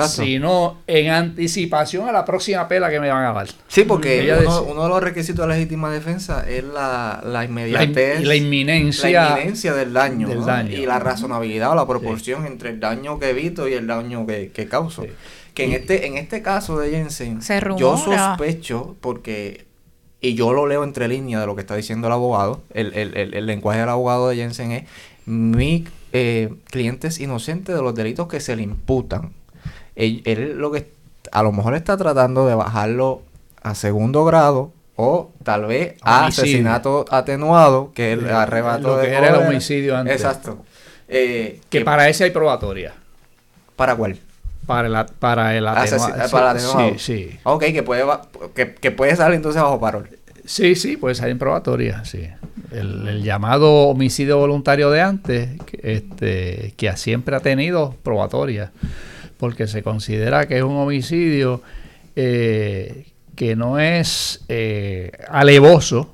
sino 0.08 0.82
en 0.86 1.10
anticipación 1.10 2.08
a 2.08 2.12
la 2.12 2.26
próxima 2.26 2.68
pela 2.68 2.92
que 2.92 3.00
me 3.00 3.10
van 3.10 3.26
a 3.26 3.34
dar. 3.34 3.48
Sí, 3.68 3.86
porque 3.86 4.38
uno, 4.68 4.84
de 4.84 4.90
los 4.90 5.02
requisitos 5.02 5.48
de 5.48 5.56
legítima 5.56 5.92
defensa 5.92 6.46
es 6.48 6.64
la, 6.64 7.24
la 7.26 7.44
inmediatez. 7.44 8.24
La, 8.24 8.36
inminencia, 8.36 9.10
la 9.10 9.30
inminencia 9.32 9.74
del 9.74 9.94
daño, 9.94 10.30
y 10.70 10.86
la 10.86 11.00
razonabilidad 11.00 11.72
o 11.72 11.76
la 11.76 11.88
proporción 11.88 12.46
entre 12.46 12.70
el 12.70 12.80
daño 12.80 13.18
que 13.18 13.32
evito 13.32 13.68
y 13.68 13.74
el 13.74 13.88
daño 13.88 14.28
que, 14.28 14.52
que 14.52 14.68
causo. 14.68 15.08
Que 15.54 15.66
en 15.66 15.74
este, 15.74 16.08
en 16.08 16.18
este 16.18 16.42
caso 16.42 16.78
de 16.80 16.92
Jensen, 16.92 17.42
yo 17.78 17.98
sospecho, 17.98 18.96
porque, 19.02 19.66
y 20.22 20.36
yo 20.36 20.54
lo 20.54 20.68
leo 20.68 20.84
entre 20.84 21.08
líneas 21.08 21.42
de 21.42 21.48
lo 21.48 21.56
que 21.56 21.62
está 21.62 21.76
diciendo 21.76 22.08
el 22.08 22.14
abogado, 22.14 22.62
el, 22.74 22.94
el, 22.94 23.16
el, 23.34 23.46
lenguaje 23.46 23.80
del 23.80 23.90
abogado 23.90 24.30
de 24.30 24.38
Jensen 24.38 24.72
es, 24.72 24.84
mi 25.26 25.86
eh, 26.14 26.54
cliente 26.66 27.08
es 27.08 27.20
inocente 27.20 27.74
de 27.74 27.82
los 27.82 27.94
delitos 27.94 28.28
que 28.28 28.40
se 28.40 28.56
le 28.56 28.64
imputan. 28.64 29.34
Él, 29.96 30.58
lo 30.58 30.72
que 30.72 30.90
a 31.32 31.44
lo 31.44 31.52
mejor 31.52 31.76
está 31.76 31.98
tratando 31.98 32.48
de 32.48 32.56
bajarlo 32.56 33.22
a 33.62 33.76
segundo 33.76 34.24
grado 34.24 34.72
o 34.96 35.32
tal 35.44 35.66
vez 35.66 35.96
a 36.02 36.28
asesinato 36.28 37.06
atenuado, 37.12 37.92
que 37.94 38.14
es 38.14 38.20
el 38.20 38.30
arrebato 38.30 38.98
de 38.98 39.08
que 39.08 39.14
era 39.14 39.30
el 39.30 39.48
homicidio 39.48 39.98
antes. 39.98 40.16
Exacto. 40.16 40.60
Eh, 41.08 41.60
que, 41.70 41.82
para 41.82 42.08
ese 42.08 42.26
hay 42.26 42.32
probatoria. 42.32 42.94
¿Para 43.76 43.96
cuál? 43.96 44.18
Para 44.70 44.88
el, 44.88 45.06
para 45.18 45.58
el 45.58 45.68
atenuado. 45.68 46.92
Sí, 46.92 47.00
sí. 47.00 47.40
Ok, 47.42 47.64
que 47.74 47.82
puede, 47.82 48.06
que, 48.54 48.92
puede 48.92 49.16
salir 49.16 49.38
entonces 49.38 49.60
bajo 49.60 49.80
parol. 49.80 50.08
Sí, 50.46 50.76
sí, 50.76 50.96
puede 50.96 51.16
salir 51.16 51.32
en 51.32 51.40
probatoria, 51.40 52.06
sí. 52.06 52.28
El, 52.72 53.24
llamado 53.24 53.88
homicidio 53.88 54.38
voluntario 54.38 54.92
de 54.92 55.02
antes, 55.02 55.50
este, 55.82 56.76
que 56.78 56.96
siempre 56.98 57.36
ha 57.36 57.40
tenido 57.40 57.96
probatoria, 58.04 58.72
porque 59.40 59.66
se 59.66 59.82
considera 59.82 60.48
que 60.48 60.58
es 60.58 60.64
un 60.64 60.76
homicidio 60.76 61.64
eh, 62.16 63.08
que 63.36 63.56
no 63.56 63.80
es 63.80 64.46
eh, 64.50 65.14
alevoso, 65.30 66.14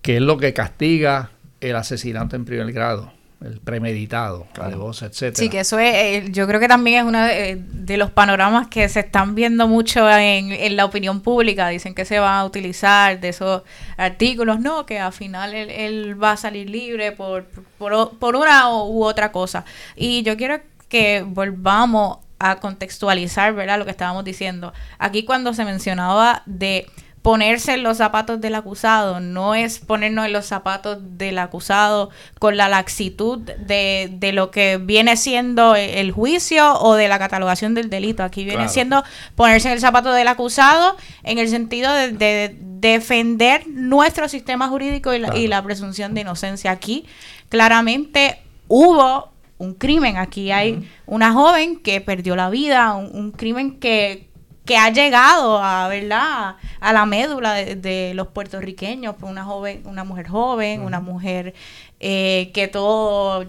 que 0.00 0.18
es 0.18 0.22
lo 0.22 0.38
que 0.38 0.52
castiga 0.52 1.30
el 1.60 1.74
asesinato 1.74 2.36
en 2.36 2.44
primer 2.44 2.72
grado 2.72 3.13
el 3.44 3.60
premeditado, 3.60 4.46
claro. 4.54 4.90
etcétera. 4.90 5.34
Sí, 5.34 5.50
que 5.50 5.60
eso 5.60 5.78
es, 5.78 5.94
eh, 5.94 6.24
yo 6.30 6.46
creo 6.46 6.60
que 6.60 6.68
también 6.68 7.00
es 7.00 7.04
uno 7.04 7.22
de, 7.22 7.96
los 7.98 8.10
panoramas 8.10 8.68
que 8.68 8.88
se 8.88 9.00
están 9.00 9.34
viendo 9.34 9.68
mucho 9.68 10.10
en, 10.10 10.76
la 10.76 10.84
opinión 10.84 11.20
pública. 11.20 11.68
Dicen 11.68 11.94
que 11.94 12.04
se 12.04 12.18
va 12.18 12.40
a 12.40 12.44
utilizar 12.44 13.20
de 13.20 13.28
esos 13.28 13.62
artículos, 13.98 14.60
no, 14.60 14.86
que 14.86 14.98
al 14.98 15.12
final 15.12 15.54
él, 15.54 16.22
va 16.22 16.32
a 16.32 16.36
salir 16.36 16.70
libre 16.70 17.12
por, 17.12 17.44
por, 17.78 18.18
por, 18.18 18.34
una 18.34 18.70
u 18.70 19.04
otra 19.04 19.30
cosa. 19.30 19.64
Y 19.94 20.22
yo 20.22 20.36
quiero 20.36 20.60
que 20.88 21.22
volvamos 21.26 22.18
a 22.38 22.56
contextualizar, 22.56 23.54
¿verdad? 23.54 23.78
Lo 23.78 23.84
que 23.84 23.90
estábamos 23.90 24.24
diciendo. 24.24 24.72
Aquí 24.98 25.24
cuando 25.24 25.52
se 25.52 25.64
mencionaba 25.64 26.42
de 26.46 26.86
ponerse 27.24 27.72
en 27.72 27.82
los 27.82 27.96
zapatos 27.96 28.38
del 28.42 28.54
acusado, 28.54 29.18
no 29.18 29.54
es 29.54 29.78
ponernos 29.78 30.26
en 30.26 30.34
los 30.34 30.44
zapatos 30.44 30.98
del 31.16 31.38
acusado 31.38 32.10
con 32.38 32.58
la 32.58 32.68
laxitud 32.68 33.38
de, 33.38 34.10
de 34.12 34.32
lo 34.34 34.50
que 34.50 34.76
viene 34.76 35.16
siendo 35.16 35.74
el 35.74 36.12
juicio 36.12 36.78
o 36.80 36.96
de 36.96 37.08
la 37.08 37.18
catalogación 37.18 37.72
del 37.72 37.88
delito. 37.88 38.24
Aquí 38.24 38.44
viene 38.44 38.68
siendo 38.68 39.02
ponerse 39.36 39.68
en 39.68 39.72
el 39.72 39.80
zapato 39.80 40.12
del 40.12 40.28
acusado 40.28 40.98
en 41.22 41.38
el 41.38 41.48
sentido 41.48 41.90
de, 41.94 42.54
defender 42.60 43.66
nuestro 43.68 44.28
sistema 44.28 44.68
jurídico 44.68 45.14
y 45.14 45.46
la, 45.46 45.62
presunción 45.62 46.12
de 46.12 46.20
inocencia. 46.20 46.72
Aquí 46.72 47.06
claramente 47.48 48.42
hubo 48.68 49.30
un 49.56 49.72
crimen, 49.72 50.18
aquí 50.18 50.52
hay 50.52 50.86
una 51.06 51.32
joven 51.32 51.78
que 51.78 52.02
perdió 52.02 52.36
la 52.36 52.50
vida, 52.50 52.92
un 52.92 53.30
crimen 53.30 53.80
que 53.80 54.28
que 54.64 54.76
ha 54.76 54.90
llegado 54.90 55.62
a, 55.62 55.88
¿verdad? 55.88 56.56
a 56.80 56.92
la 56.92 57.06
médula 57.06 57.54
de, 57.54 58.12
los 58.14 58.28
puertorriqueños, 58.28 59.16
una 59.20 59.44
joven, 59.44 59.82
una 59.84 60.04
mujer 60.04 60.28
joven, 60.28 60.80
una 60.80 61.00
mujer 61.00 61.54
eh, 62.00 62.50
que 62.54 62.68
todo 62.68 63.44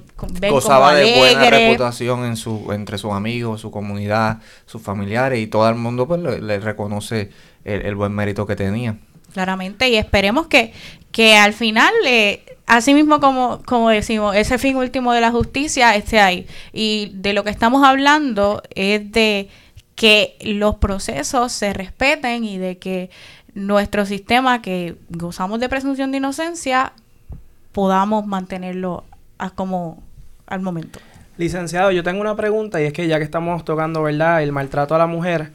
gozaba 0.49 0.93
de 0.93 1.17
buena 1.17 1.49
reputación 1.49 2.25
en 2.25 2.35
su, 2.35 2.71
entre 2.71 2.97
sus 2.97 3.13
amigos, 3.13 3.61
su 3.61 3.71
comunidad, 3.71 4.39
sus 4.65 4.81
familiares 4.81 5.39
y 5.39 5.47
todo 5.47 5.67
el 5.69 5.75
mundo 5.75 6.07
pues 6.07 6.21
le, 6.21 6.59
reconoce 6.59 7.31
el, 7.63 7.95
buen 7.95 8.13
mérito 8.13 8.45
que 8.45 8.55
tenía. 8.55 8.97
Claramente, 9.33 9.89
y 9.89 9.95
esperemos 9.95 10.47
que, 10.47 10.73
que 11.11 11.35
al 11.35 11.53
final, 11.53 11.93
eh, 12.05 12.57
así 12.65 12.93
mismo 12.93 13.19
como, 13.19 13.61
como 13.65 13.89
decimos, 13.89 14.35
ese 14.35 14.57
fin 14.57 14.75
último 14.77 15.11
de 15.13 15.21
la 15.21 15.31
justicia 15.31 15.95
esté 15.95 16.19
ahí. 16.19 16.47
Y 16.71 17.11
de 17.15 17.33
lo 17.33 17.43
que 17.43 17.49
estamos 17.49 17.83
hablando 17.83 18.61
es 18.73 19.11
de 19.11 19.49
que 19.95 20.35
los 20.41 20.75
procesos 20.75 21.51
se 21.51 21.73
respeten 21.73 22.43
y 22.43 22.57
de 22.57 22.77
que 22.77 23.09
nuestro 23.53 24.05
sistema 24.05 24.61
que 24.61 24.95
gozamos 25.09 25.59
de 25.59 25.69
presunción 25.69 26.11
de 26.11 26.17
inocencia 26.17 26.93
podamos 27.71 28.25
mantenerlo 28.25 29.05
como 29.55 30.03
al 30.47 30.61
momento. 30.61 30.99
Licenciado, 31.37 31.91
yo 31.91 32.03
tengo 32.03 32.21
una 32.21 32.35
pregunta 32.35 32.81
y 32.81 32.85
es 32.85 32.93
que 32.93 33.07
ya 33.07 33.17
que 33.17 33.23
estamos 33.23 33.65
tocando, 33.65 34.03
¿verdad?, 34.03 34.43
el 34.43 34.51
maltrato 34.51 34.95
a 34.95 34.97
la 34.97 35.07
mujer, 35.07 35.51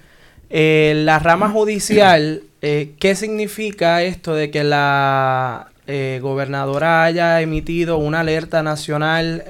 eh, 0.50 0.92
la 0.96 1.18
rama 1.18 1.48
judicial, 1.48 2.42
eh, 2.60 2.92
¿qué 2.98 3.14
significa 3.14 4.02
esto 4.02 4.34
de 4.34 4.50
que 4.50 4.64
la 4.64 5.68
eh, 5.86 6.18
gobernadora 6.20 7.04
haya 7.04 7.40
emitido 7.40 7.96
una 7.98 8.20
alerta 8.20 8.62
nacional 8.62 9.44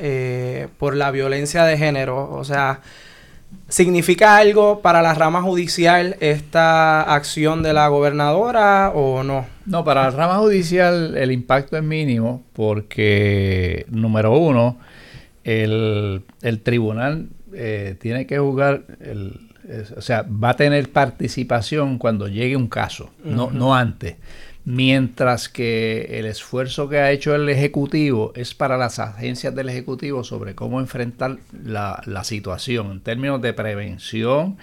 por 0.78 0.94
la 0.94 1.10
violencia 1.10 1.64
de 1.64 1.78
género? 1.78 2.30
O 2.30 2.44
sea, 2.44 2.80
¿Significa 3.68 4.36
algo 4.36 4.80
para 4.80 5.00
la 5.00 5.14
rama 5.14 5.42
judicial 5.42 6.16
esta 6.18 7.02
acción 7.02 7.62
de 7.62 7.72
la 7.72 7.86
gobernadora 7.86 8.90
o 8.90 9.22
no? 9.22 9.46
No, 9.64 9.84
para 9.84 10.04
la 10.04 10.10
rama 10.10 10.38
judicial 10.38 11.16
el 11.16 11.30
impacto 11.30 11.76
es 11.76 11.82
mínimo 11.84 12.42
porque, 12.52 13.86
número 13.88 14.36
uno, 14.36 14.76
el, 15.44 16.24
tribunal 16.64 17.28
eh, 17.54 17.96
tiene 18.00 18.26
que 18.26 18.38
jugar, 18.38 18.82
el, 19.00 19.38
o 19.96 20.00
sea, 20.00 20.22
va 20.22 20.50
a 20.50 20.56
tener 20.56 20.90
participación 20.90 21.98
cuando 21.98 22.26
llegue 22.26 22.56
un 22.56 22.68
caso, 22.68 23.10
no, 23.22 23.52
no 23.52 23.74
antes. 23.74 24.16
Mientras 24.70 25.48
que 25.48 26.18
el 26.20 26.26
esfuerzo 26.26 26.88
que 26.88 26.98
ha 26.98 27.10
hecho 27.10 27.34
el 27.34 27.48
Ejecutivo 27.48 28.32
es 28.36 28.54
para 28.54 28.78
las 28.78 29.00
agencias 29.00 29.52
del 29.54 29.68
Ejecutivo 29.68 30.22
sobre 30.22 30.54
cómo 30.54 30.78
enfrentar 30.78 31.38
la, 31.64 32.00
situación 32.22 32.92
en 32.92 33.00
términos 33.00 33.42
de 33.42 33.52
prevención, 33.52 34.58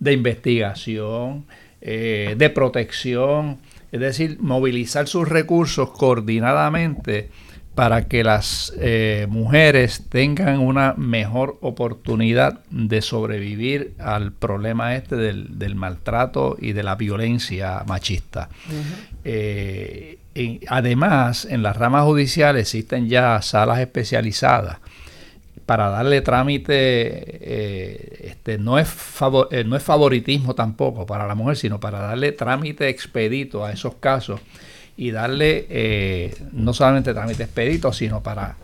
de 0.00 0.12
investigación, 0.12 1.46
eh, 1.80 2.34
de 2.36 2.50
protección, 2.50 3.58
es 3.92 4.00
decir, 4.00 4.38
movilizar 4.40 5.06
sus 5.06 5.28
recursos 5.28 5.90
coordinadamente 5.90 7.30
para 7.76 8.06
que 8.08 8.24
las 8.24 8.72
eh, 8.78 9.26
mujeres 9.28 10.06
tengan 10.08 10.58
una 10.58 10.94
mejor 10.96 11.58
oportunidad 11.60 12.60
de 12.70 13.02
sobrevivir 13.02 13.94
al 13.98 14.32
problema 14.32 14.96
este 14.96 15.16
del, 15.16 15.74
maltrato 15.74 16.56
y 16.60 16.72
de 16.72 16.82
la 16.82 16.94
violencia 16.94 17.84
machista. 17.86 18.48
Eh, 19.24 20.18
además, 20.68 21.44
en 21.44 21.62
las 21.62 21.76
ramas 21.76 22.04
judiciales 22.04 22.62
existen 22.62 23.08
ya 23.08 23.40
salas 23.42 23.80
especializadas. 23.80 24.78
Para 25.66 25.88
darle 25.88 26.20
trámite, 26.20 26.74
eh, 26.74 28.18
este, 28.24 28.58
no, 28.58 28.78
es 28.78 28.88
no 29.64 29.76
es 29.76 29.82
favoritismo 29.82 30.54
tampoco 30.54 31.06
para 31.06 31.26
la 31.26 31.34
mujer, 31.34 31.56
sino 31.56 31.80
para 31.80 32.00
darle 32.00 32.32
trámite 32.32 32.88
expedito 32.90 33.64
a 33.64 33.72
esos 33.72 33.94
casos 33.94 34.40
y 34.96 35.10
darle 35.10 35.66
eh, 35.68 36.34
no 36.52 36.72
solamente 36.72 37.12
trámite 37.12 37.44
expedito, 37.44 37.92
sino 37.92 38.22
para 38.22 38.56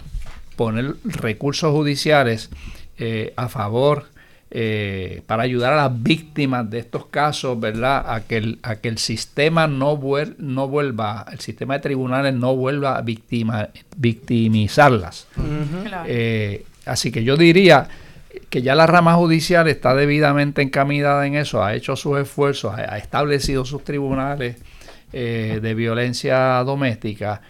poner 0.57 0.95
recursos 1.05 1.73
judiciales 1.73 2.51
eh, 2.99 3.33
a 3.37 3.49
favor, 3.49 4.07
eh, 4.51 5.23
para 5.27 5.45
ayudar 5.45 5.73
a 5.75 5.77
las 5.77 6.03
víctimas 6.03 6.69
de 6.69 6.81
estos 6.81 7.07
casos, 7.07 7.59
¿verdad? 7.59 8.05
A 8.13 8.23
que 8.23 8.37
el, 8.39 8.59
a 8.63 8.77
que 8.77 8.89
el 8.89 8.99
sistema 8.99 9.67
no, 9.67 10.01
no 10.39 10.69
vuelva, 10.69 11.27
el 11.31 11.41
sistema 11.41 11.75
de 11.75 11.81
tribunales 11.81 12.35
no 12.35 12.57
vuelva 12.57 12.99
a 12.99 13.05
victimizarlas. 13.97 15.29
así 16.87 17.13
que 17.13 17.23
yo 17.23 17.37
diría 17.37 17.89
que 18.49 18.63
ya 18.63 18.75
la 18.75 18.87
rama 18.87 19.15
judicial 19.15 19.69
está 19.69 19.95
debidamente 19.95 20.63
encaminada 20.63 21.27
en 21.27 21.35
eso, 21.37 21.63
ha 21.63 21.75
hecho 21.75 21.97
sus 21.97 22.19
esfuerzos, 22.19 22.75
ha 22.75 22.99
establecido 22.99 23.65
sus 23.65 23.85
tribunales 23.85 24.57
eh, 25.13 25.59
de 25.61 25.75
violencia 25.75 26.63
doméstica 26.65 27.43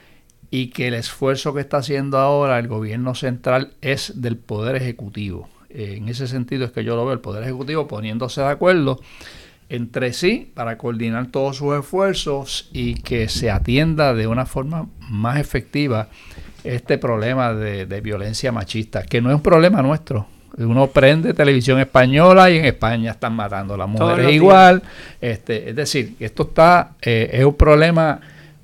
y 0.50 0.68
que 0.68 0.88
el 0.88 0.94
esfuerzo 0.94 1.52
que 1.52 1.60
está 1.60 1.76
haciendo 1.76 2.16
ahora 2.16 2.58
el 2.58 2.68
gobierno 2.68 3.14
central 3.14 3.74
es 3.82 4.22
del 4.22 4.38
Poder 4.38 4.76
Ejecutivo. 4.76 5.46
En 5.72 6.08
ese 6.08 6.26
sentido 6.26 6.64
es 6.64 6.72
que 6.72 6.84
yo 6.84 6.96
lo 6.96 7.04
veo, 7.04 7.12
el 7.12 7.20
Poder 7.20 7.42
Ejecutivo 7.42 7.86
poniéndose 7.86 8.40
de 8.40 8.48
acuerdo 8.48 9.00
entre 9.68 10.12
sí 10.12 10.50
para 10.52 10.76
coordinar 10.76 11.28
todos 11.28 11.56
sus 11.56 11.78
esfuerzos 11.78 12.68
y 12.72 12.94
que 12.94 13.28
se 13.28 13.50
atienda 13.50 14.14
de 14.14 14.26
una 14.26 14.44
forma 14.44 14.88
más 15.08 15.38
efectiva 15.38 16.08
este 16.64 16.98
problema 16.98 17.54
de, 17.54 17.86
de 17.86 18.00
violencia 18.00 18.50
machista, 18.50 19.04
que 19.04 19.20
no 19.20 19.30
es 19.30 19.36
un 19.36 19.42
problema 19.42 19.80
nuestro, 19.80 20.26
uno 20.58 20.88
prende 20.88 21.34
televisión 21.34 21.78
española 21.78 22.50
y 22.50 22.58
en 22.58 22.64
España 22.64 23.12
están 23.12 23.34
matando 23.34 23.74
a 23.74 23.78
las 23.78 23.88
mujeres 23.88 24.32
igual. 24.32 24.82
Este, 25.20 25.70
es 25.70 25.76
decir, 25.76 26.16
esto 26.20 26.44
está 26.44 26.92
eh, 27.00 27.30
es 27.32 27.44
un 27.44 27.54
problema 27.54 28.20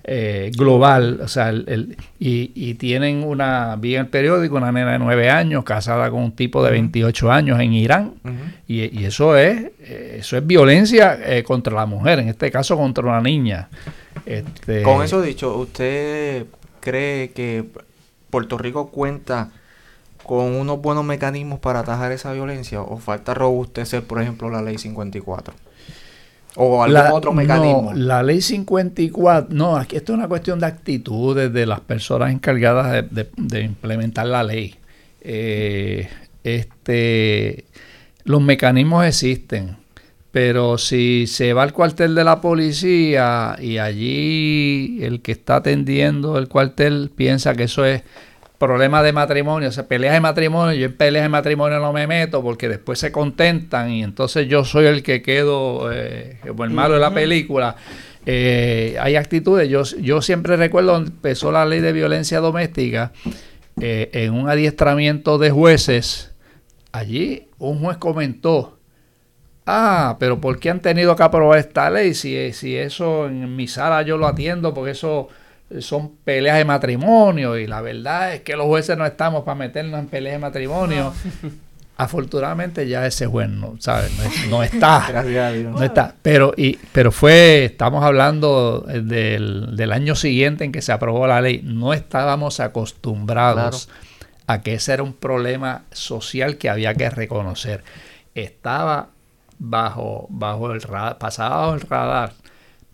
eh, 0.08 0.52
global. 0.56 1.18
O 1.20 1.26
sea, 1.26 1.48
el, 1.48 1.96
y, 2.20 2.74
tienen 2.74 3.24
una, 3.24 3.74
vi 3.74 3.96
en 3.96 4.02
el 4.02 4.06
periódico, 4.06 4.54
una 4.54 4.70
nena 4.70 4.92
de 4.92 5.00
9 5.00 5.30
años 5.30 5.64
casada 5.64 6.08
con 6.10 6.22
un 6.22 6.32
tipo 6.32 6.62
de 6.62 6.70
28 6.70 7.32
años 7.32 7.58
en 7.58 7.72
Irán. 7.72 8.14
y, 8.68 9.04
eso 9.04 9.36
es 9.36 9.72
eh, 9.80 10.18
eso 10.20 10.36
es 10.36 10.46
violencia 10.46 11.18
contra 11.44 11.74
la 11.74 11.86
mujer, 11.86 12.20
en 12.20 12.28
este 12.28 12.52
caso 12.52 12.76
contra 12.76 13.02
una 13.02 13.20
niña. 13.20 13.68
Este, 14.24 14.82
con 14.82 15.02
eso 15.02 15.20
dicho, 15.20 15.56
¿usted 15.56 16.46
cree 16.78 17.32
que 17.32 17.64
Puerto 18.30 18.58
Rico 18.58 18.90
cuenta 18.90 19.50
con 20.22 20.54
unos 20.54 20.80
buenos 20.80 21.04
mecanismos 21.04 21.58
para 21.58 21.80
atajar 21.80 22.12
esa 22.12 22.32
violencia 22.32 22.80
o 22.80 22.98
falta 22.98 23.34
robustecer, 23.34 24.04
por 24.04 24.22
ejemplo, 24.22 24.50
la 24.50 24.62
ley 24.62 24.78
54? 24.78 25.54
¿O 26.56 26.82
algún 26.82 27.12
otro 27.12 27.32
mecanismo? 27.32 27.92
No, 27.92 27.94
la 27.94 28.22
ley 28.22 28.40
54, 28.40 29.54
no, 29.54 29.76
aquí 29.76 29.96
esto 29.96 30.12
es 30.12 30.18
una 30.18 30.28
cuestión 30.28 30.58
de 30.58 30.66
actitudes 30.66 31.52
de 31.52 31.66
las 31.66 31.80
personas 31.80 32.32
encargadas 32.32 33.04
de, 33.10 33.60
implementar 33.60 34.26
la 34.26 34.42
ley. 34.42 34.74
Eh, 35.20 36.08
este, 36.44 37.64
los 38.24 38.40
mecanismos 38.40 39.04
existen, 39.04 39.76
pero 40.30 40.78
si 40.78 41.26
se 41.26 41.52
va 41.52 41.62
al 41.62 41.72
cuartel 41.72 42.14
de 42.14 42.24
la 42.24 42.40
policía 42.40 43.56
y 43.60 43.78
allí 43.78 44.98
el 45.02 45.20
que 45.20 45.32
está 45.32 45.56
atendiendo 45.56 46.38
el 46.38 46.48
cuartel 46.48 47.10
piensa 47.14 47.54
que 47.54 47.64
eso 47.64 47.84
es 47.84 48.02
problemas 48.58 49.04
de 49.04 49.12
matrimonio, 49.12 49.68
o 49.68 49.72
sea, 49.72 49.86
peleas 49.86 50.14
de 50.14 50.20
matrimonio, 50.20 50.74
yo 50.74 50.86
en 50.86 50.96
peleas 50.96 51.24
de 51.24 51.28
matrimonio 51.28 51.78
no 51.78 51.92
me 51.92 52.06
meto 52.06 52.42
porque 52.42 52.68
después 52.68 52.98
se 52.98 53.12
contentan 53.12 53.90
y 53.90 54.02
entonces 54.02 54.48
yo 54.48 54.64
soy 54.64 54.86
el 54.86 55.02
que 55.02 55.22
quedo 55.22 55.92
eh, 55.92 56.38
como 56.46 56.64
el 56.64 56.70
malo 56.70 56.94
de 56.94 57.00
la 57.00 57.12
película. 57.12 57.76
Eh, 58.24 58.96
hay 59.00 59.16
actitudes, 59.16 59.68
yo, 59.68 59.82
yo 60.00 60.20
siempre 60.20 60.56
recuerdo 60.56 60.96
empezó 60.96 61.52
la 61.52 61.64
ley 61.64 61.80
de 61.80 61.92
violencia 61.92 62.40
doméstica 62.40 63.12
eh, 63.80 64.10
en 64.12 64.32
un 64.32 64.48
adiestramiento 64.48 65.38
de 65.38 65.50
jueces, 65.50 66.32
allí 66.90 67.48
un 67.58 67.78
juez 67.80 67.98
comentó, 67.98 68.78
ah, 69.66 70.16
pero 70.18 70.40
¿por 70.40 70.58
qué 70.58 70.70
han 70.70 70.80
tenido 70.80 71.14
que 71.14 71.22
aprobar 71.22 71.58
esta 71.58 71.88
ley 71.90 72.14
si, 72.14 72.52
si 72.52 72.76
eso 72.76 73.26
en 73.26 73.54
mi 73.54 73.68
sala 73.68 74.02
yo 74.02 74.16
lo 74.16 74.26
atiendo 74.26 74.74
porque 74.74 74.92
eso 74.92 75.28
son 75.80 76.16
peleas 76.24 76.58
de 76.58 76.64
matrimonio 76.64 77.58
y 77.58 77.66
la 77.66 77.80
verdad 77.80 78.34
es 78.34 78.40
que 78.42 78.56
los 78.56 78.66
jueces 78.66 78.96
no 78.96 79.04
estamos 79.04 79.44
para 79.44 79.56
meternos 79.56 80.00
en 80.00 80.06
peleas 80.06 80.34
de 80.34 80.38
matrimonio. 80.38 81.12
Afortunadamente 81.98 82.86
ya 82.86 83.06
ese 83.06 83.26
juez 83.26 83.48
no, 83.48 83.76
¿sabes? 83.78 84.12
No, 84.50 84.62
está. 84.62 85.24
No 85.24 85.82
está. 85.82 86.14
Pero, 86.20 86.52
y, 86.56 86.76
pero 86.92 87.10
fue, 87.10 87.64
estamos 87.64 88.04
hablando 88.04 88.80
del, 88.80 89.74
del, 89.74 89.92
año 89.92 90.14
siguiente 90.14 90.64
en 90.64 90.72
que 90.72 90.82
se 90.82 90.92
aprobó 90.92 91.26
la 91.26 91.40
ley. 91.40 91.62
No 91.64 91.94
estábamos 91.94 92.60
acostumbrados 92.60 93.88
a 94.46 94.60
que 94.60 94.74
ese 94.74 94.92
era 94.92 95.02
un 95.02 95.14
problema 95.14 95.84
social 95.90 96.58
que 96.58 96.68
había 96.68 96.94
que 96.94 97.08
reconocer. 97.08 97.82
Estaba 98.34 99.08
bajo, 99.58 100.26
bajo 100.28 100.72
el 100.72 100.82
radar, 100.82 101.16
pasaba 101.16 101.56
bajo 101.56 101.74
el 101.74 101.80
radar 101.80 102.32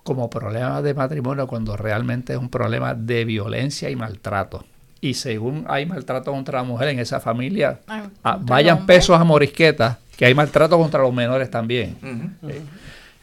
como 0.03 0.29
problema 0.29 0.83
de 0.83 0.95
matrimonio 0.95 1.47
cuando 1.47 1.77
realmente 1.77 2.33
es 2.33 2.39
un 2.39 2.49
problema 2.49 2.95
de 2.95 3.25
violencia 3.25 3.91
y 3.91 3.97
maltrato. 3.97 4.65
Y 5.01 5.15
según 5.15 5.65
hay 5.69 5.85
maltrato 5.85 6.31
contra 6.31 6.61
la 6.61 6.65
mujer 6.65 6.89
en 6.89 7.01
esa 7.01 7.21
familia, 7.21 7.81
ah, 8.23 8.39
vayan 8.41 8.87
pesos 8.87 9.21
a 9.21 9.25
morisquetas, 9.25 9.99
que 10.17 10.27
hay 10.27 10.35
maltrato 10.35 10.79
contra 10.79 11.03
los 11.03 11.13
menores 11.13 11.51
también. 11.51 11.97
Eh, 12.47 12.63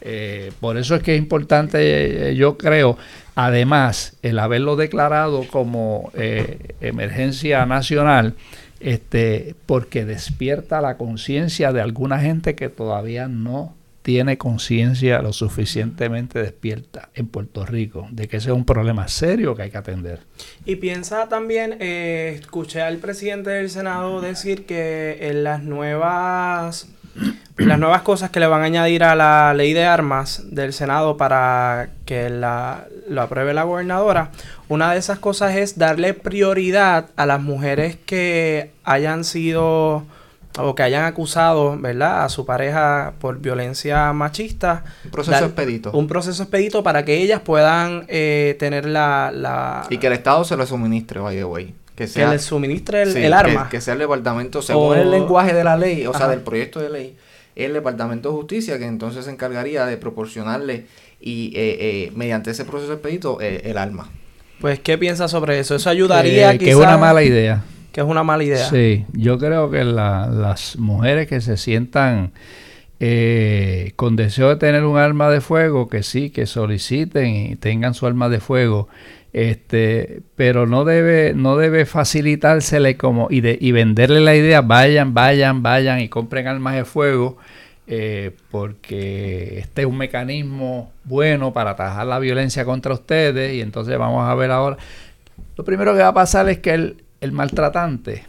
eh, 0.02 0.52
por 0.60 0.76
eso 0.76 0.94
es 0.94 1.02
que 1.02 1.14
es 1.14 1.18
importante, 1.18 2.30
eh, 2.30 2.34
yo 2.34 2.58
creo, 2.58 2.98
además, 3.34 4.16
el 4.22 4.38
haberlo 4.38 4.76
declarado 4.76 5.44
como 5.50 6.10
emergencia 6.14 7.64
nacional, 7.64 8.34
este, 8.80 9.54
porque 9.66 10.04
despierta 10.04 10.80
la 10.80 10.96
conciencia 10.96 11.72
de 11.72 11.80
alguna 11.80 12.18
gente 12.18 12.54
que 12.54 12.68
todavía 12.68 13.28
no 13.28 13.74
tiene 14.02 14.38
conciencia 14.38 15.20
lo 15.20 15.32
suficientemente 15.32 16.40
despierta 16.40 17.10
en 17.14 17.26
Puerto 17.26 17.66
Rico 17.66 18.08
de 18.10 18.28
que 18.28 18.38
ese 18.38 18.50
es 18.50 18.56
un 18.56 18.64
problema 18.64 19.08
serio 19.08 19.54
que 19.54 19.62
hay 19.62 19.70
que 19.70 19.78
atender. 19.78 20.20
Y 20.64 20.76
piensa 20.76 21.28
también, 21.28 21.76
eh, 21.80 22.38
escuché 22.40 22.80
al 22.80 22.96
presidente 22.98 23.50
del 23.50 23.70
Senado 23.70 24.20
decir 24.20 24.64
que 24.66 25.18
en 25.20 25.44
las 25.44 25.62
nuevas 25.62 26.88
las 27.56 27.78
nuevas 27.78 28.02
cosas 28.02 28.30
que 28.30 28.40
le 28.40 28.46
van 28.46 28.62
a 28.62 28.66
añadir 28.66 29.04
a 29.04 29.14
la 29.14 29.52
ley 29.52 29.72
de 29.72 29.84
armas 29.84 30.42
del 30.50 30.72
Senado 30.72 31.16
para 31.16 31.90
que 32.06 32.30
la, 32.30 32.86
lo 33.08 33.22
apruebe 33.22 33.52
la 33.52 33.64
gobernadora, 33.64 34.30
una 34.68 34.92
de 34.92 34.98
esas 34.98 35.18
cosas 35.18 35.56
es 35.56 35.76
darle 35.76 36.14
prioridad 36.14 37.10
a 37.16 37.26
las 37.26 37.42
mujeres 37.42 37.98
que 38.06 38.70
hayan 38.84 39.24
sido 39.24 40.06
o 40.58 40.74
que 40.74 40.82
hayan 40.82 41.04
acusado, 41.04 41.76
¿verdad?, 41.78 42.24
a 42.24 42.28
su 42.28 42.44
pareja 42.44 43.14
por 43.20 43.38
violencia 43.38 44.12
machista. 44.12 44.84
Un 45.04 45.10
proceso 45.10 45.44
expedito. 45.44 45.92
Un 45.92 46.08
proceso 46.08 46.42
expedito 46.42 46.82
para 46.82 47.04
que 47.04 47.22
ellas 47.22 47.40
puedan 47.40 48.04
eh, 48.08 48.56
tener 48.58 48.86
la, 48.86 49.86
Y 49.90 49.98
que 49.98 50.08
el 50.08 50.14
Estado 50.14 50.44
se 50.44 50.56
le 50.56 50.66
suministre, 50.66 51.20
by 51.20 51.36
the 51.36 51.44
way. 51.44 51.74
Que, 51.94 52.06
sea, 52.06 52.26
que 52.26 52.32
le 52.32 52.38
suministre 52.38 53.02
el, 53.02 53.32
arma. 53.32 53.68
Que, 53.68 53.80
sea 53.80 53.92
el 53.92 54.00
departamento, 54.00 54.62
según 54.62 54.96
el 54.96 55.10
lenguaje 55.10 55.52
de 55.52 55.64
la 55.64 55.76
ley, 55.76 56.06
o 56.06 56.14
sea, 56.14 56.28
del 56.28 56.40
proyecto 56.40 56.80
de 56.80 56.88
ley, 56.88 57.16
el 57.54 57.74
departamento 57.74 58.30
de 58.30 58.36
justicia 58.36 58.78
que 58.78 58.86
entonces 58.86 59.26
se 59.26 59.30
encargaría 59.30 59.84
de 59.84 59.98
proporcionarle 59.98 60.86
y 61.20 61.52
eh, 61.54 61.76
eh, 61.80 62.12
mediante 62.14 62.52
ese 62.52 62.64
proceso 62.64 62.94
expedito 62.94 63.38
el 63.40 63.76
arma. 63.76 64.10
Pues, 64.60 64.80
¿qué 64.80 64.96
piensas 64.96 65.30
sobre 65.30 65.58
eso? 65.58 65.74
¿Eso 65.74 65.90
ayudaría? 65.90 66.56
que 66.56 66.70
es 66.70 66.76
una 66.76 66.96
mala 66.96 67.22
idea 67.22 67.62
que 67.92 68.00
es 68.00 68.06
una 68.06 68.22
mala 68.22 68.44
idea. 68.44 68.68
Sí, 68.68 69.04
yo 69.12 69.38
creo 69.38 69.70
que 69.70 69.84
las 69.84 70.76
mujeres 70.78 71.26
que 71.26 71.40
se 71.40 71.56
sientan 71.56 72.32
eh, 73.02 73.92
con 73.96 74.14
deseo 74.14 74.50
de 74.50 74.56
tener 74.56 74.84
un 74.84 74.98
arma 74.98 75.30
de 75.30 75.40
fuego, 75.40 75.88
que 75.88 76.02
sí, 76.02 76.28
que 76.30 76.46
soliciten 76.46 77.28
y 77.34 77.56
tengan 77.56 77.94
su 77.94 78.06
arma 78.06 78.28
de 78.28 78.40
fuego, 78.40 78.88
este, 79.32 80.20
pero 80.36 80.66
no 80.66 80.84
debe, 80.84 81.32
no 81.34 81.56
debe 81.56 81.86
facilitársele 81.86 82.96
como 82.96 83.28
y, 83.30 83.40
de, 83.40 83.56
y 83.60 83.72
venderle 83.72 84.20
la 84.20 84.36
idea, 84.36 84.60
vayan, 84.60 85.14
vayan, 85.14 85.62
vayan 85.62 86.00
y 86.00 86.08
compren 86.10 86.46
armas 86.46 86.74
de 86.74 86.84
fuego, 86.84 87.38
eh, 87.86 88.32
porque 88.50 89.60
este 89.60 89.82
es 89.82 89.86
un 89.86 89.96
mecanismo 89.96 90.92
bueno 91.04 91.52
para 91.52 91.70
atajar 91.70 92.06
la 92.06 92.18
violencia 92.18 92.64
contra 92.64 92.92
ustedes 92.92 93.54
y 93.54 93.62
entonces 93.62 93.96
vamos 93.98 94.28
a 94.28 94.34
ver 94.34 94.50
ahora. 94.50 94.76
Lo 95.56 95.64
primero 95.64 95.94
que 95.94 96.00
va 96.00 96.08
a 96.08 96.14
pasar 96.14 96.48
es 96.50 96.58
que 96.58 96.74
el, 96.74 97.04
el 97.20 97.32
maltratante, 97.32 98.24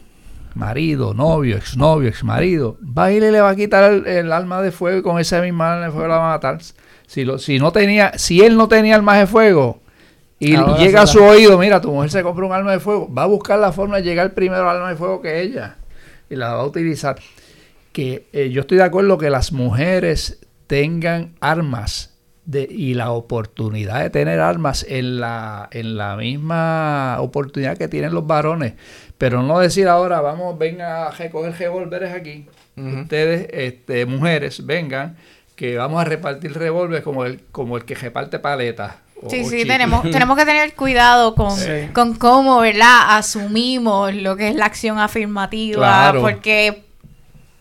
marido, 0.54 1.14
novio, 1.14 1.56
exnovio, 1.56 2.08
exmarido, 2.08 2.78
va 2.82 3.06
a 3.06 3.12
ir 3.12 3.22
y 3.22 3.30
le 3.30 3.40
va 3.40 3.50
a 3.50 3.56
quitar 3.56 3.90
el, 3.92 4.06
el 4.06 4.32
arma 4.32 4.62
de 4.62 4.70
fuego 4.70 4.98
y 4.98 5.02
con 5.02 5.18
ese 5.18 5.40
mismo 5.40 5.64
arma 5.64 5.86
de 5.86 5.90
fuego 5.90 6.08
la 6.08 6.16
va 6.18 6.30
a 6.30 6.34
matar. 6.34 6.58
Si, 7.06 7.24
lo, 7.24 7.38
si, 7.38 7.58
no 7.58 7.72
tenía, 7.72 8.16
si 8.18 8.42
él 8.42 8.56
no 8.56 8.68
tenía 8.68 8.94
arma 8.94 9.18
de 9.18 9.26
fuego, 9.26 9.82
y 10.38 10.56
llega 10.56 11.02
a 11.02 11.06
su 11.06 11.22
oído, 11.22 11.56
mira, 11.56 11.80
tu 11.80 11.92
mujer 11.92 12.10
se 12.10 12.22
compra 12.24 12.44
un 12.44 12.52
arma 12.52 12.72
de 12.72 12.80
fuego, 12.80 13.12
va 13.12 13.22
a 13.22 13.26
buscar 13.26 13.60
la 13.60 13.70
forma 13.70 13.98
de 13.98 14.02
llegar 14.02 14.34
primero 14.34 14.68
al 14.68 14.76
arma 14.76 14.88
de 14.88 14.96
fuego 14.96 15.22
que 15.22 15.40
ella 15.40 15.76
y 16.28 16.34
la 16.34 16.54
va 16.54 16.62
a 16.62 16.66
utilizar. 16.66 17.16
Que 17.92 18.26
eh, 18.32 18.50
yo 18.50 18.62
estoy 18.62 18.78
de 18.78 18.84
acuerdo 18.84 19.18
que 19.18 19.30
las 19.30 19.52
mujeres 19.52 20.40
tengan 20.66 21.34
armas 21.40 22.11
de, 22.44 22.66
y 22.70 22.94
la 22.94 23.12
oportunidad 23.12 24.02
de 24.02 24.10
tener 24.10 24.40
armas 24.40 24.84
en 24.88 25.20
la, 25.20 25.68
en 25.70 25.96
la 25.96 26.16
misma 26.16 27.16
oportunidad 27.20 27.76
que 27.76 27.88
tienen 27.88 28.14
los 28.14 28.26
varones, 28.26 28.74
pero 29.18 29.42
no 29.42 29.58
decir 29.58 29.88
ahora, 29.88 30.20
vamos, 30.20 30.58
venga 30.58 31.06
a 31.06 31.10
recoger 31.10 31.56
revólveres 31.58 32.12
aquí. 32.12 32.46
Ustedes, 32.74 33.48
este, 33.52 34.06
mujeres, 34.06 34.64
vengan, 34.64 35.16
que 35.56 35.76
vamos 35.76 36.00
a 36.00 36.04
repartir 36.04 36.54
revólveres 36.54 37.04
como 37.04 37.24
el, 37.24 37.42
como 37.52 37.76
el 37.76 37.84
que 37.84 37.94
reparte 37.94 38.38
paletas 38.38 38.94
Sí, 39.28 39.44
sí, 39.44 39.64
tenemos, 39.64 40.02
tenemos 40.10 40.36
que 40.36 40.44
tener 40.44 40.74
cuidado 40.74 41.34
con, 41.34 41.56
con 41.92 42.14
cómo, 42.14 42.60
¿verdad? 42.60 43.16
Asumimos 43.16 44.14
lo 44.14 44.36
que 44.36 44.48
es 44.48 44.56
la 44.56 44.66
acción 44.66 44.98
afirmativa, 44.98 46.12
porque 46.20 46.84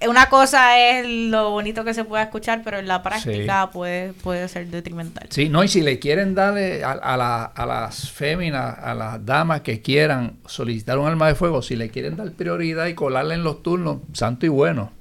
una 0.07 0.29
cosa 0.29 0.79
es 0.79 1.07
lo 1.07 1.51
bonito 1.51 1.83
que 1.83 1.93
se 1.93 2.03
pueda 2.03 2.23
escuchar, 2.23 2.61
pero 2.63 2.79
en 2.79 2.87
la 2.87 3.03
práctica 3.03 3.69
puede, 3.71 4.13
puede 4.13 4.47
ser 4.47 4.67
detrimental. 4.67 5.27
Sí, 5.29 5.49
no, 5.49 5.63
y 5.63 5.67
si 5.67 5.81
le 5.81 5.99
quieren 5.99 6.35
darle 6.35 6.83
a, 6.83 6.91
a, 6.91 7.45
a 7.45 7.65
las 7.65 8.11
féminas, 8.11 8.77
a 8.79 8.93
las 8.95 9.25
damas 9.25 9.61
que 9.61 9.81
quieran 9.81 10.37
solicitar 10.45 10.97
un 10.97 11.07
arma 11.07 11.27
de 11.27 11.35
fuego, 11.35 11.61
si 11.61 11.75
le 11.75 11.89
quieren 11.89 12.15
dar 12.17 12.31
prioridad 12.31 12.87
y 12.87 12.93
colarle 12.93 13.35
en 13.35 13.43
los 13.43 13.63
turnos, 13.63 13.99
santo 14.13 14.45
y 14.45 14.49
bueno. 14.49 14.91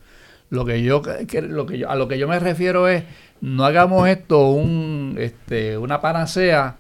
Lo 0.51 0.65
que 0.65 0.83
yo, 0.83 1.01
lo 1.43 1.67
que 1.67 1.79
yo, 1.79 1.89
a 1.89 1.95
lo 1.95 2.09
que 2.09 2.19
yo 2.19 2.27
me 2.27 2.41
refiero 2.41 2.89
es 2.89 3.05
no 3.41 3.65
hagamos 3.65 4.09
esto 4.09 4.49
un, 4.49 5.17
este, 5.19 5.79
una 5.79 6.01
panacea 6.01 6.77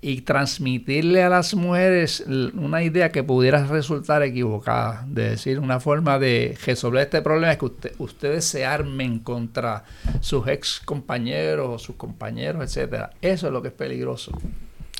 y 0.00 0.20
transmitirle 0.20 1.24
a 1.24 1.28
las 1.28 1.54
mujeres 1.54 2.24
una 2.54 2.82
idea 2.82 3.10
que 3.10 3.24
pudiera 3.24 3.64
resultar 3.66 4.22
equivocada, 4.22 5.04
de 5.08 5.30
decir 5.30 5.58
una 5.58 5.80
forma 5.80 6.18
de 6.20 6.56
resolver 6.64 7.02
este 7.02 7.20
problema 7.20 7.52
es 7.52 7.58
que 7.58 7.94
ustedes 7.98 8.44
se 8.44 8.64
armen 8.64 9.18
contra 9.18 9.84
sus 10.20 10.46
ex 10.46 10.80
compañeros, 10.84 11.82
sus 11.82 11.96
compañeros, 11.96 12.62
etcétera. 12.62 13.10
Eso 13.20 13.48
es 13.48 13.52
lo 13.52 13.60
que 13.60 13.68
es 13.68 13.74
peligroso. 13.74 14.32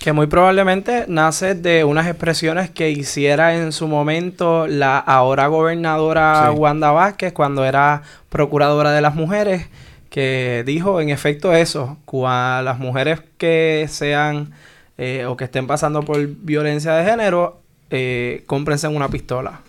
Que 0.01 0.12
muy 0.12 0.26
probablemente 0.26 1.05
nace 1.09 1.55
de 1.55 1.84
unas 1.84 2.07
expresiones 2.07 2.70
que 2.70 2.90
hiciera 2.90 3.57
en 3.57 3.72
su 3.72 3.88
momento 3.88 4.66
la 4.66 4.99
ahora 4.99 5.46
gobernadora 5.46 6.51
Wanda 6.53 6.90
Vázquez 6.90 7.32
cuando 7.32 7.64
era 7.64 8.03
procuradora 8.28 8.92
de 8.92 9.01
las 9.01 9.14
mujeres 9.14 9.68
que 10.11 10.62
dijo 10.66 11.01
en 11.01 11.11
efecto 11.11 11.53
eso, 11.53 11.99
a 12.26 12.62
las 12.64 12.78
mujeres 12.78 13.20
que 13.36 13.86
sean 13.88 14.53
eh, 14.99 15.24
o 15.26 15.36
que 15.36 15.44
estén 15.44 15.66
pasando 15.66 16.03
por 16.03 16.26
violencia 16.26 16.92
de 16.92 17.05
género, 17.11 17.61
eh, 17.90 18.44
cómprense 18.46 18.88
una 18.88 19.09
pistola. 19.09 19.61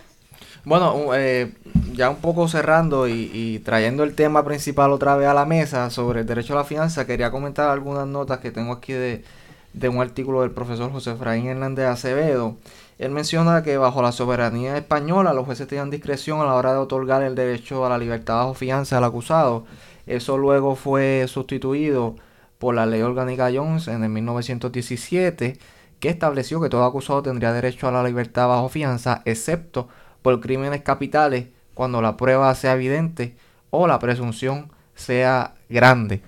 Bueno, 0.64 1.14
eh, 1.14 1.54
ya 1.94 2.10
un 2.10 2.16
poco 2.16 2.46
cerrando 2.46 3.08
y, 3.08 3.60
trayendo 3.64 4.02
el 4.02 4.14
tema 4.14 4.44
principal 4.44 4.92
otra 4.92 5.16
vez 5.16 5.28
a 5.28 5.34
la 5.34 5.46
mesa 5.46 5.88
sobre 5.88 6.20
el 6.20 6.26
derecho 6.26 6.52
a 6.52 6.56
la 6.56 6.64
fianza, 6.64 7.06
quería 7.06 7.30
comentar 7.30 7.70
algunas 7.70 8.06
notas 8.06 8.40
que 8.40 8.50
tengo 8.50 8.72
aquí 8.72 8.92
de, 8.92 9.24
de 9.72 9.88
un 9.88 10.02
artículo 10.02 10.42
del 10.42 10.50
profesor 10.50 10.92
José 10.92 11.12
Efraín 11.12 11.46
Hernández 11.46 11.86
Acevedo. 11.86 12.56
Él 12.98 13.10
menciona 13.10 13.62
que 13.62 13.78
bajo 13.78 14.02
la 14.02 14.12
soberanía 14.12 14.76
española 14.76 15.32
los 15.32 15.46
jueces 15.46 15.66
tenían 15.66 15.88
discreción 15.88 16.40
a 16.40 16.44
la 16.44 16.54
hora 16.54 16.72
de 16.72 16.78
otorgar 16.78 17.22
el 17.22 17.34
derecho 17.34 17.86
a 17.86 17.88
la 17.88 17.96
libertad 17.96 18.34
bajo 18.34 18.52
fianza 18.52 18.98
al 18.98 19.04
acusado 19.04 19.64
eso 20.10 20.36
luego 20.36 20.74
fue 20.74 21.26
sustituido 21.28 22.16
por 22.60 22.74
la 22.76 22.86
ley 22.86 23.00
orgánica 23.00 23.50
Jones 23.52 23.88
en 23.88 24.04
el 24.04 24.10
1917, 24.10 25.58
que 25.98 26.08
estableció 26.08 26.60
que 26.60 26.68
todo 26.68 26.84
acusado 26.84 27.22
tendría 27.22 27.52
derecho 27.52 27.88
a 27.88 27.92
la 27.92 28.04
libertad 28.04 28.46
bajo 28.48 28.68
fianza, 28.68 29.22
excepto 29.24 29.88
por 30.22 30.38
crímenes 30.40 30.82
capitales, 30.82 31.46
cuando 31.74 32.02
la 32.02 32.16
prueba 32.16 32.54
sea 32.54 32.74
evidente 32.74 33.34
o 33.70 33.86
la 33.86 33.98
presunción 33.98 34.70
sea 34.94 35.54
grande. 35.70 36.20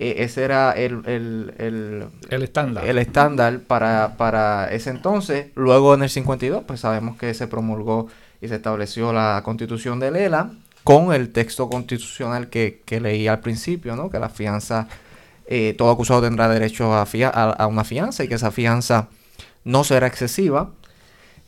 E, 0.00 0.24
ese 0.24 0.42
era 0.42 0.72
el, 0.72 1.02
el, 1.06 2.42
estándar, 2.42 2.84
el 2.84 2.98
estándar 2.98 3.60
para, 3.60 4.16
para 4.16 4.68
ese 4.72 4.90
entonces. 4.90 5.52
Luego 5.54 5.94
en 5.94 6.02
el 6.02 6.10
52, 6.10 6.64
pues 6.66 6.80
sabemos 6.80 7.16
que 7.16 7.32
se 7.32 7.46
promulgó 7.46 8.08
y 8.40 8.48
se 8.48 8.56
estableció 8.56 9.12
la 9.12 9.40
constitución 9.44 10.00
de 10.00 10.10
Lela, 10.10 10.50
con 10.82 11.12
el 11.12 11.30
texto 11.32 11.68
constitucional 11.68 12.48
que, 12.48 12.82
leí 13.00 13.26
al 13.28 13.40
principio, 13.40 13.96
¿no? 13.96 14.10
que 14.10 14.18
la 14.18 14.28
fianza, 14.28 14.88
eh, 15.48 15.74
todo 15.76 15.90
acusado 15.90 16.22
tendrá 16.22 16.48
derecho 16.48 16.92
a, 16.92 17.66
una 17.66 17.84
fianza 17.84 18.24
y 18.24 18.28
que 18.28 18.34
esa 18.34 18.50
fianza 18.50 19.08
no 19.64 19.84
será 19.84 20.06
excesiva. 20.06 20.72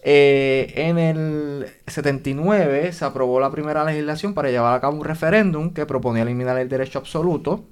Eh, 0.00 0.72
en 0.76 0.98
el 0.98 1.66
79 1.86 2.92
se 2.92 3.04
aprobó 3.04 3.40
la 3.40 3.50
primera 3.50 3.84
legislación 3.84 4.34
para 4.34 4.50
llevar 4.50 4.74
a 4.74 4.80
cabo 4.80 4.96
un 4.96 5.04
referéndum 5.04 5.72
que 5.74 5.86
proponía 5.86 6.22
eliminar 6.22 6.56
el 6.58 6.68
derecho 6.68 7.00
absoluto, 7.00 7.64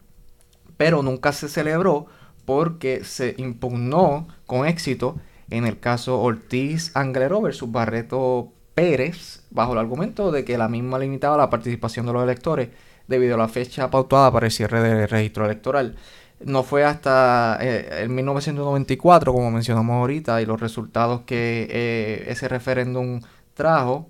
pero 0.77 1.03
nunca 1.03 1.33
se 1.33 1.49
celebró 1.49 2.07
porque 2.45 3.05
se 3.05 3.35
impugnó 3.39 4.27
con 4.47 4.67
éxito 4.67 5.17
en 5.51 5.67
el 5.67 5.79
caso 5.79 6.21
Ortiz 6.21 6.91
Anglero 6.95 7.41
versus 7.41 7.71
Barreto 7.71 8.53
Pérez, 8.75 9.45
bajo 9.51 9.73
el 9.73 9.79
argumento 9.79 10.33
de 10.33 10.45
que 10.45 10.59
la 10.59 10.69
misma 10.69 10.99
limitaba 10.99 11.37
la 11.37 11.51
participación 11.51 12.07
de 12.07 12.13
los 12.13 12.25
electores 12.25 12.69
debido 13.09 13.35
a 13.35 13.39
la 13.39 13.49
fecha 13.49 13.91
pautada 13.91 14.33
para 14.33 14.47
el 14.47 14.53
cierre 14.53 14.83
del 14.83 15.09
registro 15.09 15.45
electoral. 15.45 15.97
No 16.41 16.63
fue 16.63 16.85
hasta 16.85 17.59
eh, 17.61 18.03
el 18.03 18.11
1994, 18.11 19.33
como 19.33 19.51
mencionamos 19.51 19.95
ahorita, 19.95 20.43
y 20.43 20.47
los 20.47 20.61
resultados 20.61 21.23
que 21.23 21.67
eh, 21.71 22.25
ese 22.29 22.49
referéndum 22.49 23.21
trajo. 23.55 24.09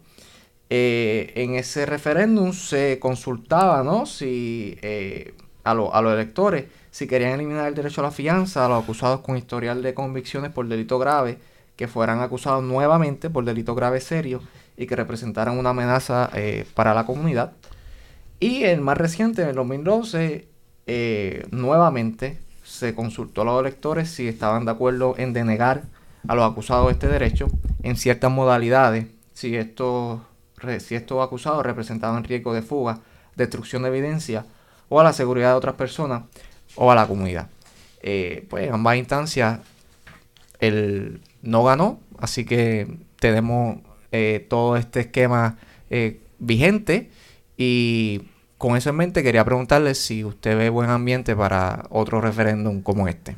Eh, 0.68 1.32
en 1.36 1.55
ese 1.55 1.86
referéndum 1.86 2.53
se 2.53 2.99
consultaba 2.99 3.84
¿no? 3.84 4.05
si, 4.05 4.76
a, 5.64 5.70
a 5.70 5.74
los 5.74 6.12
electores 6.12 6.64
si 6.90 7.07
querían 7.07 7.34
eliminar 7.34 7.68
el 7.68 7.74
derecho 7.76 8.01
a 8.01 8.05
la 8.05 8.11
fianza 8.11 8.66
a 8.66 8.68
los 8.68 8.82
acusados 8.82 9.20
con 9.20 9.36
historial 9.36 9.80
de 9.80 9.94
convicciones 9.94 10.51
por 10.51 10.66
delito 10.66 10.99
grave 10.99 11.38
que 11.76 11.86
fueran 11.86 12.20
acusados 12.20 12.64
nuevamente 12.64 13.30
por 13.30 13.44
delito 13.44 13.76
grave 13.76 14.01
serio 14.01 14.42
y 14.76 14.87
que 14.88 14.96
representaran 14.96 15.57
una 15.57 15.70
amenaza 15.70 16.30
para 16.75 16.95
la 16.95 17.07
comunidad. 17.07 17.53
Y 18.38 18.64
el 18.64 18.80
más 18.80 18.99
reciente, 18.99 19.42
en 19.42 19.49
el 19.49 19.54
2012, 19.54 20.49
eh, 20.87 21.46
nuevamente 21.50 22.38
se 22.64 22.95
consultó 22.95 23.42
a 23.42 23.45
los 23.45 23.61
electores 23.61 24.11
si 24.11 24.29
estaban 24.29 24.64
de 24.64 24.72
acuerdo 24.72 25.14
en 25.18 25.33
denegar 25.33 25.84
a 26.29 26.34
los 26.34 26.50
acusados 26.50 26.91
este 26.91 27.08
derecho 27.08 27.46
en 27.83 27.96
ciertas 27.96 28.30
modalidades, 28.30 29.07
si 29.33 29.57
estos, 29.57 30.21
si 30.80 30.95
estos 30.95 31.25
acusados 31.25 31.64
representaban 31.64 32.25
riesgo 32.25 32.53
de 32.53 32.63
fuga, 32.63 33.00
destrucción 33.37 33.83
de 33.83 33.88
evidencia 33.88 34.45
o 34.88 35.00
a 35.00 35.04
la 35.04 35.13
seguridad 35.13 35.50
de 35.50 35.57
otras 35.57 35.75
personas 35.76 36.25
o 36.75 36.91
a 36.91 36.95
la 36.95 37.07
comunidad. 37.07 37.49
Eh, 38.03 38.46
pues 38.49 38.67
en 38.67 38.75
ambas 38.75 38.96
instancias 38.96 39.61
el 40.58 41.21
no 41.42 41.64
ganó, 41.64 42.00
así 42.18 42.45
que 42.45 42.88
tenemos 43.18 43.79
eh, 44.13 44.46
todo 44.49 44.76
este 44.76 45.00
esquema 45.00 45.58
eh, 45.91 46.21
vigente 46.38 47.11
y 47.57 48.22
con 48.58 48.76
eso 48.76 48.91
en 48.91 48.96
mente 48.96 49.22
quería 49.22 49.45
preguntarle 49.45 49.95
si 49.95 50.24
usted 50.24 50.57
ve 50.57 50.70
buen 50.70 50.91
ambiente 50.91 51.37
para 51.37 51.87
otro 51.91 52.20
referéndum 52.20 52.83
como 52.83 53.08
este. 53.08 53.37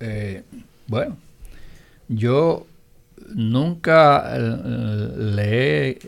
Eh, 0.00 0.42
bueno, 0.86 1.16
yo 2.08 2.66
nunca 3.34 4.36
le 4.38 5.88
he 5.88 5.98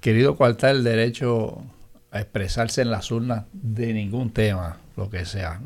querido 0.00 0.36
coartar 0.36 0.76
el 0.76 0.84
derecho 0.84 1.62
a 2.10 2.20
expresarse 2.20 2.82
en 2.82 2.90
las 2.90 3.10
urnas 3.10 3.44
de 3.52 3.92
ningún 3.92 4.30
tema, 4.30 4.78
lo 4.96 5.10
que 5.10 5.24
sea 5.24 5.60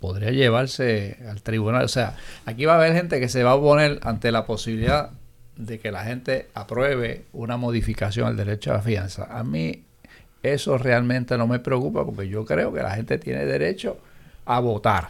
podría 0.00 0.30
llevarse 0.30 1.18
al 1.28 1.42
tribunal. 1.42 1.84
O 1.84 1.88
sea, 1.88 2.16
aquí 2.46 2.64
va 2.64 2.74
a 2.74 2.76
haber 2.76 2.94
gente 2.94 3.20
que 3.20 3.28
se 3.28 3.42
va 3.42 3.52
a 3.52 3.60
poner 3.60 4.00
ante 4.02 4.32
la 4.32 4.46
posibilidad 4.46 5.10
de 5.58 5.80
que 5.80 5.90
la 5.90 6.04
gente 6.04 6.48
apruebe 6.54 7.24
una 7.32 7.56
modificación 7.56 8.28
al 8.28 8.36
derecho 8.36 8.70
a 8.70 8.74
la 8.74 8.82
fianza. 8.82 9.26
A 9.30 9.42
mí 9.42 9.82
eso 10.42 10.78
realmente 10.78 11.36
no 11.36 11.46
me 11.46 11.58
preocupa 11.58 12.06
porque 12.06 12.28
yo 12.28 12.44
creo 12.44 12.72
que 12.72 12.80
la 12.80 12.92
gente 12.92 13.18
tiene 13.18 13.44
derecho 13.44 13.98
a 14.46 14.60
votar. 14.60 15.08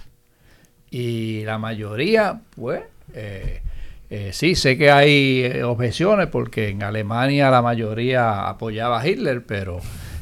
Y 0.91 1.45
la 1.45 1.59
mayoría, 1.59 2.41
pues, 2.57 2.81
eh, 3.12 3.61
eh, 4.09 4.31
sí, 4.33 4.55
sé 4.55 4.79
que 4.79 4.91
hay 4.91 5.43
eh, 5.45 5.65
objeciones 5.65 6.29
porque 6.29 6.69
en 6.69 6.83
Alemania 6.83 7.51
la 7.51 7.61
mayoría 7.61 8.49
apoyaba 8.49 9.01
a 9.01 9.07
Hitler, 9.07 9.45
pero 9.45 9.81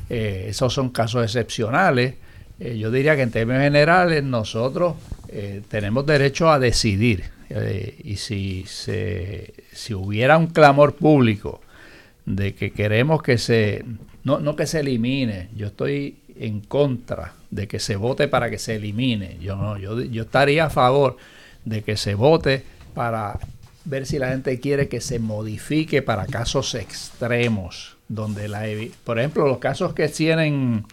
esos 0.09 0.73
son 0.73 0.91
casos 0.91 1.25
excepcionales. 1.25 2.15
yo 2.61 2.93
diría 2.93 3.17
que 3.17 3.23
en 3.23 3.33
términos 3.33 3.63
generales 3.63 4.23
nosotros 4.23 4.95
tenemos 5.69 6.07
derecho 6.07 6.49
a 6.49 6.61
decidir. 6.61 7.36
Y 8.03 8.17
si, 8.17 8.65
se, 8.67 9.55
si 9.73 9.95
hubiera 9.95 10.37
un 10.37 10.49
clamor 10.49 10.95
público 10.95 11.61
de 12.25 12.55
que 12.55 12.73
queremos 12.73 13.23
que 13.23 13.39
se, 13.39 13.85
no, 14.25 14.41
no 14.41 14.57
que 14.57 14.67
se 14.67 14.81
elimine, 14.81 15.49
yo 15.55 15.69
estoy 15.69 16.17
en 16.39 16.61
contra 16.61 17.35
de 17.51 17.69
que 17.69 17.79
se 17.79 17.97
vote 17.97 18.29
para 18.29 18.51
que 18.51 18.59
se 18.59 18.77
elimine. 18.77 19.39
Yo 19.41 19.57
no, 19.57 19.79
yo, 19.79 20.01
yo 20.03 20.25
estaría 20.25 20.67
a 20.67 20.71
favor 20.71 21.17
de 21.65 21.83
que 21.83 21.97
se 21.97 22.15
vote 22.15 22.65
para 22.95 23.39
ver 23.85 24.07
si 24.07 24.19
la 24.19 24.29
gente 24.29 24.59
quiere 24.61 24.89
que 24.89 25.01
se 25.01 25.19
modifique 25.19 26.03
para 26.03 26.27
casos 26.27 26.75
extremos, 26.75 27.97
donde 28.09 28.49
la 28.49 28.65
por 29.05 29.19
ejemplo 29.19 29.47
los 29.47 29.59
casos 29.59 29.95
que 29.95 30.09
tienen 30.09 30.85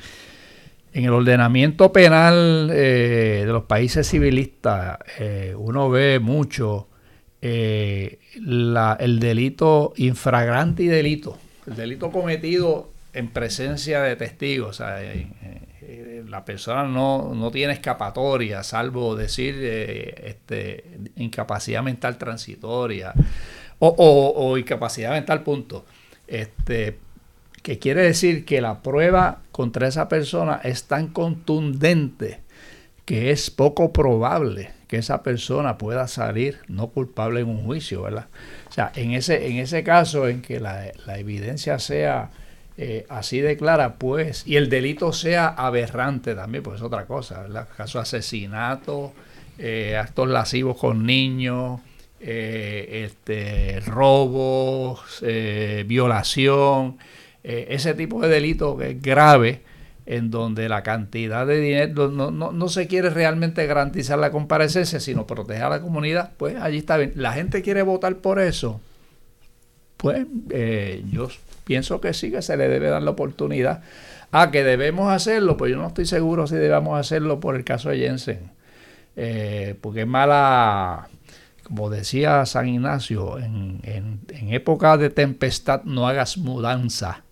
en 0.93 1.05
el 1.05 1.11
ordenamiento 1.11 1.91
penal 1.91 2.69
eh, 2.71 3.43
de 3.45 3.51
los 3.51 3.63
países 3.63 4.07
civilistas, 4.07 4.99
eh, 5.19 5.55
uno 5.57 5.89
ve 5.89 6.19
mucho 6.19 6.87
eh, 7.41 8.19
el 8.35 9.19
delito 9.19 9.93
infragrante 9.97 10.83
y 10.83 10.87
delito, 10.87 11.37
el 11.67 11.75
delito 11.75 12.11
cometido 12.11 12.91
en 13.11 13.29
presencia 13.29 14.01
de 14.01 14.15
testigos, 14.15 14.79
o 14.79 14.85
la 16.29 16.45
persona 16.45 16.83
no, 16.83 17.49
tiene 17.51 17.73
escapatoria, 17.73 18.63
salvo 18.63 19.15
decir 19.15 19.55
este, 19.63 20.85
incapacidad 21.17 21.83
mental 21.83 22.17
transitoria 22.17 23.13
o, 23.79 24.57
incapacidad 24.57 25.11
mental 25.11 25.43
punto. 25.43 25.85
Este, 26.25 26.97
que 27.63 27.79
quiere 27.79 28.03
decir 28.03 28.45
que 28.45 28.61
la 28.61 28.81
prueba 28.83 29.39
contra 29.51 29.87
esa 29.87 30.07
persona 30.07 30.61
es 30.63 30.83
tan 30.83 31.07
contundente 31.07 32.41
que 33.05 33.31
es 33.31 33.49
poco 33.49 33.91
probable 33.91 34.71
que 34.87 34.97
esa 34.97 35.23
persona 35.23 35.77
pueda 35.77 36.07
salir 36.07 36.59
no 36.67 36.89
culpable 36.89 37.41
en 37.41 37.49
un 37.49 37.63
juicio, 37.63 38.03
¿verdad? 38.03 38.27
O 38.69 38.71
sea, 38.71 38.91
en 38.95 39.13
ese, 39.13 39.47
en 39.47 39.57
ese 39.57 39.83
caso 39.83 40.27
en 40.27 40.41
que 40.41 40.59
la, 40.59 40.91
la 41.07 41.17
evidencia 41.17 41.79
sea 41.79 42.29
eh, 42.75 43.05
así 43.09 43.39
declara, 43.39 43.95
pues, 43.95 44.47
y 44.47 44.55
el 44.55 44.69
delito 44.69 45.13
sea 45.13 45.47
aberrante 45.47 46.33
también, 46.33 46.63
pues 46.63 46.77
es 46.77 46.81
otra 46.81 47.05
cosa, 47.05 47.41
¿verdad? 47.41 47.67
Caso 47.77 47.99
de 47.99 48.03
asesinato, 48.03 49.13
eh, 49.59 49.95
actos 49.95 50.27
lascivos 50.27 50.77
con 50.77 51.05
niños, 51.05 51.81
eh, 52.19 53.05
este, 53.05 53.79
robos, 53.81 55.23
violación, 55.85 56.97
ese 57.43 57.93
tipo 57.93 58.21
de 58.21 58.29
delito 58.29 58.77
que 58.77 58.91
es 58.91 59.01
grave, 59.01 59.61
en 60.05 60.31
donde 60.31 60.67
la 60.69 60.83
cantidad 60.83 61.47
de 61.47 61.59
dinero 61.59 62.09
no, 62.09 62.31
no, 62.31 62.51
no, 62.51 62.69
se 62.69 62.87
quiere 62.87 63.09
realmente 63.09 63.65
garantizar 63.67 64.19
la 64.19 64.31
comparecencia, 64.31 64.99
sino 64.99 65.27
proteger 65.27 65.63
a 65.63 65.69
la 65.69 65.81
comunidad, 65.81 66.31
pues 66.37 66.55
allí 66.57 66.77
está 66.77 66.97
bien. 66.97 67.13
La 67.15 67.33
gente 67.33 67.61
quiere 67.61 67.81
votar 67.83 68.15
por 68.17 68.39
eso, 68.39 68.81
pues 69.97 70.25
yo 71.11 71.29
pienso 71.63 72.01
que 72.01 72.13
sí, 72.13 72.31
que 72.31 72.41
se 72.41 72.57
le 72.57 72.67
debe 72.67 72.89
dar 72.89 73.01
la 73.01 73.11
oportunidad. 73.11 73.81
a 74.31 74.51
que 74.51 74.63
debemos 74.63 75.11
hacerlo, 75.11 75.57
pues 75.57 75.71
yo 75.71 75.77
no 75.77 75.87
estoy 75.87 76.05
seguro 76.05 76.47
si 76.47 76.55
debemos 76.55 76.99
hacerlo 76.99 77.39
por 77.39 77.55
el 77.55 77.63
caso 77.63 77.89
de 77.89 77.99
Jensen. 77.99 78.51
Eh, 79.15 79.75
porque 79.79 80.01
es 80.01 80.07
mala, 80.07 81.07
como 81.63 81.89
decía 81.89 82.45
San 82.45 82.67
Ignacio, 82.67 83.37
en, 83.37 83.79
en, 83.83 84.53
época 84.53 84.97
de 84.97 85.09
tempestad 85.09 85.83
no 85.83 86.07
hagas 86.07 86.37
mudanza. 86.37 87.23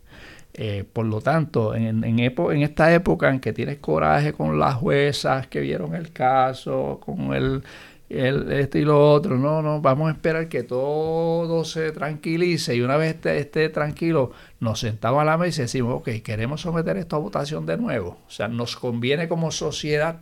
Eh, 0.54 0.84
por 0.92 1.06
lo 1.06 1.22
tanto, 1.22 1.74
en, 1.76 2.04
en, 2.04 2.20
esta 2.20 2.94
época 2.94 3.30
en 3.30 3.40
que 3.40 3.54
tienes 3.54 3.78
coraje 3.78 4.34
con 4.34 4.60
las 4.60 4.76
juezas 4.76 5.48
que 5.48 5.62
vieron 5.62 5.96
el 5.96 6.12
caso, 6.12 7.00
con 7.02 7.34
el 7.34 7.64
el, 8.12 8.52
este 8.52 8.80
y 8.80 8.86
lo 8.86 9.12
otro. 9.12 9.38
No, 9.38 9.62
no, 9.62 9.82
vamos 9.82 10.10
a 10.10 10.14
esperar 10.14 10.48
que 10.50 10.64
todo 10.64 11.64
se 11.64 11.92
tranquilice 11.92 12.76
y 12.76 12.82
una 12.82 12.98
vez 12.98 13.16
esté, 13.16 13.40
esté, 13.40 13.70
tranquilo, 13.70 14.32
nos 14.60 14.80
sentamos 14.80 15.22
a 15.22 15.26
la 15.26 15.38
mesa 15.38 15.62
y 15.62 15.64
decimos, 15.64 15.96
ok, 15.96 16.10
queremos 16.24 16.62
someter 16.62 16.98
esto 16.98 17.16
a 17.16 17.20
votación 17.20 17.66
de 17.66 17.78
nuevo. 17.78 18.20
O 18.28 18.32
sea, 18.32 18.48
nos 18.48 18.76
conviene 18.76 19.28
como 19.28 19.52
sociedad 19.52 20.20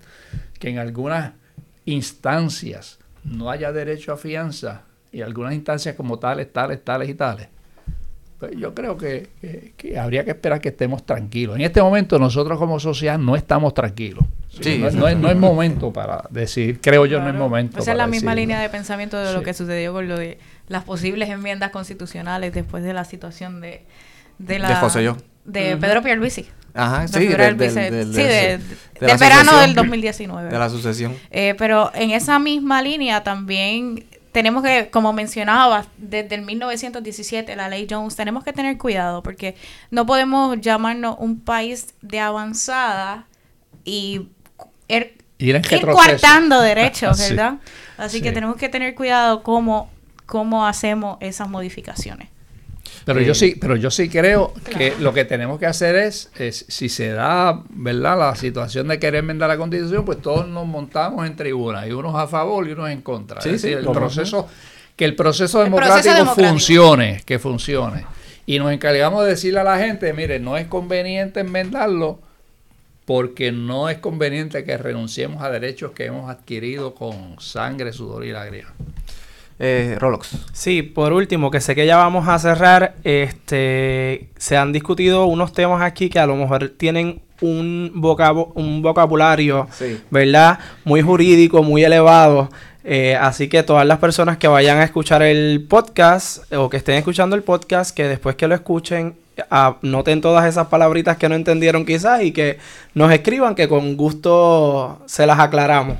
que 0.60 0.69
en 0.69 0.77
algunas 0.77 1.34
instancias 1.85 2.99
no 3.23 3.49
haya 3.49 3.72
derecho 3.72 4.14
a 4.14 4.18
fianza 4.18 4.84
y 5.11 5.22
algunas 5.22 5.53
instancias 5.53 5.95
como 5.95 6.19
tales, 6.19 6.51
tales, 6.53 6.84
tales 6.84 7.10
y 7.10 7.15
tales. 7.15 7.47
Pues 8.40 8.53
yo 8.56 8.74
creo 8.74 8.98
que, 8.98 9.28
habría 9.99 10.24
que 10.24 10.32
esperar 10.32 10.61
que 10.61 10.70
estemos 10.70 11.06
tranquilos. 11.06 11.57
En 11.57 11.61
este 11.61 11.82
momento 11.82 12.18
nosotros 12.18 12.57
como 12.57 12.80
sociedad 12.80 13.18
no 13.18 13.36
estamos 13.36 13.74
tranquilos. 13.74 14.24
no, 14.95 15.07
es, 15.07 15.36
momento 15.36 15.91
para 15.91 16.24
decir, 16.30 16.80
creo 16.82 17.06
yo, 17.06 17.20
no 17.20 17.28
es 17.28 17.36
momento. 17.36 17.80
Esa 17.80 17.91
es 17.91 17.98
la 17.98 18.07
misma 18.07 18.34
línea 18.34 18.61
de 18.61 18.70
pensamiento 18.70 19.18
de 19.18 19.34
lo 19.34 19.44
que 19.44 19.53
sucedió 19.53 19.91
con 19.91 20.07
lo 20.07 20.18
de 20.18 20.40
las 20.70 20.86
posibles 20.86 21.30
enmiendas 21.30 21.72
constitucionales 21.72 22.53
después 22.53 22.84
de 22.84 22.94
la 22.94 23.03
situación 23.03 23.60
de, 23.60 23.84
de 24.38 24.60
la... 24.60 24.70
De 24.70 24.76
José 24.76 25.03
yo. 25.03 25.18
De 25.44 25.76
Pedro 25.76 26.02
Pierluisi. 26.02 26.48
Ajá, 26.74 27.07
sí, 27.07 27.28
del, 27.28 27.56
verano 27.56 29.60
del 29.60 29.76
2019. 29.76 30.49
De 30.49 30.60
la 30.60 30.70
sucesión. 30.70 31.16
Eh, 31.32 31.56
pero 31.57 31.91
en 31.94 32.11
esa 32.11 32.40
misma 32.40 32.82
línea 32.82 33.24
también 33.24 34.06
tenemos 34.31 34.64
que, 34.64 34.89
como 34.89 35.14
mencionaba, 35.14 35.85
desde 35.97 36.35
el 36.35 36.41
1917, 36.43 37.56
la 37.56 37.69
ley 37.69 37.88
Jones, 37.89 38.15
tenemos 38.15 38.43
que 38.43 38.53
tener 38.53 38.77
cuidado 38.77 39.23
porque 39.23 39.56
no 39.91 40.06
podemos 40.06 40.60
llamarnos 40.61 41.15
un 41.19 41.39
país 41.39 41.93
de 42.01 42.19
avanzada 42.19 43.26
y 43.84 44.27
er, 44.88 45.15
ir, 45.38 45.61
coartando 45.81 46.61
derechos, 46.61 47.18
¿verdad? 47.19 47.60
Así 47.97 48.22
que 48.22 48.31
tenemos 48.31 48.57
que 48.57 48.69
tener 48.69 48.95
cuidado 48.95 49.43
cómo, 49.43 49.89
cómo 50.26 50.65
hacemos 50.65 51.18
esas 51.22 51.49
modificaciones. 51.49 52.30
Pero 53.05 53.21
yo 53.21 53.34
sí, 53.34 53.55
pero 53.59 53.76
yo 53.76 53.91
sí 53.91 54.09
creo 54.09 54.53
que 54.77 54.93
lo 54.99 55.13
que 55.13 55.26
tenemos 55.26 55.59
que 55.59 55.65
hacer 55.65 55.95
es, 55.95 56.30
si 56.67 56.89
se 56.89 57.09
da, 57.09 57.61
¿verdad? 57.69 58.17
La 58.17 58.35
situación 58.35 58.88
de 58.88 58.99
querer 58.99 59.19
enmendar 59.19 59.49
la 59.49 59.57
constitución, 59.57 60.05
pues 60.05 60.21
todos 60.21 60.47
nos 60.47 60.67
montamos 60.67 61.26
en 61.26 61.35
tribuna, 61.35 61.88
y 61.88 61.91
unos 61.91 62.15
a 62.15 62.27
favor 62.27 62.67
y 62.67 62.71
unos 62.71 62.89
en 62.89 63.01
contra. 63.01 63.39
es 63.39 63.45
decir, 63.45 63.77
el 63.77 63.85
proceso, 63.85 64.47
que 64.95 65.05
el 65.05 65.15
proceso, 65.15 65.63
democrático, 65.63 66.26
funcione, 66.35 67.21
que 67.26 67.39
funcione. 67.39 68.05
Y 68.45 68.57
nos 68.57 68.71
encargamos 68.71 69.23
de 69.23 69.31
decirle 69.31 69.59
a 69.59 69.63
la 69.63 69.77
gente, 69.77 70.11
mire, 70.13 70.39
no 70.39 70.57
es 70.57 70.67
conveniente 70.67 71.41
enmendarlo 71.41 72.19
porque 73.05 73.51
no 73.51 73.89
es 73.89 73.97
conveniente 73.97 74.63
que 74.63 74.77
renunciemos 74.77 75.41
a 75.41 75.49
derechos 75.49 75.93
que 75.93 76.05
hemos 76.05 76.30
adquirido 76.30 76.93
con 76.93 77.39
sangre, 77.39 77.91
sudor 77.91 78.23
y 78.23 78.31
lágrimas. 78.31 78.73
Eh, 79.61 79.98
Rolox. 79.99 80.38
Sí, 80.53 80.81
por 80.81 81.11
último, 81.11 81.52
que 81.52 81.60
sé 81.60 81.76
que 81.76 81.86
ya 81.86 81.98
vamos 81.98 82.30
a 82.30 82.40
cerrar, 82.40 82.95
este, 83.03 84.30
se 84.38 84.56
han 84.56 84.72
discutido 84.72 85.26
unos 85.26 85.52
temas 85.52 85.81
aquí 85.81 86.10
que 86.10 86.18
a 86.18 86.26
lo 86.26 86.38
mejor 86.38 86.69
tienen 86.69 87.22
un, 87.41 87.91
un 88.56 88.81
vocabulario, 88.81 89.68
¿verdad? 90.10 90.60
Muy 90.86 91.02
jurídico, 91.02 91.61
muy 91.61 91.84
elevado. 91.84 92.49
Eh, 92.86 93.18
así 93.19 93.49
que 93.49 93.61
todas 93.61 93.86
las 93.86 93.99
personas 93.99 94.38
que 94.38 94.48
vayan 94.48 94.77
a 94.77 94.84
escuchar 94.84 95.22
el 95.22 95.65
podcast 95.68 96.52
o 96.53 96.69
que 96.69 96.77
estén 96.77 96.95
escuchando 96.95 97.36
el 97.36 97.44
podcast, 97.44 97.95
que 97.95 98.07
después 98.07 98.36
que 98.36 98.48
lo 98.48 98.56
escuchen, 98.56 99.15
noten 99.81 100.22
todas 100.22 100.45
esas 100.45 100.68
palabritas 100.68 101.18
que 101.18 101.30
no 101.30 101.36
entendieron 101.36 101.86
quizás 101.86 102.23
y 102.23 102.31
que 102.31 102.57
nos 102.94 103.11
escriban 103.11 103.56
que 103.56 103.68
con 103.68 103.95
gusto 103.98 105.02
se 105.06 105.26
las 105.26 105.40
aclaramos. 105.40 105.98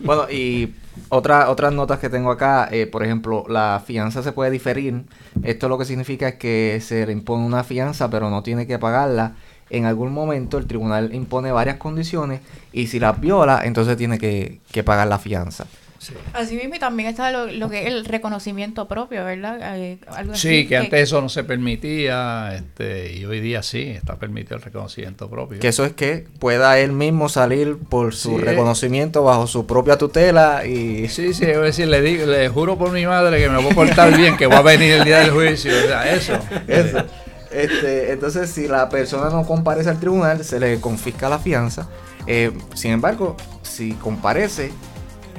Bueno, 0.00 0.30
y 0.30 0.70
otra, 1.08 1.50
otras 1.50 1.72
notas 1.72 1.98
que 1.98 2.08
tengo 2.08 2.30
acá, 2.30 2.68
eh, 2.70 2.86
por 2.86 3.04
ejemplo, 3.04 3.44
la 3.48 3.82
fianza 3.84 4.22
se 4.22 4.32
puede 4.32 4.50
diferir. 4.50 5.04
Esto 5.42 5.68
lo 5.68 5.78
que 5.78 5.84
significa 5.84 6.28
es 6.28 6.34
que 6.36 6.80
se 6.82 7.06
le 7.06 7.12
impone 7.12 7.44
una 7.44 7.64
fianza, 7.64 8.10
pero 8.10 8.30
no 8.30 8.42
tiene 8.42 8.66
que 8.66 8.78
pagarla. 8.78 9.34
En 9.70 9.86
algún 9.86 10.12
momento 10.12 10.58
el 10.58 10.66
tribunal 10.66 11.14
impone 11.14 11.52
varias 11.52 11.76
condiciones 11.76 12.40
y 12.72 12.88
si 12.88 12.98
las 12.98 13.20
viola, 13.20 13.62
entonces 13.64 13.96
tiene 13.96 14.18
que 14.18 14.82
pagar 14.84 15.06
la 15.06 15.18
fianza. 15.18 15.66
Sí. 16.00 16.14
Así 16.32 16.56
mismo 16.56 16.76
y 16.76 16.78
también 16.78 17.10
está 17.10 17.30
lo, 17.30 17.68
que 17.68 17.82
es 17.82 17.86
el 17.86 18.06
reconocimiento 18.06 18.88
propio, 18.88 19.22
¿verdad? 19.22 19.58
Eh, 19.76 19.98
sí, 20.32 20.66
que, 20.66 20.78
antes 20.78 20.98
eso 21.02 21.20
no 21.20 21.28
se 21.28 21.44
permitía 21.44 22.54
este, 22.54 23.12
y 23.12 23.26
hoy 23.26 23.40
día 23.40 23.62
sí, 23.62 23.82
está 23.82 24.16
permitido 24.16 24.56
el 24.56 24.62
reconocimiento 24.62 25.28
propio. 25.28 25.60
Que 25.60 25.68
eso 25.68 25.84
es 25.84 25.92
que 25.92 26.26
pueda 26.38 26.78
él 26.78 26.92
mismo 26.92 27.28
salir 27.28 27.76
por 27.76 28.14
su 28.14 28.38
reconocimiento 28.38 29.22
bajo 29.24 29.46
su 29.46 29.66
propia 29.66 29.98
tutela 29.98 30.64
y... 30.64 31.06
Sí, 31.08 31.34
sí, 31.34 31.44
es 31.44 31.60
decir, 31.60 31.88
le, 31.88 32.00
digo, 32.00 32.24
le 32.24 32.48
juro 32.48 32.78
por 32.78 32.92
mi 32.92 33.04
madre 33.04 33.38
que 33.38 33.50
me 33.50 33.58
voy 33.58 33.72
a 33.72 33.74
portar 33.74 34.16
bien, 34.16 34.38
que 34.38 34.46
va 34.46 34.58
a 34.58 34.62
venir 34.62 34.92
el 34.92 35.04
día 35.04 35.18
del 35.18 35.32
juicio, 35.32 35.70
o 35.70 35.86
sea, 35.86 36.10
eso. 36.10 36.32
eso. 36.66 37.04
Este, 37.50 38.12
entonces, 38.12 38.48
si 38.48 38.68
la 38.68 38.88
persona 38.88 39.28
no 39.28 39.44
comparece 39.44 39.90
al 39.90 40.00
tribunal, 40.00 40.44
se 40.44 40.58
le 40.60 40.80
confisca 40.80 41.28
la 41.28 41.38
fianza. 41.38 41.88
Eh, 42.26 42.52
sin 42.74 42.92
embargo, 42.92 43.36
si 43.62 43.92
comparece, 43.94 44.72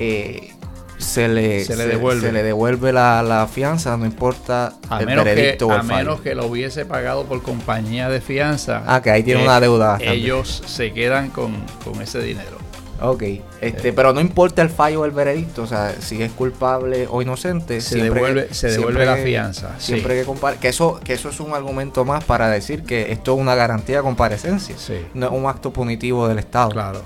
eh, 0.01 0.53
se 0.97 1.27
le, 1.27 1.63
se, 1.65 1.75
le 1.75 1.87
devuelve, 1.87 2.27
se 2.27 2.31
le 2.31 2.43
devuelve 2.43 2.93
la, 2.93 3.47
fianza, 3.51 3.97
no 3.97 4.05
importa 4.05 4.73
a 4.89 4.99
el 4.99 5.05
menos 5.05 5.25
veredicto 5.25 5.67
que, 5.67 5.73
o 5.73 5.75
el 5.75 5.81
A 5.81 5.83
menos 5.83 6.21
que 6.21 6.35
lo 6.35 6.45
hubiese 6.45 6.85
pagado 6.85 7.25
por 7.25 7.41
compañía 7.41 8.09
de 8.09 8.21
fianza. 8.21 8.83
Ah, 8.85 9.01
que 9.01 9.11
ahí 9.11 9.23
tiene 9.23 9.43
una 9.43 9.59
deuda. 9.59 9.97
Ellos 9.99 10.63
se 10.65 10.93
quedan 10.93 11.29
con, 11.29 11.53
con 11.83 12.01
ese 12.01 12.21
dinero. 12.21 12.61
Ok, 13.03 13.23
este, 13.61 13.89
eh. 13.89 13.93
pero 13.93 14.13
no 14.13 14.21
importa 14.21 14.61
el 14.61 14.69
fallo 14.69 15.01
o 15.01 15.05
el 15.05 15.11
veredicto, 15.11 15.63
o 15.63 15.67
sea, 15.67 15.95
si 15.99 16.21
es 16.21 16.31
culpable 16.31 17.07
o 17.09 17.23
inocente, 17.23 17.81
se 17.81 17.97
devuelve, 17.97 18.53
se 18.53 18.69
devuelve 18.69 19.07
la 19.07 19.17
fianza. 19.17 19.79
Siempre 19.79 20.19
que 20.19 20.23
compare, 20.23 20.57
que 20.57 20.67
eso, 20.67 20.99
que 21.03 21.13
eso 21.13 21.29
es 21.29 21.39
un 21.39 21.53
argumento 21.53 22.05
más 22.05 22.23
para 22.23 22.47
decir 22.49 22.83
que 22.83 23.11
esto 23.11 23.33
es 23.33 23.39
una 23.39 23.55
garantía 23.55 23.97
de 23.97 24.03
comparecencia, 24.03 24.75
no 25.15 25.25
es 25.25 25.31
un 25.31 25.47
acto 25.47 25.73
punitivo 25.73 26.27
del 26.27 26.37
Estado. 26.37 26.69
Claro, 26.69 27.01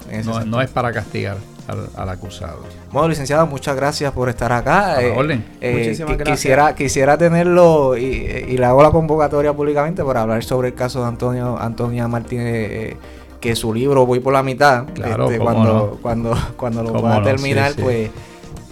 no, 0.45 0.61
es 0.61 0.69
para 0.69 0.91
castigar. 0.91 1.37
Al, 1.67 2.09
acusado. 2.09 2.59
Bueno, 2.91 3.09
licenciado, 3.09 3.47
muchas 3.47 3.75
gracias 3.75 4.11
por 4.11 4.29
estar 4.29 4.51
acá. 4.51 5.01
Eh, 5.01 5.43
eh, 5.61 5.73
Muchísimas 5.73 6.17
gracias. 6.17 6.37
Quisiera, 6.37 6.75
quisiera 6.75 7.17
tenerlo 7.17 7.97
y, 7.97 8.03
y, 8.03 8.57
le 8.57 8.65
hago 8.65 8.83
la 8.83 8.91
convocatoria 8.91 9.53
públicamente 9.53 10.03
para 10.03 10.21
hablar 10.21 10.43
sobre 10.43 10.69
el 10.69 10.73
caso 10.75 11.01
de 11.01 11.07
Antonio 11.07 11.57
Antonia 11.59 12.07
Martínez 12.07 12.97
que 13.45 13.55
su 13.55 13.71
libro 13.73 14.07
voy 14.07 14.19
por 14.19 14.33
la 14.33 14.41
mitad. 14.41 14.85
Claro, 14.93 15.29
este, 15.29 15.37
cuando, 15.37 15.99
cuando, 16.01 16.35
cuando 16.57 16.81
lo 16.81 16.99
va 16.99 17.17
a 17.17 17.23
terminar, 17.23 17.73
pues 17.79 18.09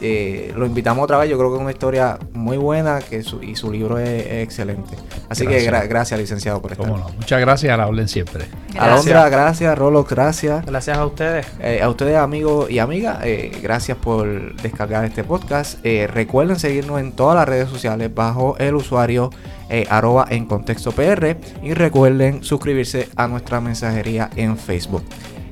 eh, 0.03 0.53
lo 0.55 0.65
invitamos 0.65 1.03
otra 1.03 1.17
vez. 1.17 1.29
Yo 1.29 1.37
creo 1.37 1.49
que 1.49 1.55
es 1.55 1.61
una 1.61 1.71
historia 1.71 2.19
muy 2.33 2.57
buena 2.57 2.99
que 2.99 3.23
y 3.41 3.55
su 3.55 3.71
libro 3.71 3.97
es, 3.97 4.43
excelente. 4.43 4.95
Así 5.29 5.47
que 5.47 5.63
gracias, 5.63 6.19
licenciado, 6.19 6.61
por 6.61 6.73
estar. 6.73 6.87
Muchas 6.87 7.39
gracias 7.39 7.73
a 7.73 7.77
la 7.77 7.87
orden 7.87 8.07
siempre. 8.07 8.45
Alondra, 8.77 9.29
gracias. 9.29 9.77
Rolo, 9.77 10.03
gracias. 10.03 10.65
Gracias 10.65 10.97
a 10.97 11.05
ustedes. 11.05 11.47
Eh, 11.59 11.81
a 11.81 11.89
ustedes, 11.89 12.17
amigos 12.17 12.69
y 12.69 12.79
amigas, 12.79 13.19
eh, 13.23 13.51
gracias 13.61 13.97
por 13.97 14.55
descargar 14.61 15.05
este 15.05 15.23
podcast. 15.23 15.83
recuerden 15.83 16.59
seguirnos 16.59 16.99
en 16.99 17.13
todas 17.13 17.35
las 17.35 17.47
redes 17.47 17.69
sociales 17.69 18.13
bajo 18.13 18.57
el 18.59 18.75
usuario 18.75 19.29
eh, 19.69 19.87
arroba 19.89 20.27
en 20.29 20.45
contexto 20.45 20.91
PR 20.91 21.35
y 21.63 21.73
recuerden 21.73 22.43
suscribirse 22.43 23.09
a 23.15 23.27
nuestra 23.27 23.59
mensajería 23.59 24.29
en 24.35 24.57
Facebook. 24.57 25.03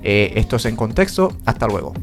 Eh, 0.03 0.33
esto 0.35 0.57
es 0.57 0.65
en 0.65 0.75
contexto, 0.75 1.31
hasta 1.45 1.67
luego. 1.67 1.93